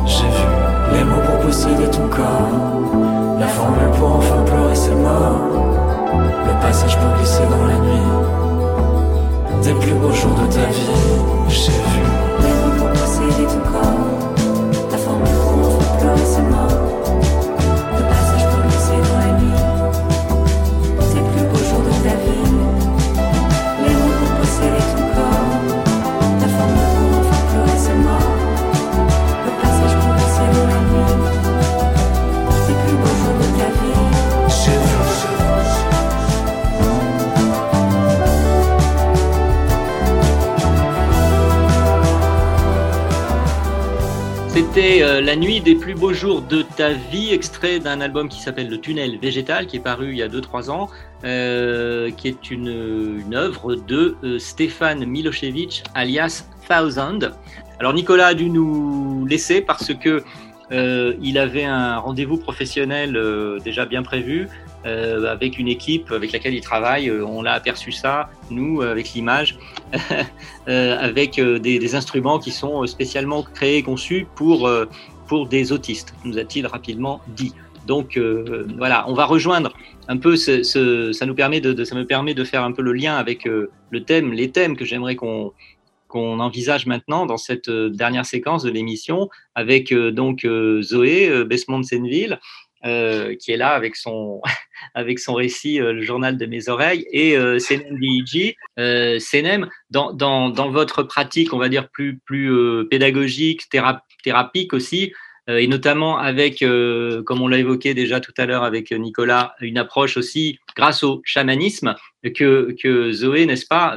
j'ai 0.06 0.26
vu 0.26 0.48
les 0.92 1.04
mots 1.04 1.20
pour 1.26 1.38
posséder 1.46 1.88
ton 1.90 2.06
corps. 2.08 3.38
La 3.40 3.46
formule 3.46 3.90
pour 3.98 4.16
enfin 4.16 4.42
pleurer 4.44 4.74
ses 4.74 4.94
morts. 4.94 5.40
Le 6.46 6.52
passage 6.60 6.96
pour 6.98 7.16
glisser 7.16 7.44
dans 7.50 7.66
la 7.66 7.78
nuit. 7.78 8.28
Des 9.62 9.74
plus 9.74 9.94
beaux 9.94 10.12
jours 10.12 10.34
de 10.34 10.46
ta 10.52 10.66
vie, 10.70 10.94
j'ai 11.48 11.72
vu 11.72 12.02
Les 12.42 12.48
mots 12.48 12.76
pour 12.78 12.88
posséder 12.90 13.46
ton 13.46 13.60
corps, 13.70 14.90
la 14.90 14.96
formule 14.96 15.26
pour 15.42 15.66
enfin 15.66 15.96
pleurer 15.98 16.24
ses 16.24 16.42
morts, 16.42 16.87
Euh, 44.78 45.20
La 45.20 45.34
nuit 45.34 45.60
des 45.60 45.74
plus 45.74 45.94
beaux 45.94 46.12
jours 46.12 46.40
de 46.40 46.62
ta 46.62 46.92
vie, 46.92 47.32
extrait 47.32 47.80
d'un 47.80 48.00
album 48.00 48.28
qui 48.28 48.40
s'appelle 48.40 48.68
Le 48.68 48.78
tunnel 48.78 49.18
végétal, 49.18 49.66
qui 49.66 49.76
est 49.76 49.80
paru 49.80 50.10
il 50.10 50.18
y 50.18 50.22
a 50.22 50.28
2-3 50.28 50.70
ans, 50.70 50.88
euh, 51.24 52.12
qui 52.12 52.28
est 52.28 52.52
une, 52.52 53.34
œuvre 53.34 53.74
de 53.74 54.14
euh, 54.22 54.38
Stéphane 54.38 55.04
Milosevic, 55.04 55.82
alias 55.94 56.44
Thousand. 56.68 57.18
Alors 57.80 57.92
Nicolas 57.92 58.28
a 58.28 58.34
dû 58.34 58.50
nous 58.50 59.26
laisser 59.26 59.62
parce 59.62 59.92
que 59.94 60.22
il 60.70 61.38
avait 61.38 61.64
un 61.64 61.98
rendez-vous 61.98 62.36
professionnel 62.36 63.18
déjà 63.64 63.86
bien 63.86 64.02
prévu 64.02 64.48
euh, 64.88 65.30
avec 65.30 65.58
une 65.58 65.68
équipe 65.68 66.10
avec 66.10 66.32
laquelle 66.32 66.54
il 66.54 66.60
travaille. 66.60 67.08
Euh, 67.08 67.24
on 67.24 67.42
l'a 67.42 67.52
aperçu 67.52 67.92
ça, 67.92 68.30
nous, 68.50 68.80
euh, 68.80 68.90
avec 68.90 69.12
l'image. 69.12 69.58
avec 70.66 71.40
des, 71.40 71.94
instruments 71.94 72.38
qui 72.38 72.50
sont 72.50 72.86
spécialement 72.86 73.42
créés 73.42 73.78
et 73.78 73.82
conçus 73.82 74.26
pour, 74.34 74.70
pour 75.26 75.46
des 75.46 75.72
autistes, 75.72 76.12
nous 76.26 76.36
a-t-il 76.36 76.66
rapidement 76.66 77.22
dit. 77.28 77.54
Donc 77.86 78.20
voilà, 78.76 79.08
on 79.08 79.14
va 79.14 79.24
rejoindre 79.24 79.72
un 80.08 80.18
peu 80.18 80.36
ça 80.36 81.26
nous 81.26 81.34
permet 81.34 81.62
de, 81.62 81.84
ça 81.84 81.94
me 81.94 82.04
permet 82.04 82.34
de 82.34 82.44
faire 82.44 82.64
un 82.64 82.72
peu 82.72 82.82
le 82.82 82.92
lien 82.92 83.16
avec 83.16 83.46
le 83.46 84.04
thème, 84.04 84.34
les 84.34 84.50
thèmes 84.50 84.76
que 84.76 84.84
j'aimerais 84.84 85.16
qu'on 85.16 85.54
qu'on 86.08 86.40
envisage 86.40 86.86
maintenant 86.86 87.26
dans 87.26 87.36
cette 87.36 87.70
dernière 87.70 88.26
séquence 88.26 88.62
de 88.62 88.70
l'émission 88.70 89.28
avec 89.54 89.92
donc 89.94 90.40
Zoé 90.80 91.28
euh, 91.28 91.44
Besmond-Senville 91.44 92.40
euh, 92.88 93.34
qui 93.36 93.52
est 93.52 93.56
là 93.56 93.70
avec 93.70 93.96
son 93.96 94.40
avec 94.94 95.18
son 95.18 95.34
récit 95.34 95.80
euh, 95.80 95.92
le 95.92 96.02
journal 96.02 96.36
de 96.36 96.46
mes 96.46 96.68
oreilles 96.68 97.06
et 97.12 97.36
euh, 97.36 97.58
Senem 97.58 97.98
Diiji. 97.98 98.54
Euh, 98.78 99.18
Senem, 99.18 99.68
dans, 99.90 100.12
dans, 100.12 100.48
dans 100.50 100.70
votre 100.70 101.02
pratique, 101.02 101.52
on 101.52 101.58
va 101.58 101.68
dire 101.68 101.88
plus 101.90 102.18
plus 102.24 102.52
pédagogique, 102.88 103.68
théra- 103.70 104.02
thérapique 104.24 104.72
aussi, 104.72 105.12
et 105.48 105.66
notamment 105.66 106.18
avec, 106.18 106.62
comme 107.24 107.40
on 107.40 107.48
l'a 107.48 107.58
évoqué 107.58 107.94
déjà 107.94 108.20
tout 108.20 108.34
à 108.36 108.44
l'heure 108.44 108.64
avec 108.64 108.92
Nicolas, 108.92 109.54
une 109.60 109.78
approche 109.78 110.18
aussi 110.18 110.58
grâce 110.76 111.02
au 111.02 111.22
chamanisme 111.24 111.94
que, 112.36 112.76
que 112.82 113.12
Zoé, 113.12 113.46
n'est-ce 113.46 113.64
pas, 113.66 113.94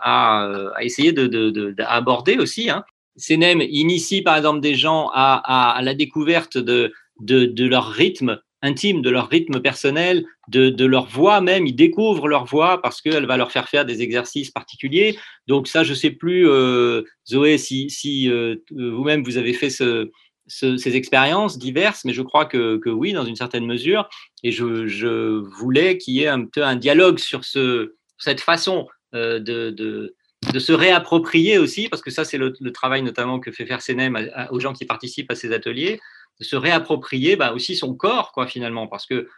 a, 0.00 0.72
a, 0.76 0.84
essayé 0.84 1.12
d'aborder 1.12 2.32
de, 2.32 2.36
de, 2.36 2.42
aussi. 2.42 2.70
Hein. 2.70 2.84
Senem 3.16 3.60
initie 3.60 4.22
par 4.22 4.36
exemple 4.36 4.60
des 4.60 4.76
gens 4.76 5.10
à, 5.12 5.76
à 5.76 5.82
la 5.82 5.94
découverte 5.94 6.58
de, 6.58 6.92
de, 7.20 7.64
leur 7.64 7.88
rythme 7.88 8.40
intime, 8.62 9.02
de 9.02 9.10
leur 9.10 9.28
rythme 9.28 9.60
personnel, 9.60 10.24
de, 10.48 10.84
leur 10.84 11.06
voix 11.06 11.40
même. 11.40 11.66
Ils 11.66 11.74
découvrent 11.74 12.28
leur 12.28 12.44
voix 12.44 12.80
parce 12.80 13.00
qu'elle 13.00 13.26
va 13.26 13.36
leur 13.36 13.52
faire 13.52 13.68
faire 13.68 13.84
des 13.84 14.02
exercices 14.02 14.50
particuliers. 14.50 15.18
Donc 15.46 15.68
ça, 15.68 15.84
je 15.84 15.90
ne 15.90 15.96
sais 15.96 16.10
plus, 16.10 16.48
euh, 16.48 17.02
Zoé, 17.28 17.58
si, 17.58 18.30
euh, 18.30 18.56
vous-même 18.70 19.22
vous 19.22 19.36
avez 19.36 19.52
fait 19.52 19.70
ce, 19.70 20.10
ce, 20.46 20.76
ces 20.76 20.96
expériences 20.96 21.58
diverses, 21.58 22.04
mais 22.04 22.12
je 22.12 22.22
crois 22.22 22.46
que, 22.46 22.80
oui, 22.88 23.12
dans 23.12 23.24
une 23.24 23.36
certaine 23.36 23.66
mesure. 23.66 24.08
Et 24.42 24.50
je, 24.50 25.38
voulais 25.58 25.98
qu'il 25.98 26.14
y 26.14 26.22
ait 26.22 26.28
un, 26.28 26.46
un 26.56 26.76
dialogue 26.76 27.18
sur 27.18 27.44
ce, 27.44 27.94
cette 28.18 28.40
façon 28.40 28.88
euh, 29.14 29.38
de, 29.38 30.14
se 30.58 30.72
réapproprier 30.72 31.58
aussi, 31.58 31.88
parce 31.88 32.02
que 32.02 32.10
ça, 32.10 32.24
c'est 32.24 32.36
le, 32.36 32.52
travail 32.72 33.02
notamment 33.02 33.40
que 33.40 33.50
fait 33.50 33.64
faire 33.64 33.80
CNM 33.80 34.30
aux 34.50 34.60
gens 34.60 34.72
qui 34.72 34.84
participent 34.84 35.30
à 35.30 35.34
ces 35.34 35.52
ateliers, 35.52 36.00
de 36.40 36.44
se 36.44 36.56
réapproprier 36.56 37.36
bah, 37.36 37.52
aussi 37.52 37.76
son 37.76 37.94
corps, 37.94 38.32
quoi, 38.32 38.46
finalement. 38.46 38.86
Parce 38.86 39.06
que 39.06 39.28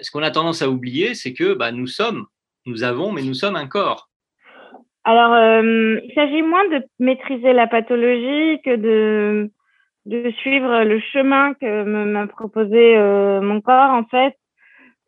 ce 0.00 0.10
qu'on 0.10 0.22
a 0.22 0.30
tendance 0.30 0.62
à 0.62 0.68
oublier, 0.68 1.14
c'est 1.14 1.32
que 1.32 1.54
bah, 1.54 1.72
nous 1.72 1.86
sommes, 1.86 2.26
nous 2.66 2.84
avons, 2.84 3.12
mais 3.12 3.22
nous 3.22 3.34
sommes 3.34 3.56
un 3.56 3.66
corps. 3.66 4.08
Alors, 5.04 5.32
euh, 5.32 6.00
il 6.04 6.12
s'agit 6.14 6.42
moins 6.42 6.68
de 6.68 6.84
maîtriser 7.00 7.52
la 7.52 7.66
pathologie 7.66 8.60
que 8.62 8.76
de, 8.76 9.50
de 10.06 10.30
suivre 10.30 10.84
le 10.84 11.00
chemin 11.00 11.54
que 11.54 11.82
m'a 11.82 12.26
proposé 12.28 12.96
euh, 12.96 13.40
mon 13.40 13.60
corps, 13.60 13.90
en 13.90 14.04
fait, 14.04 14.36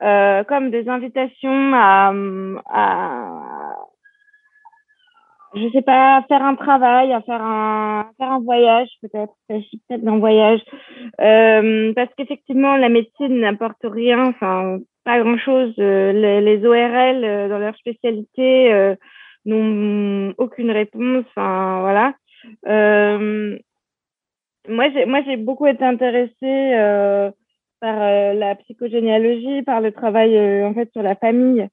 euh, 0.03 0.42
comme 0.45 0.70
des 0.70 0.88
invitations 0.88 1.72
à, 1.74 2.12
à, 2.66 3.76
je 5.55 5.71
sais 5.73 5.83
pas, 5.83 6.25
faire 6.29 6.43
un 6.43 6.55
travail, 6.55 7.13
à 7.13 7.21
faire 7.23 7.43
un, 7.43 8.11
faire 8.19 8.33
un 8.33 8.41
voyage 8.41 8.89
peut-être, 9.03 9.33
peut-être 9.49 10.03
d'un 10.03 10.19
voyage, 10.19 10.61
euh, 11.21 11.93
parce 11.95 12.11
qu'effectivement 12.17 12.77
la 12.77 12.89
médecine 12.89 13.41
n'apporte 13.41 13.85
rien, 13.85 14.27
enfin 14.27 14.79
pas 15.05 15.21
grand-chose. 15.21 15.75
Euh, 15.79 16.41
les, 16.41 16.67
ORL 16.67 17.25
euh, 17.25 17.49
dans 17.49 17.59
leur 17.59 17.77
spécialité 17.77 18.73
euh, 18.73 18.95
n'ont 19.45 20.35
aucune 20.39 20.71
réponse, 20.71 21.25
enfin 21.29 21.81
voilà. 21.81 22.15
Euh, 22.67 23.59
moi 24.69 24.87
j'ai 24.93 25.05
moi 25.05 25.21
j'ai 25.27 25.37
beaucoup 25.37 25.67
été 25.67 25.85
intéressée 25.85 27.31
par 27.81 27.97
la 28.35 28.55
psychogénéalogie, 28.57 29.63
par 29.63 29.81
le 29.81 29.93
travail 29.93 30.65
en 30.65 30.75
fait 30.75 30.91
sur 30.93 31.03
la 31.03 31.17
famille 31.17 31.69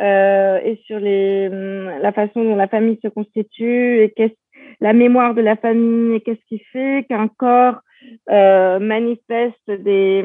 euh, 0.00 0.60
et 0.64 0.76
sur 0.86 0.98
les, 0.98 1.48
hum, 1.48 2.00
la 2.00 2.12
façon 2.12 2.44
dont 2.44 2.56
la 2.56 2.68
famille 2.68 2.98
se 3.02 3.08
constitue 3.08 4.02
et 4.02 4.12
qu'est-ce 4.16 4.34
la 4.80 4.92
mémoire 4.92 5.34
de 5.34 5.40
la 5.40 5.56
famille 5.56 6.16
et 6.16 6.20
qu'est-ce 6.20 6.44
qui 6.48 6.58
fait 6.72 7.04
qu'un 7.08 7.28
corps 7.28 7.80
euh, 8.30 8.78
manifeste 8.78 9.70
des, 9.70 10.24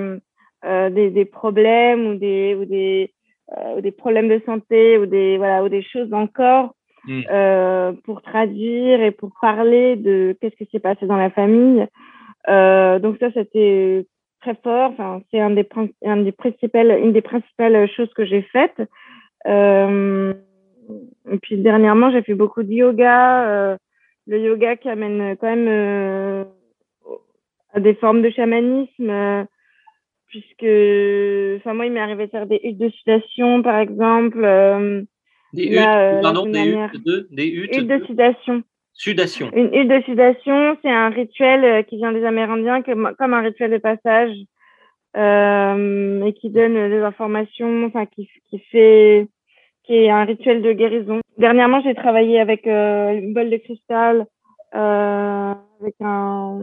euh, 0.65 0.89
des, 0.89 1.09
des, 1.09 1.25
problèmes 1.25 2.07
ou 2.07 2.15
des, 2.15 2.55
ou 2.55 2.65
des, 2.65 3.11
euh, 3.57 3.77
ou 3.77 3.81
des 3.81 3.91
problèmes 3.91 4.29
de 4.29 4.41
santé 4.45 4.97
ou 4.97 5.05
des, 5.05 5.37
voilà, 5.37 5.63
ou 5.63 5.69
des 5.69 5.81
choses 5.81 6.09
dans 6.09 6.21
le 6.21 6.27
corps 6.27 6.75
mmh. 7.05 7.97
pour 8.03 8.21
traduire 8.21 9.01
et 9.01 9.11
pour 9.11 9.31
parler 9.41 9.95
de 9.95 10.37
qu'est-ce 10.39 10.55
qui 10.55 10.69
s'est 10.71 10.79
passé 10.79 11.05
dans 11.07 11.17
la 11.17 11.31
famille. 11.31 11.85
donc 12.47 13.17
ça, 13.19 13.31
c'était 13.33 14.05
très 14.41 14.55
fort. 14.63 14.91
Enfin, 14.91 15.21
c'est 15.31 15.39
un 15.39 15.51
des, 15.51 15.67
un 16.05 16.17
des 16.17 16.31
principales, 16.31 16.99
une 16.99 17.13
des 17.13 17.21
principales 17.21 17.89
choses 17.89 18.13
que 18.13 18.25
j'ai 18.25 18.43
faites. 18.43 18.81
Euh, 19.47 20.33
et 21.31 21.37
puis 21.39 21.57
dernièrement, 21.57 22.11
j'ai 22.11 22.21
fait 22.21 22.33
beaucoup 22.33 22.63
de 22.63 22.71
yoga. 22.71 23.47
Euh, 23.47 23.77
le 24.27 24.39
yoga 24.39 24.75
qui 24.77 24.89
amène 24.89 25.35
quand 25.37 25.47
même 25.47 25.67
euh, 25.67 26.43
à 27.73 27.79
des 27.79 27.93
formes 27.95 28.21
de 28.21 28.29
chamanisme, 28.29 29.47
puisque, 30.27 30.63
enfin 31.57 31.73
moi, 31.73 31.85
il 31.85 31.91
m'est 31.91 31.99
arrivé 31.99 32.27
de 32.27 32.31
faire 32.31 32.45
des 32.45 32.59
huttes 32.63 32.77
de 32.77 32.89
sudation, 32.89 33.61
par 33.61 33.79
exemple. 33.79 34.39
des 35.53 35.65
huttes, 35.65 35.75
là, 35.75 36.19
pardon, 36.21 36.45
des 36.45 36.69
huttes, 36.69 37.05
de, 37.05 37.27
des 37.31 37.47
huttes, 37.47 37.75
huttes 37.75 37.87
de 37.87 38.05
sudation. 38.05 38.63
Sudation. 38.93 39.49
Une 39.55 39.73
hutte 39.73 39.89
de 39.89 40.01
sudation, 40.03 40.77
c'est 40.81 40.91
un 40.91 41.09
rituel 41.09 41.83
qui 41.85 41.97
vient 41.97 42.13
des 42.13 42.23
Amérindiens, 42.23 42.81
comme 42.81 43.33
un 43.33 43.41
rituel 43.41 43.71
de 43.71 43.77
passage, 43.77 44.31
euh, 45.15 46.25
et 46.25 46.33
qui 46.33 46.49
donne 46.49 46.89
des 46.89 47.01
informations, 47.01 47.85
enfin 47.85 48.05
qui, 48.05 48.27
fait 48.71 49.27
qui 49.83 49.93
est 49.93 50.09
un 50.09 50.23
rituel 50.23 50.61
de 50.61 50.73
guérison. 50.73 51.19
Dernièrement, 51.37 51.81
j'ai 51.81 51.95
travaillé 51.95 52.39
avec 52.39 52.67
euh, 52.67 53.11
une 53.11 53.33
bolle 53.33 53.49
de 53.49 53.57
cristal, 53.57 54.25
euh, 54.75 55.53
avec 55.81 55.95
un, 55.99 56.59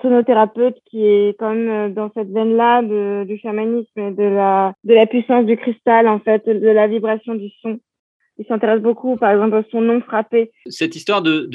sonothérapeute 0.00 0.78
qui 0.90 1.04
est 1.04 1.40
euh, 1.42 1.88
dans 1.90 2.10
cette 2.14 2.30
veine-là 2.30 2.82
du 3.24 3.38
chamanisme 3.38 4.00
et 4.00 4.10
de 4.12 4.22
la, 4.22 4.74
de 4.84 4.94
la 4.94 5.06
puissance 5.06 5.44
du 5.44 5.56
cristal, 5.56 6.08
en 6.08 6.18
fait, 6.18 6.48
de 6.48 6.68
la 6.68 6.86
vibration 6.86 7.34
du 7.34 7.48
son. 7.60 7.78
Il 8.38 8.46
s'intéresse 8.46 8.80
beaucoup, 8.80 9.16
par 9.16 9.32
exemple, 9.32 9.56
au 9.56 9.70
son 9.70 9.82
non 9.82 10.00
frappé. 10.00 10.50
Cette 10.66 10.96
histoire 10.96 11.20
de, 11.20 11.46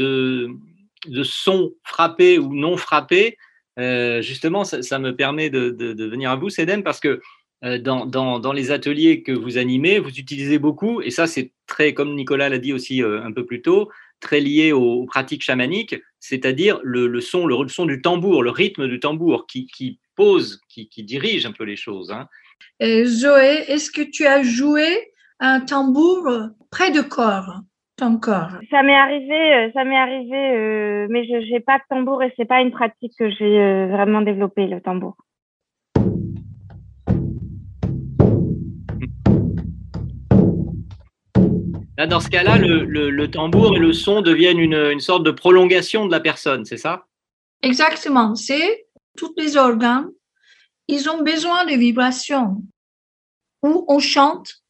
de 1.08 1.24
son 1.24 1.72
frappé 1.84 2.38
ou 2.38 2.54
non 2.54 2.78
frappé, 2.78 3.38
euh, 3.78 4.22
justement, 4.22 4.64
ça, 4.64 5.00
me 5.00 5.16
permet 5.16 5.50
de, 5.50 6.06
venir 6.10 6.32
à 6.32 6.36
vous, 6.36 6.50
Cédem, 6.50 6.84
parce 6.84 7.00
que 7.00 7.22
euh, 7.64 7.78
dans, 7.78 8.54
les 8.54 8.72
ateliers 8.72 9.24
que 9.24 9.32
vous 9.32 9.58
animez, 9.58 10.00
vous 10.00 10.18
utilisez 10.18 10.60
beaucoup, 10.60 11.02
et 11.02 11.12
ça 11.12 11.28
c'est 11.28 11.52
très, 11.66 11.94
comme 11.94 12.16
Nicolas 12.16 12.50
l'a 12.50 12.60
dit 12.60 12.74
aussi 12.74 13.04
euh, 13.04 13.24
un 13.24 13.32
peu 13.32 13.46
plus 13.46 13.62
tôt, 13.62 13.90
très 14.20 14.40
lié 14.40 14.72
aux, 14.72 15.06
pratiques 15.06 15.44
chamaniques, 15.44 15.96
c'est-à-dire 16.20 16.80
le, 16.84 17.22
son, 17.22 17.46
le, 17.46 17.68
son 17.68 17.86
du 17.86 18.02
tambour, 18.02 18.42
le 18.42 18.50
rythme 18.50 18.88
du 18.88 19.00
tambour 19.00 19.46
qui, 19.48 20.00
pose, 20.16 20.60
qui, 20.70 20.90
dirige 21.04 21.46
un 21.46 21.52
peu 21.52 21.64
les 21.64 21.76
choses. 21.76 22.12
Hein. 22.12 22.28
Zoé, 22.82 23.66
est-ce 23.68 23.92
que 23.92 24.02
tu 24.02 24.26
as 24.26 24.42
joué 24.42 25.12
un 25.40 25.60
tambour 25.60 26.50
près 26.72 26.90
de 26.90 27.02
corps? 27.02 27.62
Ton 27.98 28.18
corps 28.18 28.52
Ça 28.70 28.84
m'est 28.84 28.96
arrivé, 28.96 29.72
ça 29.74 29.84
m'est 29.84 29.98
arrivé, 29.98 30.56
euh, 30.56 31.08
mais 31.10 31.26
je 31.26 31.52
n'ai 31.52 31.60
pas 31.60 31.80
de 31.80 31.84
tambour 31.90 32.24
et 32.24 32.32
c'est 32.38 32.46
pas 32.46 32.62
une 32.62 32.72
pratique 32.72 33.14
que 33.18 33.30
j'ai 33.32 33.60
euh, 33.60 33.88
vraiment 33.88 34.22
développée 34.22 34.68
le 34.68 34.80
tambour. 34.80 35.18
Là, 41.98 42.06
dans 42.06 42.20
ce 42.20 42.30
cas-là, 42.30 42.60
le, 42.60 42.86
le, 42.86 43.10
le, 43.10 43.32
tambour 43.32 43.76
et 43.76 43.80
le 43.80 43.92
son 43.92 44.22
deviennent 44.22 44.60
une, 44.60 44.76
une 44.76 45.00
sorte 45.00 45.24
de 45.24 45.32
prolongation 45.32 46.06
de 46.06 46.12
la 46.12 46.20
personne, 46.20 46.64
c'est 46.64 46.78
ça? 46.78 47.06
Exactement. 47.64 48.36
C'est 48.36 48.86
tous 49.18 49.34
les 49.36 49.58
organes, 49.58 50.10
ils 50.88 51.10
ont 51.10 51.24
besoin 51.24 51.66
de 51.66 51.72
vibrations. 51.72 52.58
Ou 53.64 53.84
on 53.88 53.98
chante, 53.98 54.62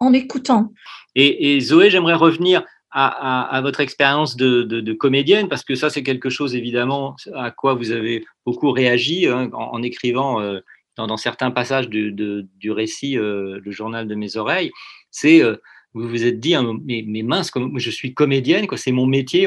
en, 0.00 0.12
écoutant. 0.12 0.72
Et, 1.14 1.60
Zoé, 1.60 1.90
j'aimerais 1.90 2.14
revenir 2.14 2.64
à, 2.90 3.60
votre 3.62 3.80
expérience 3.80 4.36
de, 4.36 4.92
comédienne, 4.92 5.48
parce 5.48 5.64
que 5.64 5.74
ça, 5.74 5.90
c'est 5.90 6.02
quelque 6.02 6.30
chose 6.30 6.54
évidemment 6.54 7.16
à 7.34 7.50
quoi 7.50 7.74
vous 7.74 7.90
avez 7.90 8.24
beaucoup 8.44 8.70
réagi 8.70 9.26
hein, 9.26 9.50
en, 9.52 9.82
écrivant 9.82 10.40
euh, 10.40 10.60
dans, 10.96 11.16
certains 11.16 11.50
passages 11.50 11.88
du, 11.88 12.70
récit, 12.70 13.18
euh, 13.18 13.60
le 13.62 13.70
journal 13.70 14.08
de 14.08 14.14
mes 14.14 14.36
oreilles. 14.36 14.70
C'est 15.10 15.42
euh, 15.42 15.56
vous 15.94 16.08
vous 16.08 16.24
êtes 16.24 16.40
dit, 16.40 16.54
hein, 16.54 16.78
mais, 16.84 17.04
mince, 17.22 17.50
je 17.76 17.90
suis 17.90 18.14
comédienne, 18.14 18.66
c'est 18.76 18.92
mon 18.92 19.06
métier. 19.06 19.46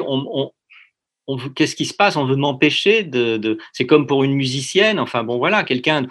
Qu'est-ce 1.56 1.76
qui 1.76 1.86
se 1.86 1.94
passe? 1.94 2.18
On 2.18 2.26
veut 2.26 2.36
m'empêcher 2.36 3.04
de 3.04 3.58
c'est 3.74 3.88
comme 3.88 4.06
pour 4.06 4.24
une 4.24 4.36
musicienne. 4.36 5.00
Enfin 5.00 5.24
bon, 5.24 5.38
voilà, 5.38 5.64
quelqu'un 5.64 6.06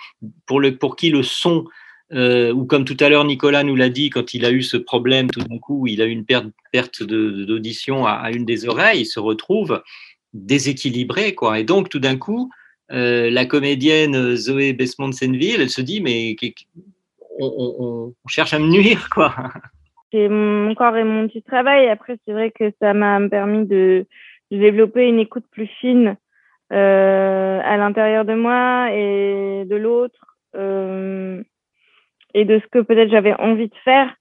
pour 0.46 0.58
le 0.58 0.76
pour 0.76 0.96
qui 0.96 1.10
le 1.10 1.22
son 1.22 1.66
euh, 2.14 2.52
ou 2.52 2.64
comme 2.64 2.84
tout 2.84 2.96
à 3.00 3.08
l'heure 3.08 3.24
Nicolas 3.24 3.64
nous 3.64 3.74
l'a 3.74 3.88
dit 3.88 4.10
quand 4.10 4.34
il 4.34 4.44
a 4.44 4.52
eu 4.52 4.62
ce 4.62 4.76
problème 4.76 5.30
tout 5.30 5.40
d'un 5.40 5.58
coup, 5.58 5.86
il 5.86 6.00
a 6.00 6.06
eu 6.06 6.10
une 6.10 6.24
perte, 6.24 6.46
perte 6.70 7.02
d'audition 7.02 8.06
à, 8.06 8.30
une 8.30 8.44
des 8.44 8.68
oreilles, 8.68 9.00
il 9.00 9.06
se 9.06 9.18
retrouve 9.20 9.82
déséquilibré 10.32 11.34
quoi. 11.34 11.58
Et 11.58 11.64
donc 11.64 11.88
tout 11.88 11.98
d'un 11.98 12.16
coup, 12.16 12.50
euh, 12.92 13.30
la 13.30 13.46
comédienne 13.46 14.36
Zoé 14.36 14.72
Besmont-Senville, 14.72 15.60
elle 15.60 15.70
se 15.70 15.80
dit 15.80 16.00
mais 16.00 16.36
on, 17.40 18.12
cherche 18.28 18.54
à 18.54 18.58
me 18.58 18.68
nuire 18.68 19.08
quoi 19.10 19.34
c'est 20.12 20.28
mon 20.28 20.74
corps 20.74 20.96
et 20.96 21.04
mon 21.04 21.26
petit 21.26 21.42
travail. 21.42 21.88
Après, 21.88 22.16
c'est 22.24 22.32
vrai 22.32 22.52
que 22.52 22.70
ça 22.80 22.94
m'a 22.94 23.20
permis 23.28 23.66
de, 23.66 24.06
développer 24.52 25.08
une 25.08 25.18
écoute 25.18 25.44
plus 25.50 25.66
fine 25.66 26.16
euh, 26.72 27.60
à 27.64 27.76
l'intérieur 27.76 28.24
de 28.24 28.34
moi 28.34 28.92
et 28.92 29.64
de 29.66 29.74
l'autre 29.74 30.38
et 32.35 32.45
de 32.45 32.59
ce 32.59 32.66
que 32.70 32.80
peut-être 32.80 33.11
j'avais 33.11 33.35
envie 33.41 33.68
de 33.68 33.74
faire. 33.85 34.14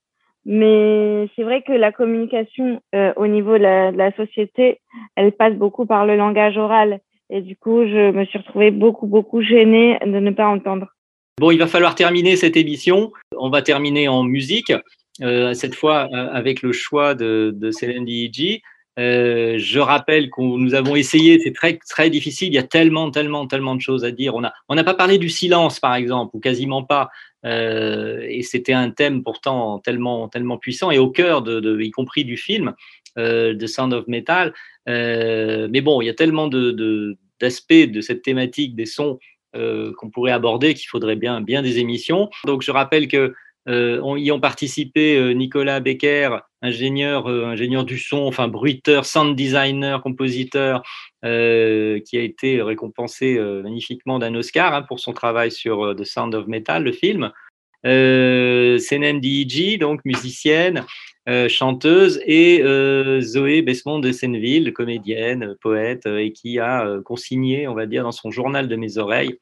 Mais 0.46 1.28
c'est 1.34 1.42
vrai 1.42 1.62
que 1.62 1.72
la 1.72 1.90
communication 1.90 2.80
euh, 2.94 3.12
au 3.16 3.26
niveau 3.26 3.56
de 3.56 3.62
la, 3.96 4.12
société, 4.16 4.80
elle 5.16 5.32
passe 5.32 5.54
beaucoup 5.54 5.86
par 5.86 6.04
le 6.06 6.16
langage 6.16 6.56
oral. 6.58 7.00
Et 7.30 7.40
du 7.40 7.56
coup, 7.56 7.86
je 7.86 8.10
me 8.10 8.24
suis 8.26 8.38
retrouvée 8.38 8.70
beaucoup, 8.70 9.06
beaucoup 9.06 9.40
gênée 9.40 9.98
de 10.04 10.18
ne 10.20 10.30
pas 10.30 10.46
entendre. 10.46 10.88
Bon, 11.40 11.50
il 11.50 11.58
va 11.58 11.66
falloir 11.66 11.94
terminer 11.94 12.36
cette 12.36 12.56
émission. 12.56 13.12
On 13.36 13.48
va 13.48 13.62
terminer 13.62 14.06
en 14.06 14.22
musique, 14.22 14.72
euh, 15.22 15.54
cette 15.54 15.74
fois 15.74 16.08
euh, 16.12 16.28
avec 16.32 16.62
le 16.62 16.72
choix 16.72 17.14
de, 17.14 17.52
de 17.56 17.70
Céline 17.70 18.04
Dion. 18.04 18.58
Euh, 18.98 19.56
je 19.58 19.80
rappelle 19.80 20.30
que 20.30 20.40
nous 20.40 20.74
avons 20.74 20.94
essayé, 20.94 21.40
c'est 21.40 21.52
très 21.52 21.78
très 21.78 22.10
difficile. 22.10 22.48
Il 22.48 22.54
y 22.54 22.58
a 22.58 22.62
tellement, 22.62 23.10
tellement, 23.10 23.46
tellement 23.46 23.74
de 23.74 23.80
choses 23.80 24.04
à 24.04 24.12
dire. 24.12 24.34
On 24.34 24.44
a, 24.44 24.52
on 24.68 24.74
n'a 24.74 24.84
pas 24.84 24.94
parlé 24.94 25.18
du 25.18 25.28
silence, 25.28 25.80
par 25.80 25.94
exemple, 25.94 26.36
ou 26.36 26.40
quasiment 26.40 26.84
pas. 26.84 27.08
Euh, 27.44 28.24
et 28.28 28.42
c'était 28.42 28.72
un 28.72 28.90
thème 28.90 29.22
pourtant 29.22 29.78
tellement, 29.78 30.28
tellement 30.28 30.58
puissant 30.58 30.90
et 30.90 30.98
au 30.98 31.10
cœur 31.10 31.42
de, 31.42 31.60
de 31.60 31.80
y 31.80 31.90
compris 31.90 32.24
du 32.24 32.36
film, 32.36 32.74
euh, 33.18 33.54
The 33.56 33.66
Sound 33.66 33.92
of 33.92 34.06
Metal. 34.08 34.54
Euh, 34.88 35.68
mais 35.70 35.80
bon, 35.80 36.00
il 36.00 36.06
y 36.06 36.10
a 36.10 36.14
tellement 36.14 36.48
de, 36.48 36.70
de 36.70 37.16
d'aspects 37.40 37.72
de 37.72 38.00
cette 38.00 38.22
thématique 38.22 38.76
des 38.76 38.86
sons 38.86 39.18
euh, 39.56 39.92
qu'on 39.98 40.10
pourrait 40.10 40.32
aborder 40.32 40.74
qu'il 40.74 40.88
faudrait 40.88 41.16
bien, 41.16 41.40
bien 41.40 41.62
des 41.62 41.78
émissions. 41.78 42.30
Donc 42.46 42.62
je 42.62 42.70
rappelle 42.70 43.08
que 43.08 43.34
euh, 43.68 44.18
y 44.18 44.30
ont 44.30 44.40
participé 44.40 45.16
euh, 45.16 45.32
Nicolas 45.32 45.80
Becker, 45.80 46.38
ingénieur, 46.64 47.28
euh, 47.28 47.44
ingénieur 47.44 47.84
du 47.84 47.98
son, 47.98 48.22
enfin 48.22 48.48
bruiteur, 48.48 49.04
sound 49.04 49.36
designer, 49.36 50.02
compositeur, 50.02 50.82
euh, 51.24 52.00
qui 52.00 52.18
a 52.18 52.22
été 52.22 52.60
récompensé 52.60 53.36
euh, 53.38 53.62
magnifiquement 53.62 54.18
d'un 54.18 54.34
Oscar 54.34 54.74
hein, 54.74 54.82
pour 54.82 55.00
son 55.00 55.12
travail 55.12 55.50
sur 55.50 55.94
The 55.96 56.04
Sound 56.04 56.34
of 56.34 56.46
Metal, 56.48 56.82
le 56.82 56.92
film. 56.92 57.32
Euh, 57.86 58.78
Senem 58.78 59.20
donc 59.78 60.00
musicienne, 60.04 60.84
chanteuse, 61.48 62.20
et 62.26 62.62
Zoé 63.20 63.62
Besmond 63.62 64.00
de 64.00 64.12
Senneville, 64.12 64.72
comédienne, 64.72 65.54
poète, 65.60 66.06
et 66.06 66.32
qui 66.32 66.58
a 66.58 66.98
consigné, 67.04 67.68
on 67.68 67.74
va 67.74 67.86
dire, 67.86 68.02
dans 68.02 68.12
son 68.12 68.30
journal 68.30 68.68
de 68.68 68.76
mes 68.76 68.98
oreilles, 68.98 69.38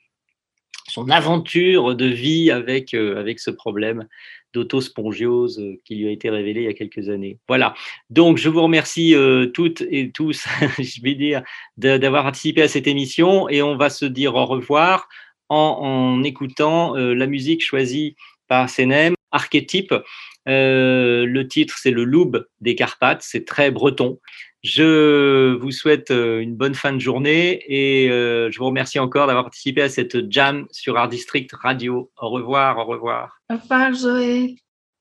son 0.88 1.08
aventure 1.10 1.94
de 1.96 2.06
vie 2.06 2.50
avec, 2.52 2.94
avec 2.94 3.40
ce 3.40 3.50
problème 3.50 4.06
d'autospongiose 4.52 5.58
euh, 5.58 5.80
qui 5.84 5.96
lui 5.96 6.08
a 6.08 6.10
été 6.10 6.30
révélé 6.30 6.62
il 6.62 6.64
y 6.64 6.68
a 6.68 6.74
quelques 6.74 7.08
années. 7.08 7.38
Voilà. 7.48 7.74
Donc, 8.10 8.36
je 8.36 8.48
vous 8.48 8.62
remercie 8.62 9.14
euh, 9.14 9.46
toutes 9.46 9.82
et 9.82 10.10
tous, 10.10 10.46
je 10.78 11.02
vais 11.02 11.14
dire, 11.14 11.42
d'avoir 11.76 12.24
participé 12.24 12.62
à 12.62 12.68
cette 12.68 12.86
émission 12.86 13.48
et 13.48 13.62
on 13.62 13.76
va 13.76 13.90
se 13.90 14.04
dire 14.04 14.34
au 14.34 14.46
revoir 14.46 15.08
en, 15.48 15.56
en 15.56 16.22
écoutant 16.22 16.96
euh, 16.96 17.14
la 17.14 17.26
musique 17.26 17.64
choisie 17.64 18.16
par 18.48 18.68
Senem, 18.68 19.14
Archétype. 19.30 19.94
Le 20.46 21.42
titre, 21.44 21.76
c'est 21.78 21.92
le 21.92 22.04
Loub 22.04 22.44
des 22.60 22.74
Carpates, 22.74 23.22
c'est 23.22 23.46
très 23.46 23.70
breton. 23.70 24.18
Je 24.62 25.54
vous 25.54 25.72
souhaite 25.72 26.12
euh, 26.12 26.38
une 26.38 26.54
bonne 26.54 26.74
fin 26.74 26.92
de 26.92 27.00
journée 27.00 27.64
et 27.66 28.08
euh, 28.10 28.48
je 28.52 28.58
vous 28.60 28.66
remercie 28.66 29.00
encore 29.00 29.26
d'avoir 29.26 29.44
participé 29.44 29.82
à 29.82 29.88
cette 29.88 30.30
jam 30.30 30.66
sur 30.70 30.96
Art 30.96 31.08
District 31.08 31.52
Radio. 31.52 32.12
Au 32.16 32.28
revoir, 32.28 32.78
au 32.78 32.84
revoir. 32.84 33.40
Au 33.50 33.56
revoir, 33.56 33.92
Zoé. 33.92 34.54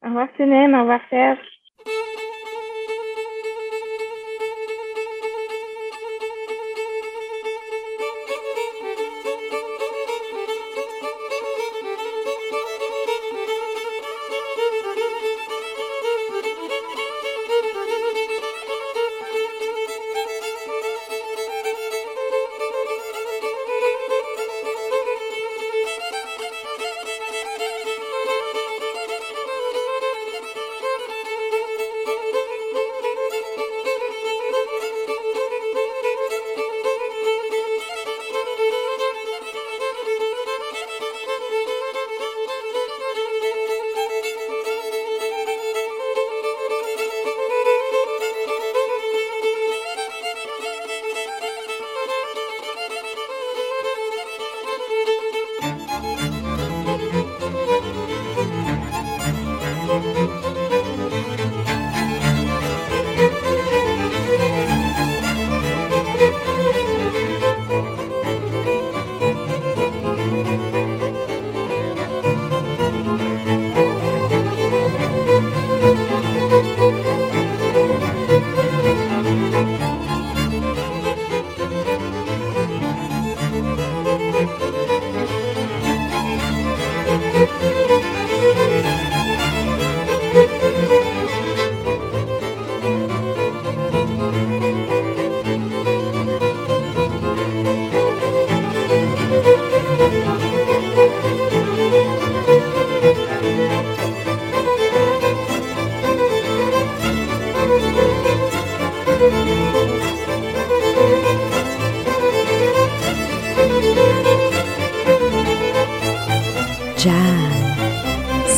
Au 0.03 0.07
revoir 0.07 0.27
Cénem, 0.35 0.73
au 0.73 0.79
revoir 0.79 0.99
Serge. 1.11 1.37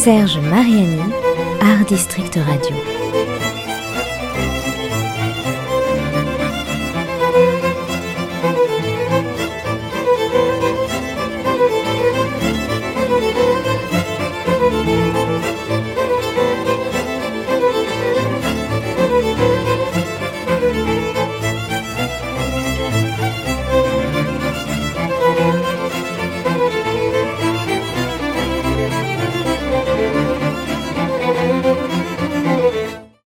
Serge 0.04 0.42
Mariani, 0.42 1.00
Art 1.62 1.88
District 1.88 2.36
Radio. 2.36 2.93